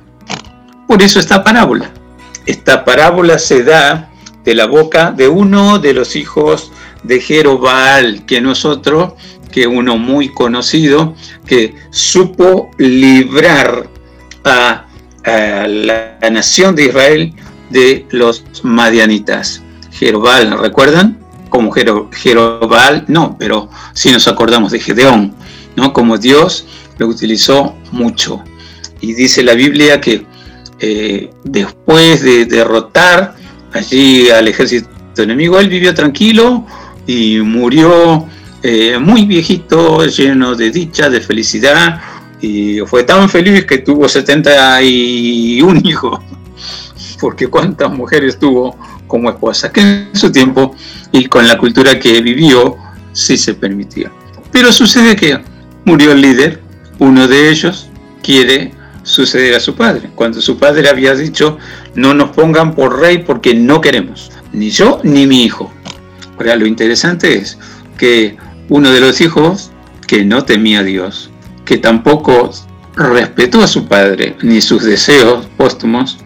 Por 0.86 1.02
eso 1.02 1.20
esta 1.20 1.44
parábola. 1.44 1.92
Esta 2.48 2.82
parábola 2.82 3.38
se 3.38 3.62
da 3.62 4.08
de 4.42 4.54
la 4.54 4.64
boca 4.64 5.10
de 5.10 5.28
uno 5.28 5.78
de 5.78 5.92
los 5.92 6.16
hijos 6.16 6.72
de 7.02 7.20
Jerobal, 7.20 8.24
que 8.24 8.40
nosotros, 8.40 9.12
que 9.52 9.66
uno 9.66 9.98
muy 9.98 10.30
conocido, 10.32 11.14
que 11.46 11.74
supo 11.90 12.70
librar 12.78 13.90
a, 14.44 14.86
la, 15.26 16.18
nación 16.32 16.74
de 16.74 16.86
Israel 16.86 17.34
de 17.68 18.06
los 18.12 18.42
madianitas. 18.62 19.62
Jerobal, 19.92 20.58
¿recuerdan? 20.58 21.18
Como 21.50 21.70
Jerobal, 21.70 23.04
no, 23.08 23.36
pero 23.38 23.68
si 23.92 24.10
nos 24.10 24.26
acordamos 24.26 24.72
de 24.72 24.80
Gedeón, 24.80 25.34
¿no? 25.76 25.92
Como 25.92 26.16
Dios 26.16 26.66
lo 26.96 27.08
utilizó 27.08 27.76
mucho. 27.92 28.42
Y 29.02 29.12
dice 29.12 29.42
la 29.42 29.52
Biblia 29.52 30.00
que 30.00 30.24
eh, 30.80 31.30
después 31.44 32.22
de 32.22 32.44
derrotar 32.46 33.34
allí 33.72 34.30
al 34.30 34.48
ejército 34.48 34.88
enemigo, 35.22 35.58
él 35.58 35.68
vivió 35.68 35.94
tranquilo, 35.94 36.64
y 37.06 37.40
murió 37.40 38.26
eh, 38.62 38.98
muy 38.98 39.24
viejito, 39.24 40.04
lleno 40.06 40.54
de 40.54 40.70
dicha, 40.70 41.08
de 41.08 41.20
felicidad, 41.20 42.00
y 42.40 42.78
fue 42.80 43.02
tan 43.02 43.28
feliz 43.28 43.64
que 43.64 43.78
tuvo 43.78 44.08
71 44.08 45.80
hijos, 45.84 46.20
porque 47.20 47.48
cuántas 47.48 47.90
mujeres 47.90 48.38
tuvo 48.38 48.76
como 49.06 49.30
esposa, 49.30 49.72
que 49.72 49.80
en 49.80 50.08
su 50.12 50.30
tiempo 50.30 50.74
y 51.10 51.26
con 51.26 51.48
la 51.48 51.58
cultura 51.58 51.98
que 51.98 52.20
vivió 52.20 52.76
sí 53.12 53.36
se 53.36 53.54
permitía. 53.54 54.12
Pero 54.52 54.70
sucede 54.72 55.16
que 55.16 55.40
murió 55.84 56.12
el 56.12 56.20
líder, 56.20 56.62
uno 56.98 57.26
de 57.26 57.50
ellos 57.50 57.88
quiere 58.22 58.72
suceder 59.02 59.54
a 59.54 59.60
su 59.60 59.74
padre, 59.74 60.10
cuando 60.14 60.40
su 60.40 60.58
padre 60.58 60.88
había 60.88 61.14
dicho, 61.14 61.58
no 61.94 62.14
nos 62.14 62.30
pongan 62.30 62.74
por 62.74 63.00
rey 63.00 63.18
porque 63.18 63.54
no 63.54 63.80
queremos, 63.80 64.30
ni 64.52 64.70
yo 64.70 65.00
ni 65.02 65.26
mi 65.26 65.44
hijo. 65.44 65.72
Ahora, 66.36 66.56
lo 66.56 66.66
interesante 66.66 67.36
es 67.36 67.58
que 67.96 68.36
uno 68.68 68.90
de 68.90 69.00
los 69.00 69.20
hijos 69.20 69.70
que 70.06 70.24
no 70.24 70.44
temía 70.44 70.80
a 70.80 70.84
Dios, 70.84 71.30
que 71.64 71.78
tampoco 71.78 72.50
respetó 72.96 73.62
a 73.62 73.68
su 73.68 73.86
padre 73.86 74.36
ni 74.42 74.60
sus 74.60 74.84
deseos 74.84 75.46
póstumos, 75.56 76.18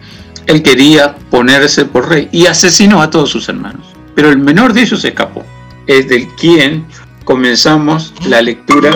él 0.47 0.61
quería 0.61 1.15
ponerse 1.29 1.85
por 1.85 2.09
rey 2.09 2.29
y 2.31 2.47
asesinó 2.47 3.01
a 3.01 3.09
todos 3.09 3.29
sus 3.29 3.49
hermanos. 3.49 3.87
Pero 4.15 4.29
el 4.29 4.37
menor 4.37 4.73
de 4.73 4.81
ellos 4.81 5.03
escapó. 5.03 5.43
Es 5.87 6.07
del 6.07 6.27
quien 6.35 6.85
comenzamos 7.23 8.13
la 8.27 8.41
lectura 8.41 8.91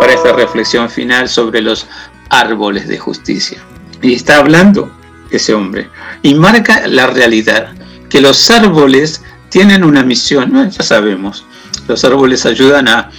para 0.00 0.12
esta 0.12 0.32
reflexión 0.32 0.90
final 0.90 1.28
sobre 1.28 1.62
los 1.62 1.86
árboles 2.30 2.88
de 2.88 2.98
justicia. 2.98 3.58
Y 4.02 4.14
está 4.14 4.38
hablando 4.38 4.90
ese 5.30 5.54
hombre. 5.54 5.88
Y 6.22 6.34
marca 6.34 6.86
la 6.86 7.06
realidad, 7.06 7.72
que 8.08 8.20
los 8.20 8.50
árboles 8.50 9.22
tienen 9.48 9.84
una 9.84 10.02
misión, 10.02 10.70
ya 10.70 10.82
sabemos, 10.82 11.44
los 11.86 12.04
árboles 12.04 12.44
ayudan 12.46 12.88
a, 12.88 13.10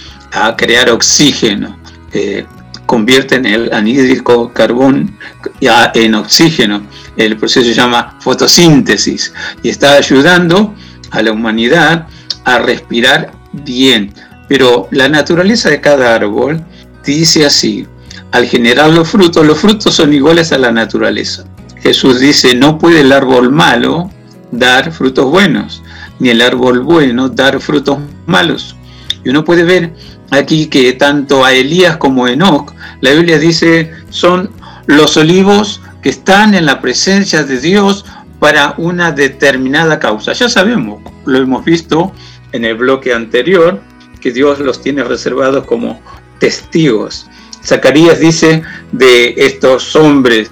crear 0.56 0.90
oxígeno, 0.90 1.76
eh, 2.12 2.46
convierten 2.86 3.46
el 3.46 3.72
anhídrico 3.72 4.52
carbón 4.52 5.18
en 5.60 6.14
oxígeno. 6.14 6.82
El 7.16 7.36
proceso 7.36 7.66
se 7.66 7.74
llama 7.74 8.16
fotosíntesis 8.20 9.32
y 9.62 9.70
está 9.70 9.94
ayudando 9.94 10.74
a 11.10 11.20
la 11.22 11.32
humanidad 11.32 12.06
a 12.44 12.58
respirar 12.58 13.32
bien. 13.52 14.14
Pero 14.48 14.88
la 14.92 15.08
naturaleza 15.08 15.68
de 15.68 15.80
cada 15.80 16.14
árbol 16.14 16.64
dice 17.04 17.44
así, 17.44 17.86
al 18.32 18.46
generar 18.46 18.90
los 18.90 19.08
frutos, 19.08 19.44
los 19.46 19.58
frutos 19.58 19.94
son 19.94 20.12
iguales 20.12 20.52
a 20.52 20.58
la 20.58 20.70
naturaleza. 20.70 21.44
Jesús 21.80 22.20
dice, 22.20 22.54
no 22.54 22.78
puede 22.78 23.00
el 23.00 23.12
árbol 23.12 23.50
malo 23.50 24.10
dar 24.52 24.92
frutos 24.92 25.26
buenos, 25.26 25.82
ni 26.18 26.28
el 26.30 26.42
árbol 26.42 26.80
bueno 26.80 27.28
dar 27.28 27.60
frutos 27.60 27.98
malos. 28.26 28.76
Y 29.24 29.30
uno 29.30 29.44
puede 29.44 29.64
ver 29.64 29.92
aquí 30.30 30.66
que 30.66 30.92
tanto 30.92 31.44
a 31.44 31.52
Elías 31.52 31.96
como 31.96 32.26
a 32.26 32.32
Enoch, 32.32 32.72
la 33.00 33.12
Biblia 33.12 33.38
dice, 33.38 33.90
son 34.10 34.50
los 34.86 35.16
olivos 35.16 35.80
que 36.02 36.10
están 36.10 36.54
en 36.54 36.66
la 36.66 36.80
presencia 36.80 37.44
de 37.44 37.60
Dios 37.60 38.04
para 38.38 38.74
una 38.78 39.12
determinada 39.12 39.98
causa. 39.98 40.32
Ya 40.32 40.48
sabemos, 40.48 41.02
lo 41.26 41.38
hemos 41.38 41.64
visto 41.64 42.12
en 42.52 42.64
el 42.64 42.76
bloque 42.76 43.12
anterior, 43.12 43.80
que 44.20 44.32
Dios 44.32 44.58
los 44.60 44.82
tiene 44.82 45.04
reservados 45.04 45.64
como 45.66 46.00
testigos. 46.38 47.26
Zacarías 47.64 48.20
dice 48.20 48.62
de 48.92 49.34
estos 49.36 49.94
hombres 49.96 50.50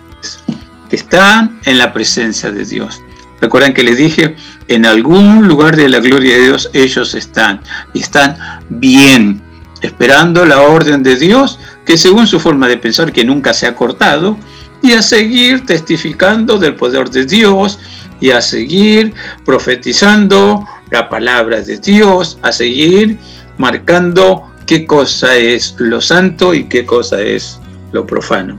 que 0.88 0.96
están 0.96 1.60
en 1.64 1.78
la 1.78 1.92
presencia 1.92 2.50
de 2.50 2.64
Dios. 2.64 3.00
Recuerdan 3.40 3.72
que 3.72 3.84
les 3.84 3.96
dije, 3.96 4.36
en 4.66 4.84
algún 4.84 5.46
lugar 5.46 5.76
de 5.76 5.88
la 5.88 6.00
gloria 6.00 6.36
de 6.36 6.44
Dios 6.44 6.70
ellos 6.72 7.14
están 7.14 7.60
y 7.94 8.00
están 8.00 8.36
bien, 8.68 9.40
esperando 9.80 10.44
la 10.44 10.62
orden 10.62 11.02
de 11.02 11.16
Dios, 11.16 11.58
que 11.86 11.96
según 11.96 12.26
su 12.26 12.40
forma 12.40 12.66
de 12.66 12.78
pensar 12.78 13.12
que 13.12 13.24
nunca 13.24 13.54
se 13.54 13.66
ha 13.66 13.74
cortado, 13.74 14.36
y 14.82 14.92
a 14.92 15.02
seguir 15.02 15.66
testificando 15.66 16.58
del 16.58 16.74
poder 16.74 17.10
de 17.10 17.26
Dios 17.26 17.78
y 18.20 18.30
a 18.30 18.40
seguir 18.40 19.12
profetizando 19.44 20.64
la 20.90 21.08
palabra 21.08 21.60
de 21.60 21.78
Dios, 21.78 22.38
a 22.42 22.52
seguir 22.52 23.18
marcando 23.56 24.52
qué 24.68 24.84
cosa 24.84 25.34
es 25.34 25.74
lo 25.78 25.98
santo 26.00 26.52
y 26.52 26.64
qué 26.64 26.84
cosa 26.84 27.20
es 27.22 27.58
lo 27.92 28.06
profano. 28.06 28.58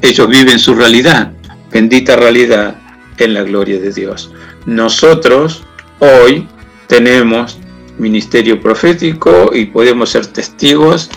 Ellos 0.00 0.26
viven 0.26 0.58
su 0.58 0.74
realidad, 0.74 1.30
bendita 1.70 2.16
realidad 2.16 2.74
en 3.18 3.34
la 3.34 3.42
gloria 3.42 3.78
de 3.78 3.92
Dios. 3.92 4.32
Nosotros 4.64 5.62
hoy 5.98 6.48
tenemos 6.86 7.58
ministerio 7.98 8.58
profético 8.60 9.50
y 9.52 9.66
podemos 9.66 10.10
ser 10.10 10.26
testigos 10.26 11.10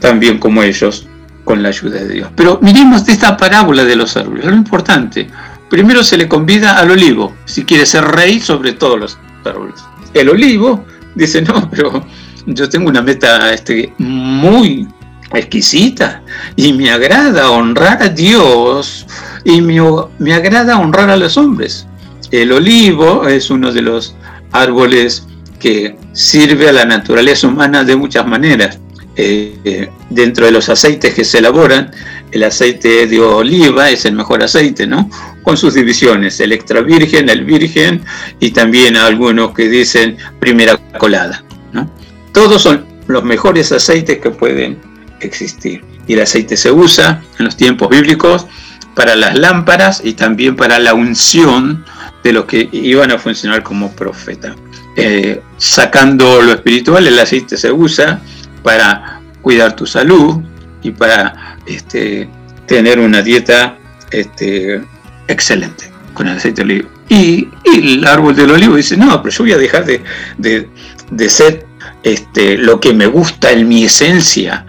también 0.00 0.38
como 0.38 0.62
ellos 0.62 1.06
con 1.44 1.62
la 1.62 1.68
ayuda 1.68 2.00
de 2.00 2.14
Dios. 2.14 2.30
Pero 2.34 2.58
miremos 2.62 3.06
esta 3.06 3.36
parábola 3.36 3.84
de 3.84 3.96
los 3.96 4.16
árboles, 4.16 4.46
lo 4.46 4.54
importante. 4.54 5.28
Primero 5.68 6.02
se 6.02 6.16
le 6.16 6.28
convida 6.28 6.78
al 6.78 6.90
olivo, 6.90 7.34
si 7.44 7.64
quiere 7.64 7.84
ser 7.84 8.04
rey 8.04 8.40
sobre 8.40 8.72
todos 8.72 8.98
los 8.98 9.18
árboles. 9.44 9.84
El 10.14 10.30
olivo 10.30 10.82
dice, 11.14 11.42
no, 11.42 11.70
pero 11.70 12.06
yo 12.46 12.68
tengo 12.68 12.88
una 12.88 13.02
meta 13.02 13.52
este, 13.52 13.92
muy 13.98 14.88
exquisita 15.32 16.22
y 16.56 16.72
me 16.72 16.90
agrada 16.90 17.50
honrar 17.50 18.02
a 18.02 18.08
Dios 18.08 19.06
y 19.44 19.60
me, 19.60 19.80
me 20.18 20.34
agrada 20.34 20.78
honrar 20.78 21.10
a 21.10 21.16
los 21.16 21.36
hombres. 21.36 21.86
El 22.30 22.52
olivo 22.52 23.28
es 23.28 23.50
uno 23.50 23.72
de 23.72 23.82
los 23.82 24.14
árboles 24.52 25.26
que 25.58 25.96
sirve 26.12 26.68
a 26.68 26.72
la 26.72 26.84
naturaleza 26.84 27.46
humana 27.46 27.84
de 27.84 27.96
muchas 27.96 28.26
maneras. 28.26 28.78
Eh, 29.14 29.58
eh, 29.64 29.90
dentro 30.08 30.46
de 30.46 30.52
los 30.52 30.70
aceites 30.70 31.12
que 31.12 31.24
se 31.24 31.38
elaboran, 31.38 31.90
el 32.30 32.42
aceite 32.44 33.06
de 33.06 33.20
oliva 33.20 33.90
es 33.90 34.06
el 34.06 34.14
mejor 34.14 34.42
aceite, 34.42 34.86
¿no? 34.86 35.10
Con 35.42 35.58
sus 35.58 35.74
divisiones, 35.74 36.40
el 36.40 36.52
extra 36.52 36.80
virgen, 36.80 37.28
el 37.28 37.44
virgen 37.44 38.02
y 38.40 38.52
también 38.52 38.96
algunos 38.96 39.52
que 39.52 39.68
dicen 39.68 40.16
primera 40.40 40.78
colada, 40.98 41.44
¿no? 41.72 41.90
Todos 42.32 42.62
son 42.62 42.86
los 43.06 43.24
mejores 43.24 43.72
aceites 43.72 44.18
que 44.18 44.30
pueden 44.30 44.78
existir. 45.20 45.84
Y 46.06 46.14
el 46.14 46.22
aceite 46.22 46.56
se 46.56 46.70
usa 46.70 47.22
en 47.38 47.44
los 47.44 47.56
tiempos 47.56 47.88
bíblicos 47.88 48.46
para 48.94 49.14
las 49.16 49.38
lámparas 49.38 50.02
y 50.04 50.14
también 50.14 50.56
para 50.56 50.78
la 50.78 50.94
unción 50.94 51.84
de 52.22 52.32
los 52.32 52.44
que 52.44 52.68
iban 52.72 53.10
a 53.10 53.18
funcionar 53.18 53.62
como 53.62 53.90
profeta. 53.92 54.54
Eh, 54.96 55.40
sacando 55.56 56.42
lo 56.42 56.52
espiritual, 56.52 57.06
el 57.06 57.18
aceite 57.18 57.56
se 57.56 57.72
usa 57.72 58.20
para 58.62 59.20
cuidar 59.40 59.74
tu 59.74 59.86
salud 59.86 60.42
y 60.82 60.90
para 60.90 61.56
este, 61.66 62.28
tener 62.66 62.98
una 62.98 63.22
dieta 63.22 63.78
este, 64.10 64.82
excelente 65.28 65.90
con 66.14 66.28
el 66.28 66.36
aceite 66.36 66.64
de 66.64 66.74
olivo. 66.74 66.88
Y, 67.08 67.48
el 67.64 68.06
árbol 68.06 68.34
del 68.34 68.50
olivo 68.50 68.76
dice, 68.76 68.96
no, 68.96 69.22
pero 69.22 69.34
yo 69.34 69.44
voy 69.44 69.52
a 69.52 69.58
dejar 69.58 69.84
de, 69.84 70.02
de, 70.38 71.28
ser 71.28 71.66
este, 72.02 72.58
lo 72.58 72.80
que 72.80 72.92
me 72.92 73.06
gusta 73.06 73.50
en 73.50 73.68
mi 73.68 73.84
esencia 73.84 74.66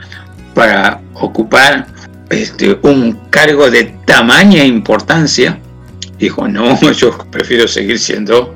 para 0.54 1.02
ocupar 1.16 1.88
este, 2.30 2.78
un 2.84 3.14
cargo 3.30 3.70
de 3.70 3.96
tamaña 4.06 4.64
importancia. 4.64 5.60
Dijo, 6.18 6.48
no, 6.48 6.80
yo 6.92 7.18
prefiero 7.32 7.68
seguir 7.68 8.00
siendo 8.00 8.56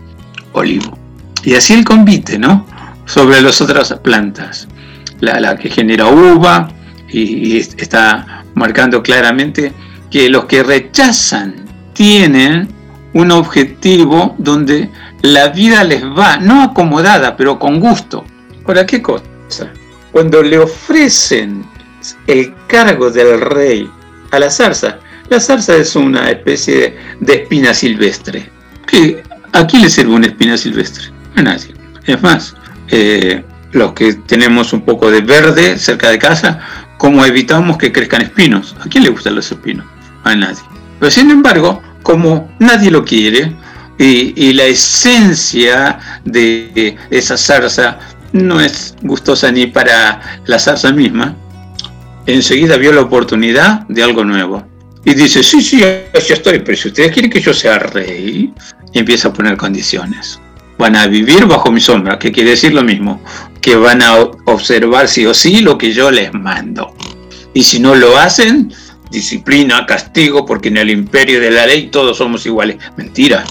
olivo. 0.54 0.98
Y 1.44 1.56
así 1.56 1.74
el 1.74 1.86
convite, 1.86 2.38
¿no? 2.38 2.66
Sobre 3.06 3.42
las 3.42 3.62
otras 3.62 3.94
plantas 4.04 4.68
la, 5.20 5.56
que 5.56 5.70
genera 5.70 6.08
uva, 6.08 6.70
y, 7.10 7.58
está 7.58 8.44
marcando 8.56 9.02
claramente 9.02 9.74
que 10.10 10.30
los 10.30 10.46
que 10.46 10.64
rechazan 10.64 11.56
tienen 11.94 12.68
un 13.14 13.32
objetivo 13.32 14.36
donde 14.38 14.90
la 15.22 15.50
vida 15.50 15.84
les 15.84 16.04
va, 16.04 16.38
no 16.38 16.64
acomodada, 16.64 17.36
pero 17.36 17.58
con 17.58 17.80
gusto. 17.80 18.26
Ahora, 18.68 18.86
¿qué 18.86 19.02
cosa? 19.02 19.72
Cuando 20.12 20.44
le 20.44 20.60
ofrecen 20.60 21.66
el 22.28 22.54
cargo 22.68 23.10
del 23.10 23.40
rey 23.40 23.90
a 24.32 24.40
la 24.40 24.50
zarza, 24.50 25.00
la 25.30 25.40
zarza 25.40 25.78
es 25.78 25.96
una 25.96 26.30
especie 26.30 26.98
de, 27.22 27.34
espina 27.34 27.74
silvestre. 27.74 28.50
¿Qué, 28.86 29.24
¿A 29.54 29.66
quién 29.66 29.84
le 29.84 29.90
sirve 29.90 30.14
una 30.14 30.28
espina 30.28 30.58
silvestre? 30.58 31.06
A 31.36 31.44
nadie. 31.44 31.74
Es 32.06 32.22
más, 32.22 32.56
eh, 32.90 33.42
los 33.72 33.94
que 33.94 34.16
tenemos 34.16 34.74
un 34.74 34.82
poco 34.82 35.10
de 35.10 35.22
verde 35.22 35.80
cerca 35.80 36.10
de 36.10 36.20
casa, 36.20 36.60
¿cómo 36.98 37.24
evitamos 37.26 37.78
que 37.78 37.94
crezcan 37.94 38.22
espinos? 38.22 38.76
¿A 38.82 38.90
quién 38.90 39.06
le 39.06 39.10
gustan 39.10 39.36
los 39.36 39.50
espinos? 39.50 39.86
A 40.26 40.36
nadie. 40.36 40.62
Pero 41.00 41.10
sin 41.10 41.32
embargo, 41.32 41.82
como 42.04 42.52
nadie 42.60 42.92
lo 42.92 43.06
quiere 43.06 43.56
y, 43.98 44.54
la 44.54 44.66
esencia 44.66 46.00
de 46.24 46.98
esa 47.10 47.38
zarza 47.38 47.98
no 48.34 48.60
es 48.62 48.96
gustosa 49.02 49.52
ni 49.52 49.68
para 49.68 50.42
la 50.46 50.60
zarza 50.60 50.92
misma, 50.92 51.36
enseguida 52.26 52.78
vio 52.78 52.92
la 52.92 53.02
oportunidad 53.02 53.82
de 53.88 54.04
algo 54.04 54.24
nuevo. 54.24 54.66
Y 55.06 55.14
dice, 55.14 55.44
sí, 55.44 55.62
sí, 55.62 55.80
yo 55.80 56.34
estoy, 56.34 56.60
pero 56.60 56.78
si 56.78 56.90
ustedes 56.90 57.12
quieren 57.12 57.32
que 57.32 57.40
yo 57.40 57.54
sea 57.54 57.80
rey, 57.80 58.54
y 58.94 59.00
empieza 59.00 59.30
a 59.30 59.34
poner 59.34 59.56
condiciones 59.58 60.40
van 60.78 60.96
a 60.96 61.08
vivir 61.08 61.46
bajo 61.46 61.72
mi 61.72 61.82
sombra, 61.82 62.20
que 62.20 62.32
quiere 62.32 62.52
decir 62.52 62.74
lo 62.74 62.84
mismo, 62.84 63.22
que 63.62 63.76
van 63.76 64.02
a 64.02 64.16
observar 64.46 65.08
sí 65.08 65.26
o 65.26 65.34
sí 65.34 65.62
lo 65.62 65.78
que 65.78 65.92
yo 65.92 66.12
les 66.12 66.34
mando. 66.34 66.94
Y 67.54 67.64
si 67.64 67.80
no 67.80 67.96
lo 67.96 68.18
hacen, 68.18 68.72
disciplina, 69.10 69.86
castigo, 69.86 70.46
porque 70.46 70.70
en 70.70 70.78
el 70.78 70.90
imperio 70.90 71.42
de 71.42 71.52
la 71.52 71.66
ley 71.66 71.88
todos 71.88 72.18
somos 72.18 72.46
iguales. 72.46 72.78
Mentira, 72.96 73.44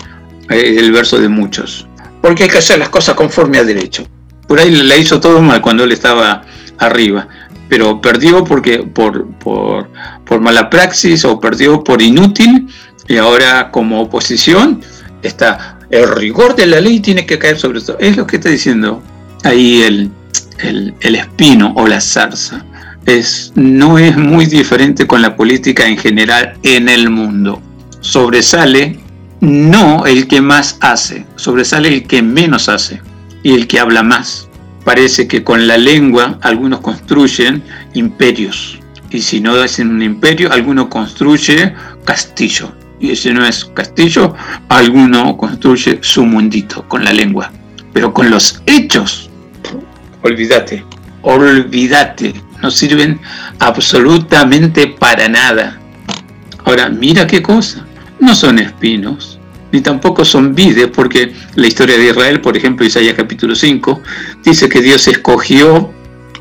es 0.48 0.78
el 0.78 0.92
verso 0.92 1.18
de 1.18 1.28
muchos. 1.28 1.86
Porque 2.22 2.44
hay 2.44 2.48
que 2.48 2.58
hacer 2.58 2.78
las 2.78 2.88
cosas 2.88 3.14
conforme 3.16 3.58
a 3.58 3.64
derecho. 3.64 4.06
Por 4.46 4.60
ahí 4.60 4.70
le 4.70 4.98
hizo 4.98 5.20
todo 5.20 5.40
mal 5.42 5.60
cuando 5.60 5.84
él 5.84 5.92
estaba 5.92 6.42
arriba, 6.78 7.28
pero 7.68 8.00
perdió 8.00 8.44
porque 8.44 8.78
por, 8.78 9.26
por, 9.38 9.88
por 10.24 10.40
mala 10.40 10.70
praxis 10.70 11.24
o 11.24 11.40
perdió 11.40 11.82
por 11.82 12.00
inútil 12.00 12.68
y 13.08 13.16
ahora 13.16 13.70
como 13.70 14.00
oposición 14.00 14.82
está 15.22 15.78
el 15.90 16.08
rigor 16.16 16.56
de 16.56 16.66
la 16.66 16.80
ley 16.80 17.00
tiene 17.00 17.26
que 17.26 17.38
caer 17.38 17.58
sobre 17.58 17.80
todo. 17.80 17.98
Es 17.98 18.16
lo 18.16 18.26
que 18.26 18.36
está 18.36 18.48
diciendo 18.48 19.02
ahí 19.44 19.82
el, 19.82 20.10
el, 20.58 21.14
espino 21.14 21.72
o 21.76 21.86
la 21.86 22.00
zarza. 22.00 22.64
Es, 23.04 23.52
no 23.54 23.98
es 23.98 24.16
muy 24.16 24.46
diferente 24.46 25.06
con 25.06 25.22
la 25.22 25.36
política 25.36 25.86
en 25.86 25.96
general 25.96 26.58
en 26.64 26.88
el 26.88 27.08
mundo. 27.10 27.62
Sobresale 28.00 28.98
no 29.40 30.06
el 30.06 30.26
que 30.26 30.40
más 30.40 30.76
hace, 30.80 31.24
sobresale 31.36 31.88
el 31.88 32.06
que 32.06 32.22
menos 32.22 32.68
hace 32.68 33.00
y 33.46 33.54
el 33.54 33.68
que 33.68 33.78
habla 33.78 34.02
más. 34.02 34.48
Parece 34.84 35.28
que 35.28 35.44
con 35.44 35.68
la 35.68 35.76
lengua 35.76 36.36
algunos 36.42 36.80
construyen 36.80 37.62
imperios 37.94 38.80
y 39.10 39.20
si 39.20 39.40
no 39.40 39.62
es 39.62 39.78
en 39.78 39.90
un 39.90 40.02
imperio, 40.02 40.52
alguno 40.52 40.88
construye 40.88 41.72
castillo. 42.04 42.72
Y 42.98 43.14
si 43.14 43.32
no 43.32 43.46
es 43.46 43.64
castillo, 43.66 44.34
alguno 44.68 45.36
construye 45.36 46.00
su 46.02 46.26
mundito 46.26 46.82
con 46.88 47.04
la 47.04 47.12
lengua. 47.12 47.52
Pero 47.92 48.12
con 48.12 48.30
los 48.30 48.60
hechos, 48.66 49.30
olvídate, 50.22 50.84
olvídate, 51.22 52.34
no 52.60 52.70
sirven 52.72 53.20
absolutamente 53.60 54.88
para 54.88 55.28
nada. 55.28 55.78
Ahora, 56.64 56.88
mira 56.88 57.28
qué 57.28 57.42
cosa, 57.42 57.86
no 58.18 58.34
son 58.34 58.58
espinos, 58.58 59.35
ni 59.76 59.82
tampoco 59.82 60.24
son 60.24 60.54
vides, 60.54 60.88
porque 60.88 61.34
la 61.54 61.66
historia 61.66 61.98
de 61.98 62.08
Israel, 62.08 62.40
por 62.40 62.56
ejemplo, 62.56 62.86
Isaías 62.86 63.14
capítulo 63.14 63.54
5, 63.54 64.02
dice 64.42 64.70
que 64.70 64.80
Dios 64.80 65.06
escogió 65.06 65.92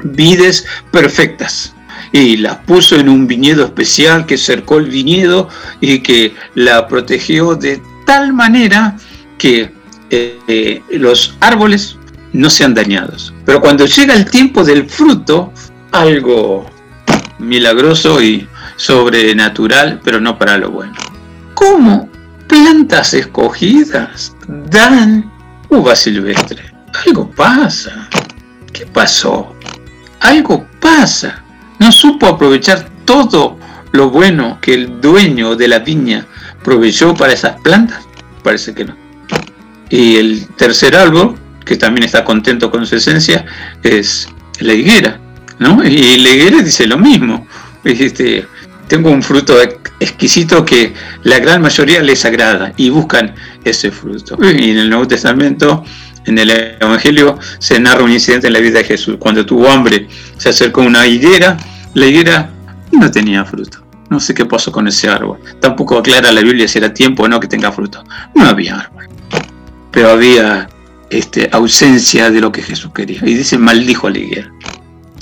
vides 0.04 0.66
perfectas 0.90 1.76
y 2.14 2.38
las 2.38 2.56
puso 2.60 2.96
en 2.96 3.10
un 3.10 3.28
viñedo 3.28 3.66
especial 3.66 4.26
que 4.26 4.38
cercó 4.38 4.78
el 4.78 4.86
viñedo 4.86 5.50
y 5.82 6.00
que 6.00 6.34
la 6.54 6.88
protegió 6.88 7.56
de 7.56 7.82
tal 8.06 8.32
manera 8.32 8.96
que 9.38 9.70
eh, 10.10 10.82
los 10.92 11.36
árboles 11.42 11.98
no 12.32 12.50
sean 12.50 12.74
dañados. 12.74 13.34
Pero 13.46 13.60
cuando 13.60 13.86
llega 13.86 14.14
el 14.14 14.30
tiempo 14.30 14.64
del 14.64 14.90
fruto, 14.90 15.52
algo 15.92 16.66
milagroso 17.40 18.24
y 18.24 18.48
sobrenatural, 18.78 20.00
pero 20.06 20.22
no 20.22 20.38
para 20.38 20.58
lo 20.58 20.72
bueno. 20.72 20.94
¿Cómo 21.54 22.15
plantas 22.48 23.14
escogidas 23.14 24.36
dan 24.48 25.32
uva 25.70 25.96
silvestre? 25.96 26.64
Algo 27.06 27.30
pasa. 27.32 28.10
¿Qué 28.72 28.86
pasó? 28.86 29.56
Algo 30.22 30.68
pasa. 30.80 31.44
No 31.80 31.92
supo 31.92 32.28
aprovechar 32.28 32.90
todo 33.06 33.58
lo 33.92 34.10
bueno 34.10 34.60
que 34.62 34.74
el 34.74 35.02
dueño 35.02 35.56
de 35.56 35.68
la 35.68 35.80
viña 35.80 36.26
proveyó 36.64 37.14
para 37.14 37.34
esas 37.34 37.60
plantas. 37.62 38.04
Parece 38.44 38.74
que 38.74 38.86
no. 38.86 38.96
Y 39.90 40.18
el 40.18 40.48
tercer 40.56 40.96
árbol, 40.96 41.38
que 41.64 41.76
también 41.76 42.06
está 42.06 42.24
contento 42.24 42.72
con 42.72 42.86
su 42.86 42.96
esencia, 42.96 43.46
es 43.84 44.28
la 44.60 44.74
higuera. 44.74 45.20
¿no? 45.60 45.84
Y 45.84 46.18
la 46.18 46.30
higuera 46.30 46.62
dice 46.62 46.88
lo 46.88 46.98
mismo. 46.98 47.48
Este, 47.84 48.48
tengo 48.88 49.10
un 49.10 49.24
fruto 49.24 49.60
exquisito 50.00 50.64
que 50.66 50.94
la 51.24 51.40
gran 51.40 51.62
mayoría 51.62 52.02
les 52.02 52.26
agrada 52.26 52.74
y 52.78 52.90
buscan 52.90 53.34
ese 53.64 53.92
fruto. 53.92 54.38
Y 54.42 54.72
en 54.72 54.78
el 54.78 54.90
Nuevo 54.90 55.08
Testamento, 55.08 55.84
en 56.26 56.38
el 56.38 56.50
Evangelio, 56.80 57.40
se 57.60 57.80
narra 57.80 58.04
un 58.04 58.12
incidente 58.12 58.48
en 58.48 58.54
la 58.54 58.60
vida 58.60 58.80
de 58.80 58.86
Jesús. 58.86 59.18
Cuando 59.20 59.46
tuvo 59.46 59.70
hambre, 59.70 60.08
se 60.38 60.50
acercó 60.50 60.82
a 60.82 60.86
una 60.86 61.06
higuera, 61.08 61.58
la 61.94 62.06
higuera 62.06 62.50
no 62.92 63.10
tenía 63.10 63.44
fruto. 63.46 63.84
No 64.10 64.20
sé 64.20 64.34
qué 64.34 64.46
pasó 64.46 64.72
con 64.72 64.88
ese 64.88 65.10
árbol. 65.10 65.40
Tampoco 65.60 65.98
aclara 65.98 66.32
la 66.32 66.42
Biblia 66.42 66.68
si 66.68 66.78
era 66.78 66.94
tiempo 66.94 67.24
o 67.24 67.28
no 67.28 67.40
que 67.40 67.48
tenga 67.48 67.72
fruto. 67.72 68.04
No 68.36 68.46
había 68.46 68.80
árbol. 68.80 69.08
Pero 69.92 70.12
había 70.12 70.70
este, 71.10 71.50
ausencia 71.52 72.30
de 72.30 72.40
lo 72.40 72.52
que 72.52 72.62
Jesús 72.62 72.92
quería. 72.94 73.22
Y 73.24 73.34
dice, 73.34 73.58
maldijo 73.58 74.08
a 74.08 74.12
la 74.12 74.20
higuera. 74.20 74.52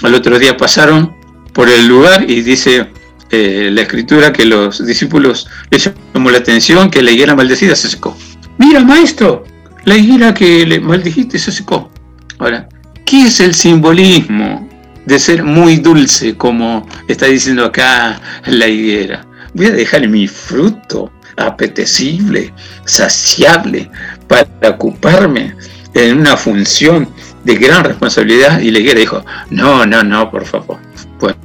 Al 0.02 0.14
otro 0.16 0.38
día 0.38 0.58
pasaron 0.58 1.16
por 1.54 1.70
el 1.70 1.88
lugar 1.88 2.30
y 2.30 2.42
dice 2.42 2.92
eh, 3.36 3.72
la 3.72 3.82
escritura 3.82 4.32
que 4.32 4.46
los 4.46 4.86
discípulos 4.86 5.48
les 5.72 5.90
llamó 6.14 6.30
la 6.30 6.38
atención 6.38 6.92
que 6.92 7.02
la 7.02 7.10
higuera 7.10 7.34
maldecida 7.34 7.76
se 7.76 7.90
secó. 7.90 8.16
Mira, 8.60 8.82
maestro, 8.82 9.44
la 9.86 9.98
higuera 9.98 10.36
que 10.36 10.64
le 10.68 10.80
maldijiste 10.80 11.40
se 11.40 11.52
secó. 11.52 11.92
Ahora, 12.38 12.70
¿qué 13.04 13.24
es 13.24 13.40
el 13.40 13.56
simbolismo 13.56 14.70
de 15.08 15.18
ser 15.18 15.44
muy 15.44 15.78
dulce, 15.78 16.38
como 16.38 16.88
está 17.08 17.26
diciendo 17.26 17.66
acá 17.66 18.22
la 18.46 18.68
higuera? 18.68 19.26
Voy 19.56 19.66
a 19.66 19.72
dejar 19.72 20.08
mi 20.08 20.28
fruto 20.28 21.12
apetecible, 21.36 22.54
saciable, 22.86 23.90
para 24.28 24.70
ocuparme 24.70 25.56
en 25.96 26.20
una 26.20 26.38
función 26.38 27.10
de 27.44 27.56
gran 27.56 27.84
responsabilidad. 27.84 28.60
Y 28.60 28.70
la 28.70 28.78
higuera 28.78 29.00
dijo, 29.00 29.26
no, 29.50 29.88
no, 29.88 30.04
no, 30.04 30.30
por 30.30 30.46
favor. 30.46 30.78
Bueno, 31.20 31.38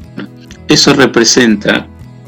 eso 0.69 0.95
representa 0.95 1.87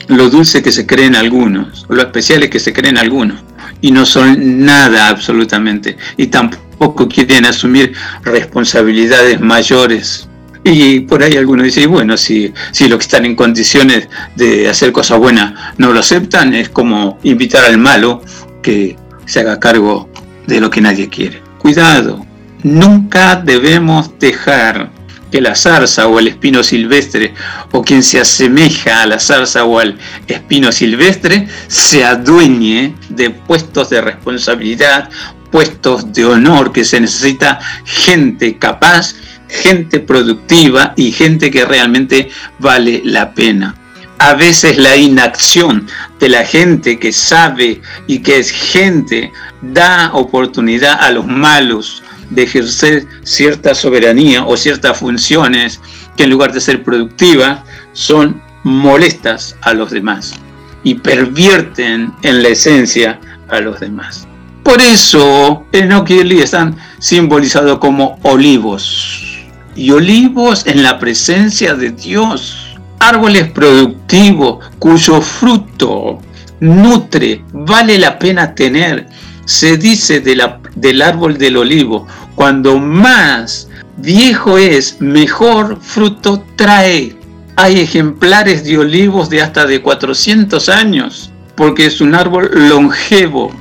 lo 0.09 0.29
dulce 0.29 0.63
que 0.63 0.73
se 0.73 0.87
creen 0.87 1.15
algunos, 1.15 1.87
lo 1.89 2.03
especiales 2.03 2.51
que 2.51 2.59
se 2.59 2.73
creen 2.73 2.99
algunos, 2.99 3.39
y 3.81 3.93
no 3.93 4.05
son 4.05 4.65
nada 4.65 5.09
absolutamente, 5.09 5.97
y 6.17 6.27
tampoco 6.27 7.09
quieren 7.09 7.45
asumir 7.45 7.93
responsabilidades 8.25 9.41
mayores. 9.41 10.27
Y 10.63 11.01
por 11.01 11.23
ahí 11.23 11.37
algunos 11.37 11.65
dicen, 11.65 11.91
bueno, 11.91 12.17
si, 12.17 12.53
si 12.73 12.89
los 12.89 12.99
que 12.99 13.05
están 13.05 13.25
en 13.25 13.35
condiciones 13.35 14.09
de 14.37 14.69
hacer 14.69 14.93
cosas 14.93 15.19
buenas 15.19 15.55
no 15.79 15.93
lo 15.93 16.01
aceptan, 16.01 16.55
es 16.55 16.69
como 16.69 17.19
invitar 17.23 17.65
al 17.65 17.79
malo 17.79 18.23
que 18.63 18.97
se 19.25 19.41
haga 19.41 19.61
cargo 19.61 20.11
de 20.47 20.61
lo 20.61 20.69
que 20.69 20.81
nadie 20.83 21.09
quiere. 21.09 21.41
Cuidado, 21.59 22.27
nunca 22.63 23.37
debemos 23.37 24.19
dejar 24.19 24.91
que 25.31 25.41
la 25.41 25.55
zarza 25.55 26.07
o 26.09 26.19
el 26.19 26.29
espino 26.29 26.63
silvestre 26.63 27.35
o 27.73 27.83
quien 27.83 28.03
se 28.03 28.21
asemeja 28.21 29.03
a 29.03 29.07
la 29.07 29.19
zarza 29.19 29.65
o 29.65 29.79
al 29.79 29.99
espino 30.27 30.73
silvestre 30.73 31.49
se 31.69 32.05
adueñe 32.05 32.95
de 33.09 33.31
puestos 33.31 33.91
de 33.91 34.01
responsabilidad, 34.01 35.11
puestos 35.51 36.13
de 36.13 36.25
honor 36.25 36.73
que 36.73 36.85
se 36.85 37.01
necesita 37.01 37.59
gente 37.85 38.57
capaz, 38.59 39.15
gente 39.49 40.01
productiva 40.01 40.95
y 40.97 41.13
gente 41.13 41.51
que 41.51 41.65
realmente 41.65 42.29
vale 42.59 43.03
la 43.05 43.35
pena. 43.35 43.75
A 44.19 44.35
veces 44.35 44.77
la 44.77 44.97
inacción 44.97 45.89
de 46.19 46.29
la 46.29 46.45
gente 46.45 46.99
que 46.99 47.11
sabe 47.11 47.81
y 48.07 48.19
que 48.19 48.39
es 48.39 48.51
gente 48.51 49.33
da 49.63 50.11
oportunidad 50.13 51.01
a 51.01 51.11
los 51.11 51.27
malos, 51.27 52.00
de 52.31 52.45
ejercer 52.45 53.07
cierta 53.23 53.75
soberanía 53.75 54.45
o 54.45 54.57
ciertas 54.57 54.99
funciones 54.99 55.81
que 56.17 56.25
en 56.25 56.31
lugar 56.31 56.53
de 56.53 56.61
ser 56.61 56.83
productivas 56.83 57.61
son 57.93 58.41
molestas 58.63 59.57
a 59.63 59.75
los 59.75 59.91
demás 59.91 60.35
y 60.83 60.95
pervierten 60.95 62.13
en 62.23 62.43
la 62.43 62.49
esencia 62.49 63.21
a 63.49 63.61
los 63.61 63.81
demás. 63.81 64.27
Por 64.63 64.81
eso 64.81 65.65
Enoch 65.73 66.11
y 66.11 66.39
están 66.41 66.77
simbolizados 66.99 67.79
como 67.79 68.19
olivos 68.23 69.27
y 69.75 69.91
olivos 69.91 70.67
en 70.67 70.83
la 70.83 70.99
presencia 70.99 71.75
de 71.75 71.91
Dios, 71.91 72.77
árboles 72.99 73.51
productivos 73.51 74.65
cuyo 74.79 75.21
fruto 75.21 76.21
nutre, 76.61 77.43
vale 77.53 77.99
la 77.99 78.19
pena 78.19 78.55
tener. 78.55 79.09
Se 79.47 79.77
dice 79.77 80.21
del 80.21 81.03
árbol 81.03 81.39
del 81.39 81.57
olivo, 81.57 82.07
cuando 82.35 82.79
más 82.79 83.69
viejo 83.97 84.59
es, 84.59 85.01
mejor 85.01 85.79
fruto 85.81 86.45
trae. 86.57 87.17
Hay 87.57 87.81
ejemplares 87.81 88.65
de 88.65 88.79
olivos 88.79 89.29
de 89.29 89.43
hasta 89.43 89.67
de 89.67 89.83
400 89.83 90.69
años, 90.69 91.31
porque 91.57 91.87
es 91.87 92.01
un 92.01 92.15
árbol 92.15 92.51
longevo 92.69 93.55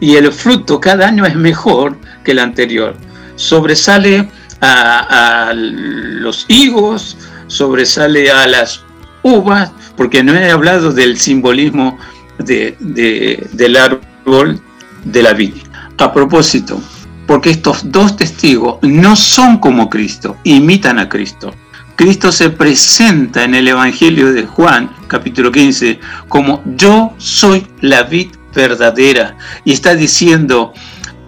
y 0.00 0.16
el 0.16 0.30
fruto 0.32 0.80
cada 0.80 1.08
año 1.08 1.24
es 1.24 1.34
mejor 1.34 1.96
que 2.24 2.32
el 2.32 2.38
anterior. 2.38 2.94
Sobresale 3.36 4.28
a, 4.60 5.52
los 5.54 6.46
higos, 6.48 7.16
sobresale 7.46 8.30
a 8.30 8.46
las 8.46 8.82
uvas, 9.22 9.70
porque 9.96 10.22
no 10.22 10.34
he 10.34 10.50
hablado 10.50 10.92
del 10.92 11.18
simbolismo 11.18 11.98
del 12.38 13.76
árbol 13.76 14.60
de 15.04 15.22
la 15.22 15.32
vid. 15.32 15.54
A 15.98 16.12
propósito, 16.12 16.82
porque 17.26 17.50
estos 17.50 17.90
dos 17.90 18.16
testigos 18.16 18.78
no 18.82 19.16
son 19.16 19.58
como 19.58 19.88
Cristo, 19.88 20.36
imitan 20.44 20.98
a 20.98 21.08
Cristo. 21.08 21.54
Cristo 21.96 22.32
se 22.32 22.50
presenta 22.50 23.44
en 23.44 23.54
el 23.54 23.68
Evangelio 23.68 24.32
de 24.32 24.44
Juan, 24.44 24.90
capítulo 25.06 25.52
15, 25.52 26.00
como 26.28 26.62
yo 26.76 27.12
soy 27.18 27.66
la 27.80 28.02
vid 28.02 28.28
verdadera. 28.52 29.36
Y 29.64 29.72
está 29.72 29.94
diciendo, 29.94 30.72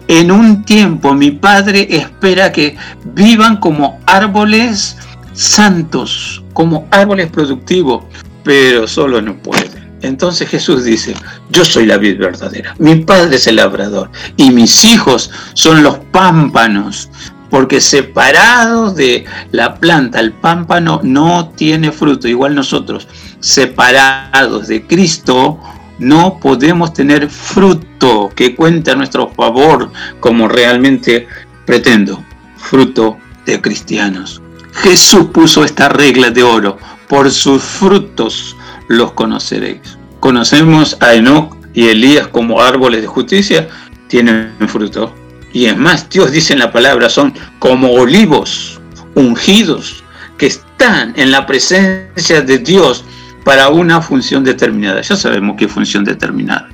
en 0.07 0.31
un 0.31 0.63
tiempo 0.63 1.13
mi 1.13 1.31
Padre 1.31 1.87
espera 1.89 2.51
que 2.51 2.75
vivan 3.13 3.57
como 3.57 3.99
árboles 4.05 4.97
santos, 5.33 6.43
como 6.53 6.87
árboles 6.91 7.27
productivos, 7.27 8.03
pero 8.43 8.87
solo 8.87 9.21
no 9.21 9.35
pueden. 9.37 9.76
Entonces 10.01 10.47
Jesús 10.47 10.83
dice, 10.83 11.15
yo 11.49 11.65
soy 11.65 11.85
la 11.85 11.97
vid 11.97 12.19
verdadera, 12.19 12.75
mi 12.77 12.95
padre 12.97 13.37
es 13.37 13.47
el 13.47 13.55
labrador 13.55 14.11
y 14.35 14.51
mis 14.51 14.85
hijos 14.85 15.31
son 15.53 15.81
los 15.81 15.97
pámpanos, 16.11 17.09
porque 17.49 17.81
separados 17.81 18.95
de 18.95 19.25
la 19.51 19.75
planta, 19.75 20.19
el 20.19 20.33
pámpano 20.33 20.99
no 21.03 21.49
tiene 21.49 21.91
fruto, 21.91 22.27
igual 22.27 22.53
nosotros, 22.53 23.07
separados 23.39 24.67
de 24.67 24.85
Cristo, 24.85 25.59
no 25.97 26.39
podemos 26.39 26.93
tener 26.93 27.29
fruto 27.29 28.29
que 28.35 28.55
cuente 28.55 28.91
a 28.91 28.95
nuestro 28.95 29.29
favor 29.29 29.91
como 30.19 30.47
realmente 30.47 31.27
pretendo, 31.65 32.23
fruto 32.57 33.17
de 33.45 33.59
cristianos. 33.61 34.41
Jesús 34.73 35.27
puso 35.33 35.63
esta 35.63 35.89
regla 35.89 36.29
de 36.29 36.43
oro 36.43 36.77
por 37.07 37.31
sus 37.31 37.63
frutos 37.63 38.56
los 38.87 39.13
conoceréis. 39.13 39.97
Conocemos 40.19 40.97
a 40.99 41.13
Enoch 41.13 41.55
y 41.73 41.87
Elías 41.87 42.27
como 42.27 42.61
árboles 42.61 43.01
de 43.01 43.07
justicia, 43.07 43.67
tienen 44.07 44.51
fruto. 44.67 45.13
Y 45.53 45.65
es 45.65 45.77
más, 45.77 46.09
Dios 46.09 46.31
dice 46.31 46.53
en 46.53 46.59
la 46.59 46.71
palabra, 46.71 47.09
son 47.09 47.33
como 47.59 47.91
olivos 47.93 48.79
ungidos 49.15 50.03
que 50.37 50.47
están 50.47 51.13
en 51.17 51.31
la 51.31 51.45
presencia 51.45 52.41
de 52.41 52.59
Dios 52.59 53.03
para 53.43 53.69
una 53.69 54.01
función 54.01 54.43
determinada. 54.43 55.01
Ya 55.01 55.15
sabemos 55.15 55.55
qué 55.57 55.67
función 55.67 56.03
determinada. 56.03 56.69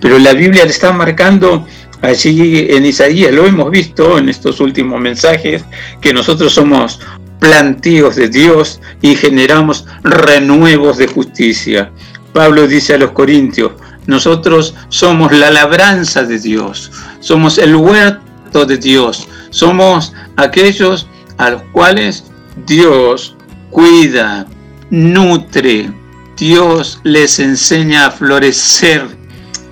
Pero 0.00 0.18
la 0.18 0.32
Biblia 0.32 0.64
le 0.64 0.70
está 0.70 0.92
marcando 0.92 1.66
allí 2.00 2.66
en 2.70 2.84
Isaías, 2.84 3.32
lo 3.32 3.46
hemos 3.46 3.70
visto 3.70 4.18
en 4.18 4.28
estos 4.28 4.60
últimos 4.60 5.00
mensajes, 5.00 5.64
que 6.00 6.12
nosotros 6.12 6.52
somos 6.52 7.00
plantíos 7.42 8.14
de 8.14 8.28
Dios 8.28 8.80
y 9.00 9.16
generamos 9.16 9.84
renuevos 10.04 10.96
de 10.96 11.08
justicia. 11.08 11.90
Pablo 12.32 12.68
dice 12.68 12.94
a 12.94 12.98
los 12.98 13.10
Corintios, 13.10 13.72
nosotros 14.06 14.76
somos 14.90 15.32
la 15.32 15.50
labranza 15.50 16.22
de 16.22 16.38
Dios, 16.38 16.92
somos 17.18 17.58
el 17.58 17.74
huerto 17.74 18.64
de 18.64 18.76
Dios, 18.76 19.26
somos 19.50 20.14
aquellos 20.36 21.08
a 21.38 21.50
los 21.50 21.62
cuales 21.72 22.22
Dios 22.64 23.36
cuida, 23.70 24.46
nutre, 24.90 25.92
Dios 26.36 27.00
les 27.02 27.40
enseña 27.40 28.06
a 28.06 28.10
florecer, 28.12 29.04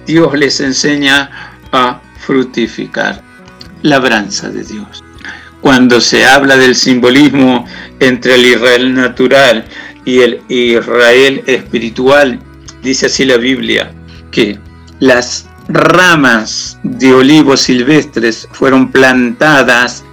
Dios 0.06 0.36
les 0.36 0.58
enseña 0.58 1.30
a 1.70 2.00
fructificar. 2.18 3.22
Labranza 3.82 4.50
de 4.50 4.64
Dios 4.64 5.04
cuando 5.60 6.00
se 6.00 6.24
habla 6.24 6.56
del 6.56 6.74
simbolismo 6.74 7.66
entre 8.00 8.34
el 8.36 8.46
Israel 8.46 8.94
natural 8.94 9.64
y 10.04 10.20
el 10.20 10.40
Israel 10.48 11.42
espiritual, 11.46 12.40
dice 12.82 13.06
así 13.06 13.24
la 13.24 13.36
Biblia, 13.36 13.92
que 14.30 14.58
las 15.00 15.48
ramas 15.68 16.78
de 16.82 17.12
olivos 17.12 17.60
silvestres 17.60 18.48
fueron 18.52 18.90
plantadas 18.90 20.04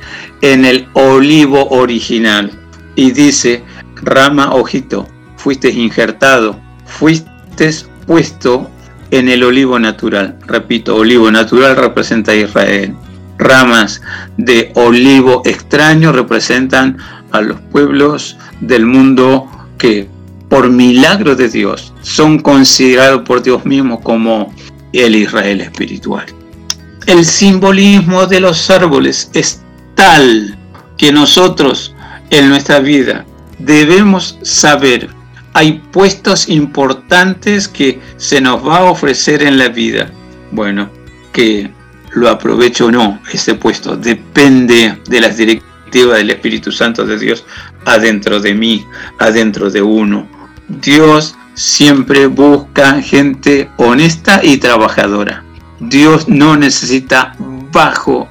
en 0.42 0.66
el 0.66 0.88
olivo 0.94 1.68
original. 1.70 2.52
Y 2.96 3.12
dice, 3.12 3.64
rama 3.96 4.54
ojito, 4.54 5.08
fuiste 5.38 5.70
injertado, 5.70 6.60
fuiste 6.86 7.72
puesto 8.06 8.70
en 9.12 9.30
el 9.30 9.44
olivo 9.44 9.80
natural. 9.80 10.38
Repito, 10.46 10.96
olivo 10.96 11.32
natural 11.32 11.76
representa 11.78 12.32
a 12.34 12.36
Israel 12.36 12.96
ramas 13.38 14.02
de 14.38 14.72
olivo 14.76 15.42
extraño 15.46 16.12
representan 16.12 16.98
a 17.32 17.42
los 17.42 17.60
pueblos 17.72 18.38
del 18.62 18.86
mundo 18.86 19.50
que 19.78 20.08
por 20.50 20.70
milagro 20.70 21.36
de 21.36 21.50
Dios 21.50 21.94
son 22.02 22.40
considerados 22.40 23.22
por 23.24 23.44
Dios 23.44 23.66
mismo 23.66 24.02
como 24.02 24.54
el 24.94 25.16
Israel 25.16 25.62
espiritual. 25.62 26.26
El 27.06 27.26
simbolismo 27.26 28.26
de 28.26 28.40
los 28.40 28.70
árboles 28.70 29.30
es 29.34 29.62
tal 29.96 30.58
que 30.98 31.12
nosotros 31.12 31.94
en 32.30 32.50
nuestra 32.50 32.80
vida 32.80 33.26
debemos 33.60 34.38
saber 34.42 35.10
hay 35.58 35.82
puestos 35.92 36.50
importantes 36.50 37.68
que 37.68 38.00
se 38.18 38.40
nos 38.40 38.64
va 38.64 38.78
a 38.78 38.92
ofrecer 38.92 39.42
en 39.42 39.58
la 39.58 39.70
vida. 39.70 40.12
Bueno, 40.52 40.88
que 41.34 41.72
lo 42.14 42.30
aprovecho 42.30 42.88
o 42.88 42.92
no 42.92 43.20
ese 43.32 43.56
puesto. 43.56 43.96
Depende 43.96 44.98
de 45.08 45.22
las 45.22 45.38
directivas 45.38 46.18
del 46.18 46.30
Espíritu 46.30 46.72
Santo 46.72 47.06
de 47.06 47.18
Dios 47.18 47.46
adentro 47.86 48.40
de 48.40 48.54
mí, 48.54 48.86
adentro 49.20 49.70
de 49.70 49.82
uno. 49.82 50.28
Dios 50.68 51.36
siempre 51.54 52.28
busca 52.28 53.02
gente 53.02 53.70
honesta 53.78 54.42
y 54.44 54.58
trabajadora. 54.58 55.44
Dios 55.80 56.28
no 56.28 56.58
necesita 56.58 57.36
bajo 57.72 58.28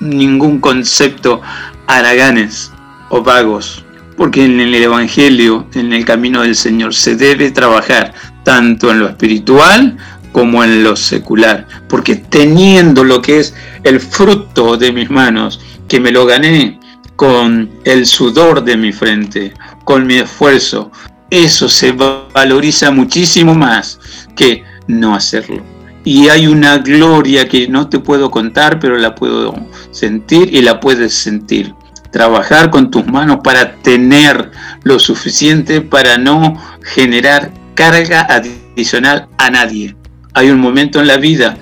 ningún 0.00 0.60
concepto 0.60 1.40
haraganes 1.86 2.72
o 3.10 3.22
vagos, 3.22 3.84
porque 4.16 4.44
en 4.44 4.60
el 4.60 4.74
Evangelio, 4.74 5.66
en 5.74 5.92
el 5.92 6.04
camino 6.04 6.42
del 6.42 6.56
Señor, 6.56 6.94
se 6.94 7.16
debe 7.16 7.50
trabajar 7.50 8.14
tanto 8.44 8.90
en 8.90 9.00
lo 9.00 9.08
espiritual 9.08 9.96
como 10.34 10.64
en 10.64 10.82
lo 10.82 10.96
secular, 10.96 11.64
porque 11.88 12.16
teniendo 12.16 13.04
lo 13.04 13.22
que 13.22 13.38
es 13.38 13.54
el 13.84 14.00
fruto 14.00 14.76
de 14.76 14.90
mis 14.90 15.08
manos, 15.08 15.60
que 15.86 16.00
me 16.00 16.10
lo 16.10 16.26
gané 16.26 16.80
con 17.14 17.70
el 17.84 18.04
sudor 18.04 18.64
de 18.64 18.76
mi 18.76 18.90
frente, 18.90 19.54
con 19.84 20.08
mi 20.08 20.16
esfuerzo, 20.16 20.90
eso 21.30 21.68
se 21.68 21.92
valoriza 21.92 22.90
muchísimo 22.90 23.54
más 23.54 24.00
que 24.34 24.64
no 24.88 25.14
hacerlo. 25.14 25.62
Y 26.02 26.28
hay 26.28 26.48
una 26.48 26.78
gloria 26.78 27.48
que 27.48 27.68
no 27.68 27.88
te 27.88 28.00
puedo 28.00 28.28
contar, 28.28 28.80
pero 28.80 28.98
la 28.98 29.14
puedo 29.14 29.54
sentir 29.92 30.52
y 30.52 30.62
la 30.62 30.80
puedes 30.80 31.14
sentir. 31.14 31.72
Trabajar 32.10 32.70
con 32.70 32.90
tus 32.90 33.06
manos 33.06 33.38
para 33.44 33.76
tener 33.76 34.50
lo 34.82 34.98
suficiente 34.98 35.80
para 35.80 36.18
no 36.18 36.60
generar 36.82 37.52
carga 37.76 38.26
adicional 38.28 39.28
a 39.38 39.50
nadie 39.50 39.94
hay 40.34 40.50
un 40.50 40.60
momento 40.60 41.00
en 41.00 41.06
la 41.06 41.16
vida 41.16 41.56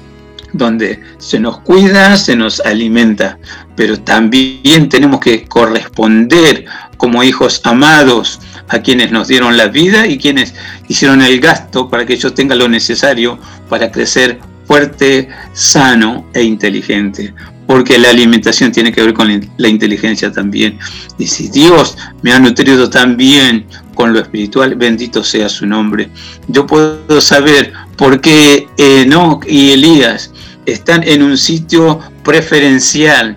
donde 0.52 1.00
se 1.18 1.38
nos 1.40 1.60
cuida, 1.60 2.16
se 2.16 2.36
nos 2.36 2.60
alimenta, 2.60 3.38
pero 3.76 3.98
también 4.00 4.88
tenemos 4.88 5.20
que 5.20 5.44
corresponder 5.44 6.66
como 6.96 7.22
hijos 7.22 7.60
amados 7.64 8.40
a 8.68 8.80
quienes 8.80 9.12
nos 9.12 9.28
dieron 9.28 9.56
la 9.56 9.68
vida 9.68 10.06
y 10.06 10.18
quienes 10.18 10.54
hicieron 10.88 11.22
el 11.22 11.40
gasto 11.40 11.88
para 11.88 12.06
que 12.06 12.14
ellos 12.14 12.34
tengan 12.34 12.58
lo 12.58 12.68
necesario 12.68 13.38
para 13.68 13.90
crecer 13.90 14.40
fuerte, 14.66 15.28
sano 15.52 16.26
e 16.32 16.42
inteligente. 16.42 17.34
Porque 17.66 17.98
la 17.98 18.10
alimentación 18.10 18.72
tiene 18.72 18.92
que 18.92 19.02
ver 19.02 19.14
con 19.14 19.50
la 19.56 19.68
inteligencia 19.68 20.30
también. 20.32 20.78
Y 21.18 21.26
si 21.26 21.48
Dios 21.48 21.96
me 22.22 22.32
ha 22.32 22.38
nutrido 22.38 22.90
también 22.90 23.66
con 23.94 24.12
lo 24.12 24.20
espiritual, 24.20 24.74
bendito 24.74 25.22
sea 25.22 25.48
su 25.48 25.66
nombre. 25.66 26.10
Yo 26.48 26.66
puedo 26.66 27.20
saber 27.20 27.72
por 27.96 28.20
qué 28.20 28.68
Enoch 28.76 29.44
y 29.46 29.72
Elías 29.72 30.32
están 30.66 31.02
en 31.04 31.22
un 31.22 31.36
sitio 31.36 32.00
preferencial, 32.24 33.36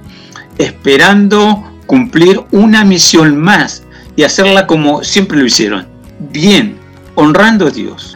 esperando 0.58 1.64
cumplir 1.86 2.41
una 2.51 2.84
misión 2.84 3.38
más 3.38 3.84
y 4.16 4.24
hacerla 4.24 4.68
como 4.68 5.03
siempre 5.03 5.38
lo 5.38 5.45
hicieron, 5.45 5.88
bien, 6.32 6.78
honrando 7.16 7.68
a 7.68 7.72
Dios, 7.72 8.16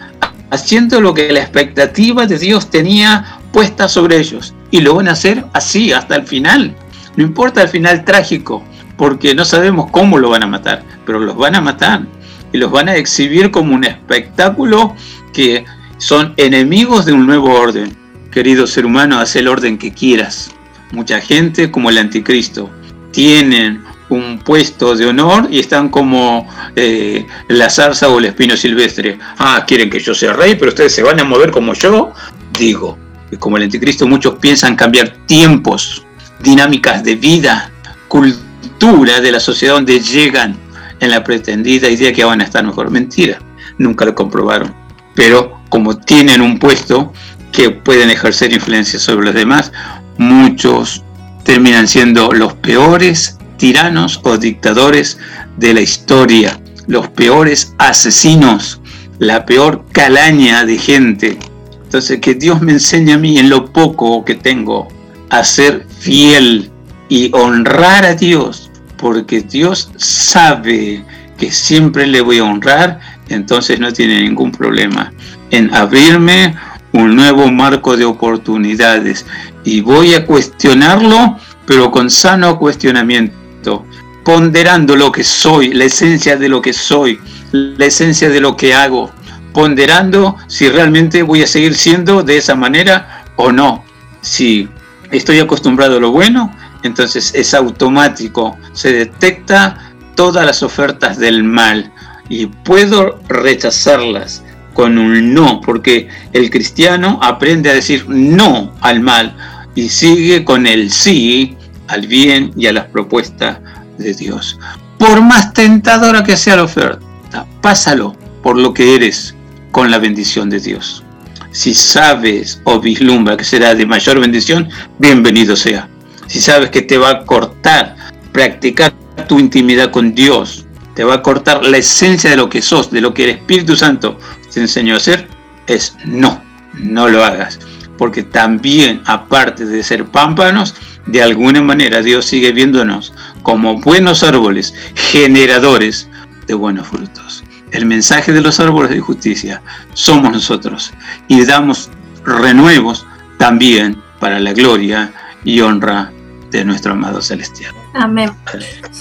haciendo 0.49 1.01
lo 1.01 1.13
que 1.13 1.31
la 1.31 1.41
expectativa 1.41 2.25
de 2.25 2.39
Dios 2.39 2.69
tenía 2.69 3.39
puesta 3.51 3.87
sobre 3.87 4.17
ellos. 4.17 4.53
Y 4.71 4.81
lo 4.81 4.95
van 4.95 5.07
a 5.07 5.13
hacer 5.13 5.45
así 5.53 5.91
hasta 5.91 6.15
el 6.15 6.27
final. 6.27 6.75
No 7.15 7.23
importa 7.23 7.63
el 7.63 7.69
final 7.69 8.05
trágico, 8.05 8.63
porque 8.97 9.33
no 9.33 9.45
sabemos 9.45 9.89
cómo 9.91 10.17
lo 10.17 10.29
van 10.29 10.43
a 10.43 10.47
matar, 10.47 10.83
pero 11.05 11.19
los 11.19 11.35
van 11.35 11.55
a 11.55 11.61
matar 11.61 12.05
y 12.51 12.57
los 12.57 12.71
van 12.71 12.89
a 12.89 12.95
exhibir 12.95 13.51
como 13.51 13.73
un 13.73 13.83
espectáculo 13.83 14.95
que 15.33 15.65
son 15.99 16.33
enemigos 16.37 17.05
de 17.05 17.13
un 17.13 17.27
nuevo 17.27 17.53
orden. 17.53 17.95
Querido 18.31 18.65
ser 18.65 18.85
humano, 18.85 19.19
haz 19.19 19.35
el 19.35 19.47
orden 19.47 19.77
que 19.77 19.93
quieras. 19.93 20.51
Mucha 20.91 21.21
gente, 21.21 21.69
como 21.69 21.89
el 21.89 21.97
anticristo, 21.97 22.69
tienen 23.11 23.83
un 24.09 24.39
puesto 24.39 24.95
de 24.95 25.05
honor 25.05 25.47
y 25.51 25.59
están 25.59 25.89
como 25.89 26.47
eh, 26.75 27.27
la 27.49 27.69
zarza 27.69 28.09
o 28.09 28.17
el 28.17 28.25
espino 28.25 28.57
silvestre. 28.57 29.19
Ah, 29.37 29.65
quieren 29.67 29.89
que 29.89 29.99
yo 29.99 30.15
sea 30.15 30.33
rey, 30.33 30.55
pero 30.55 30.69
ustedes 30.69 30.95
se 30.95 31.03
van 31.03 31.19
a 31.19 31.23
mover 31.23 31.51
como 31.51 31.73
yo. 31.73 32.13
Digo, 32.57 32.97
como 33.37 33.57
el 33.57 33.63
anticristo, 33.63 34.07
muchos 34.07 34.35
piensan 34.35 34.75
cambiar 34.75 35.09
tiempos, 35.25 36.05
dinámicas 36.39 37.03
de 37.03 37.15
vida, 37.15 37.71
cultura 38.07 39.19
de 39.19 39.31
la 39.31 39.39
sociedad 39.39 39.75
donde 39.75 39.99
llegan 39.99 40.57
en 40.99 41.11
la 41.11 41.23
pretendida 41.23 41.89
idea 41.89 42.13
que 42.13 42.23
van 42.23 42.41
a 42.41 42.45
estar 42.45 42.63
mejor. 42.65 42.89
Mentira, 42.89 43.39
nunca 43.77 44.05
lo 44.05 44.15
comprobaron. 44.15 44.73
Pero 45.13 45.58
como 45.69 45.97
tienen 45.97 46.41
un 46.41 46.59
puesto 46.59 47.13
que 47.51 47.69
pueden 47.69 48.09
ejercer 48.09 48.53
influencia 48.53 48.99
sobre 48.99 49.27
los 49.27 49.35
demás, 49.35 49.71
muchos 50.17 51.03
terminan 51.43 51.87
siendo 51.87 52.31
los 52.31 52.53
peores 52.53 53.37
tiranos 53.57 54.19
o 54.23 54.37
dictadores 54.37 55.17
de 55.57 55.73
la 55.73 55.81
historia, 55.81 56.59
los 56.87 57.07
peores 57.09 57.73
asesinos, 57.77 58.81
la 59.19 59.45
peor 59.45 59.85
calaña 59.91 60.65
de 60.65 60.77
gente. 60.77 61.39
Entonces, 61.83 62.19
que 62.21 62.35
Dios 62.35 62.61
me 62.61 62.73
enseñe 62.73 63.13
a 63.13 63.17
mí 63.17 63.37
en 63.37 63.49
lo 63.49 63.71
poco 63.71 64.23
que 64.23 64.35
tengo 64.35 64.87
a 65.29 65.43
ser 65.43 65.85
fiel 65.99 66.69
y 67.09 67.31
honrar 67.33 68.05
a 68.05 68.15
Dios 68.15 68.69
porque 68.97 69.41
Dios 69.41 69.91
sabe 69.97 71.03
que 71.37 71.51
siempre 71.51 72.05
le 72.05 72.21
voy 72.21 72.39
a 72.39 72.43
honrar, 72.43 72.99
entonces 73.29 73.79
no 73.79 73.91
tiene 73.93 74.21
ningún 74.21 74.51
problema 74.51 75.11
en 75.51 75.73
abrirme 75.73 76.55
un 76.93 77.15
nuevo 77.15 77.51
marco 77.51 77.95
de 77.95 78.05
oportunidades 78.05 79.25
y 79.63 79.81
voy 79.81 80.13
a 80.13 80.25
cuestionarlo, 80.25 81.37
pero 81.65 81.91
con 81.91 82.09
sano 82.09 82.57
cuestionamiento, 82.57 83.85
ponderando 84.25 84.95
lo 84.95 85.11
que 85.11 85.23
soy, 85.23 85.73
la 85.73 85.85
esencia 85.85 86.35
de 86.37 86.49
lo 86.49 86.61
que 86.61 86.73
soy, 86.73 87.19
la 87.51 87.85
esencia 87.85 88.29
de 88.29 88.41
lo 88.41 88.55
que 88.55 88.73
hago, 88.73 89.11
ponderando 89.53 90.35
si 90.47 90.69
realmente 90.69 91.23
voy 91.23 91.43
a 91.43 91.47
seguir 91.47 91.75
siendo 91.75 92.23
de 92.23 92.37
esa 92.37 92.55
manera 92.55 93.23
o 93.35 93.51
no. 93.51 93.83
Si 94.21 94.67
estoy 95.11 95.39
acostumbrado 95.39 95.97
a 95.97 95.99
lo 95.99 96.11
bueno, 96.11 96.55
entonces 96.83 97.33
es 97.35 97.53
automático, 97.53 98.57
se 98.73 98.93
detecta 98.93 99.93
todas 100.15 100.45
las 100.45 100.63
ofertas 100.63 101.17
del 101.17 101.43
mal 101.43 101.91
y 102.29 102.45
puedo 102.47 103.19
rechazarlas 103.27 104.43
con 104.73 104.97
un 104.97 105.33
no, 105.33 105.61
porque 105.61 106.07
el 106.33 106.49
cristiano 106.49 107.19
aprende 107.21 107.69
a 107.69 107.73
decir 107.73 108.05
no 108.07 108.73
al 108.81 109.01
mal 109.01 109.35
y 109.75 109.89
sigue 109.89 110.43
con 110.43 110.67
el 110.67 110.91
sí 110.91 111.57
al 111.87 112.07
bien 112.07 112.51
y 112.55 112.67
a 112.67 112.73
las 112.73 112.85
propuestas 112.85 113.59
de 113.97 114.13
Dios. 114.13 114.59
Por 114.97 115.21
más 115.21 115.53
tentadora 115.53 116.23
que 116.23 116.37
sea 116.37 116.57
la 116.57 116.63
oferta, 116.63 117.45
pásalo 117.61 118.15
por 118.43 118.57
lo 118.57 118.73
que 118.73 118.95
eres 118.95 119.35
con 119.71 119.91
la 119.91 119.97
bendición 119.97 120.49
de 120.49 120.59
Dios. 120.59 121.03
Si 121.51 121.73
sabes 121.73 122.61
o 122.63 122.79
vislumbra 122.79 123.35
que 123.37 123.43
será 123.43 123.73
de 123.73 123.85
mayor 123.85 124.19
bendición, 124.19 124.69
bienvenido 124.99 125.55
sea. 125.55 125.89
Si 126.27 126.39
sabes 126.39 126.69
que 126.69 126.83
te 126.83 126.97
va 126.97 127.09
a 127.09 127.25
cortar 127.25 127.95
practicar 128.31 128.93
tu 129.27 129.39
intimidad 129.39 129.89
con 129.89 130.13
Dios, 130.13 130.65
te 130.95 131.03
va 131.03 131.15
a 131.15 131.21
cortar 131.21 131.65
la 131.65 131.77
esencia 131.77 132.29
de 132.29 132.37
lo 132.37 132.49
que 132.49 132.61
sos, 132.61 132.91
de 132.91 133.01
lo 133.01 133.13
que 133.13 133.23
el 133.23 133.29
Espíritu 133.31 133.75
Santo 133.75 134.19
te 134.53 134.59
enseñó 134.61 134.93
a 134.95 134.97
hacer, 134.97 135.27
es 135.67 135.95
no, 136.05 136.41
no 136.73 137.07
lo 137.07 137.23
hagas. 137.23 137.59
Porque 137.97 138.23
también, 138.23 139.01
aparte 139.05 139.65
de 139.65 139.83
ser 139.83 140.05
pámpanos, 140.05 140.75
de 141.05 141.21
alguna 141.21 141.61
manera 141.61 142.01
Dios 142.01 142.25
sigue 142.25 142.51
viéndonos 142.51 143.13
como 143.43 143.79
buenos 143.81 144.23
árboles, 144.23 144.73
generadores 144.95 146.07
de 146.47 146.53
buenos 146.53 146.87
frutos. 146.87 147.43
El 147.71 147.85
mensaje 147.85 148.31
de 148.31 148.41
los 148.41 148.59
árboles 148.59 148.89
de 148.91 148.99
justicia 148.99 149.61
somos 149.93 150.31
nosotros 150.31 150.91
y 151.27 151.45
damos 151.45 151.89
renuevos 152.25 153.05
también 153.37 153.97
para 154.19 154.39
la 154.39 154.53
gloria 154.53 155.11
y 155.43 155.59
honra 155.61 156.11
de 156.51 156.65
nuestro 156.65 156.93
amado 156.93 157.21
celestial. 157.21 157.73
Amén. 157.93 158.31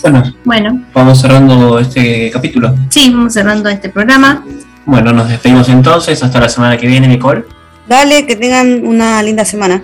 Bueno, 0.02 0.34
Bueno, 0.44 0.84
vamos 0.92 1.20
cerrando 1.20 1.78
este 1.78 2.30
capítulo. 2.30 2.74
sí, 2.90 3.10
vamos 3.10 3.32
cerrando 3.32 3.68
este 3.68 3.88
programa. 3.88 4.44
Bueno, 4.88 5.12
nos 5.12 5.28
despedimos 5.28 5.68
entonces. 5.68 6.22
Hasta 6.22 6.40
la 6.40 6.48
semana 6.48 6.78
que 6.78 6.86
viene, 6.86 7.06
Nicole. 7.06 7.44
Dale, 7.86 8.24
que 8.26 8.36
tengan 8.36 8.86
una 8.86 9.22
linda 9.22 9.44
semana. 9.44 9.82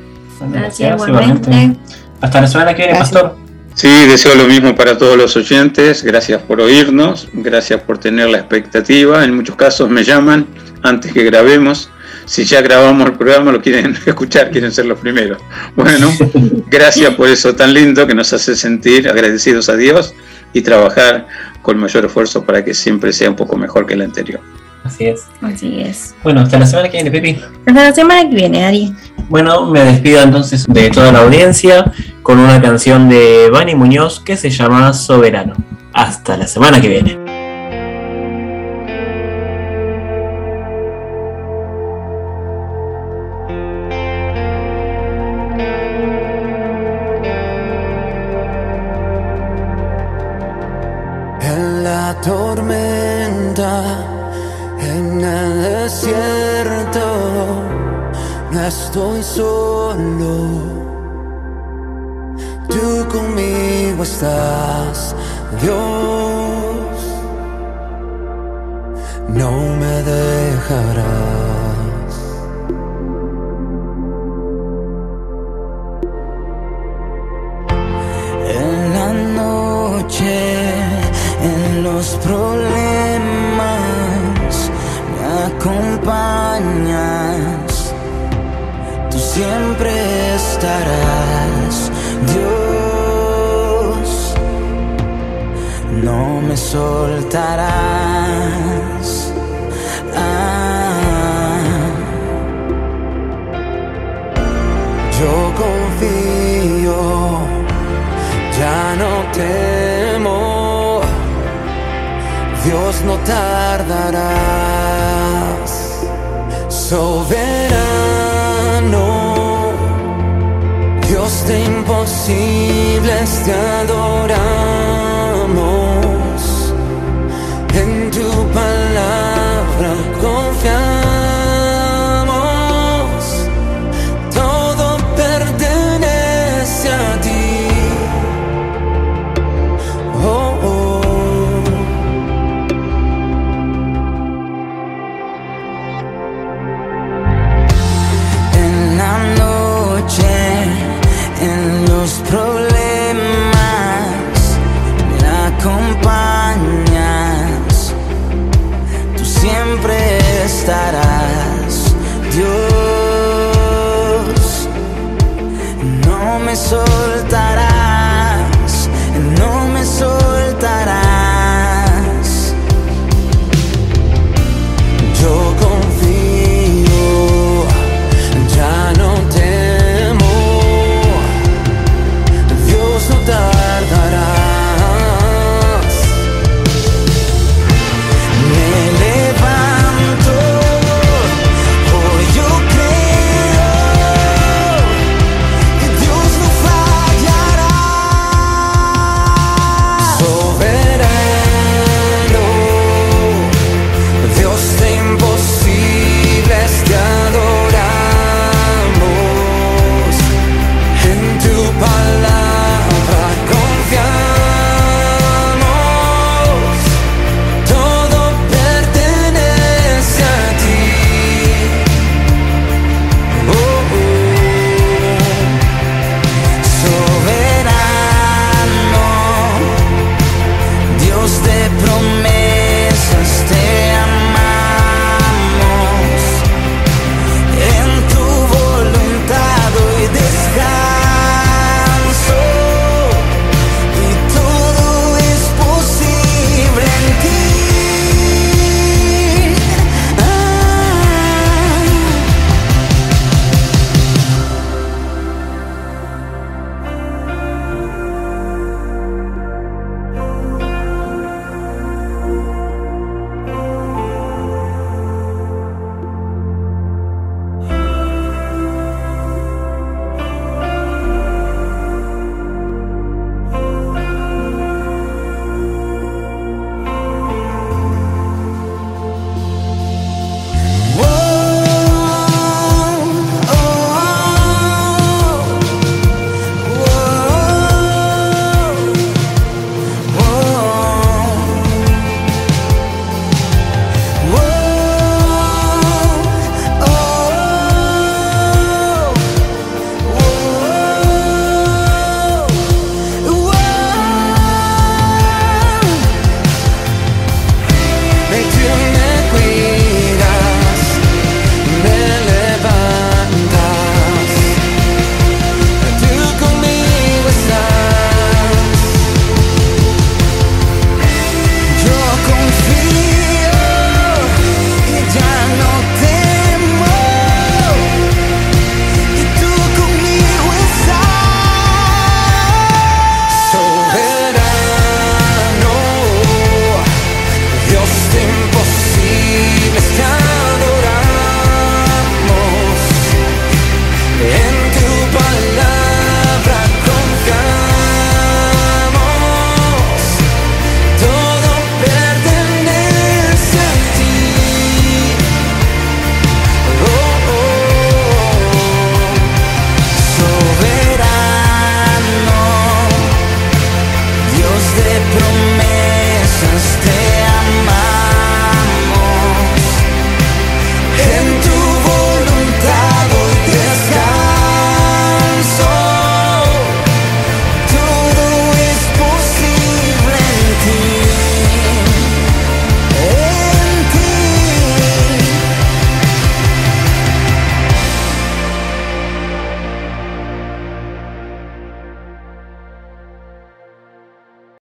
Gracias, 0.51 0.95
igualmente. 1.07 1.77
Hasta 2.23 2.41
la 2.41 2.47
semana 2.47 2.75
que 2.75 2.79
viene, 2.85 2.95
Gracias. 2.97 3.21
Pastor. 3.21 3.37
Sí, 3.75 3.89
deseo 4.09 4.35
lo 4.35 4.47
mismo 4.47 4.75
para 4.75 4.97
todos 4.97 5.19
los 5.19 5.37
oyentes. 5.37 6.03
Gracias 6.03 6.41
por 6.41 6.59
oírnos, 6.63 7.29
gracias 7.35 7.83
por 7.83 7.99
tener 7.99 8.31
la 8.31 8.39
expectativa. 8.39 9.23
En 9.25 9.37
muchos 9.37 9.57
casos 9.57 9.91
me 9.91 10.05
llaman 10.05 10.47
antes 10.83 11.13
que 11.13 11.23
grabemos. 11.23 11.91
Si 12.25 12.45
ya 12.45 12.63
grabamos 12.63 13.07
el 13.07 13.13
programa, 13.13 13.53
lo 13.53 13.61
quieren 13.61 13.95
escuchar, 14.07 14.51
quieren 14.51 14.73
ser 14.73 14.87
los 14.87 14.99
primeros. 14.99 15.37
Bueno, 15.77 16.11
gracias 16.71 17.13
por 17.15 17.29
eso 17.29 17.55
tan 17.55 17.75
lindo 17.75 18.07
que 18.07 18.15
nos 18.15 18.33
hace 18.33 18.57
sentir 18.57 19.07
agradecidos 19.07 19.69
a 19.69 19.77
Dios 19.77 20.15
y 20.55 20.63
trabajar 20.63 21.27
con 21.61 21.77
mayor 21.77 22.07
esfuerzo 22.07 22.43
para 22.45 22.65
que 22.65 22.73
siempre 22.73 23.13
sea 23.13 23.29
un 23.29 23.37
poco 23.37 23.59
mejor 23.59 23.85
que 23.85 23.93
el 23.93 24.01
anterior. 24.01 24.41
Así 24.85 25.07
es. 25.07 25.27
Así 25.41 25.81
es. 25.81 26.15
Bueno, 26.23 26.43
hasta 26.43 26.59
la 26.59 26.67
semana 26.67 26.89
que 26.89 27.03
viene, 27.03 27.11
Pepi. 27.11 27.41
Hasta 27.67 27.83
la 27.85 27.93
semana 27.93 28.29
que 28.29 28.37
viene, 28.37 28.65
Ari. 28.65 28.95
Bueno, 29.29 29.67
me 29.67 29.81
despido 29.81 30.23
entonces 30.23 30.67
de 30.69 30.91
toda 30.91 31.11
la 31.11 31.21
audiencia 31.21 31.91
con 32.23 32.39
una 32.39 32.61
canción 32.61 33.09
de 33.09 33.49
Bani 33.51 33.75
Muñoz 33.75 34.21
que 34.21 34.37
se 34.37 34.51
llama 34.51 34.93
Soberano. 34.93 35.55
Hasta 35.95 36.37
la 36.37 36.47
semana 36.47 36.81
que 36.81 36.89
viene. 36.89 37.24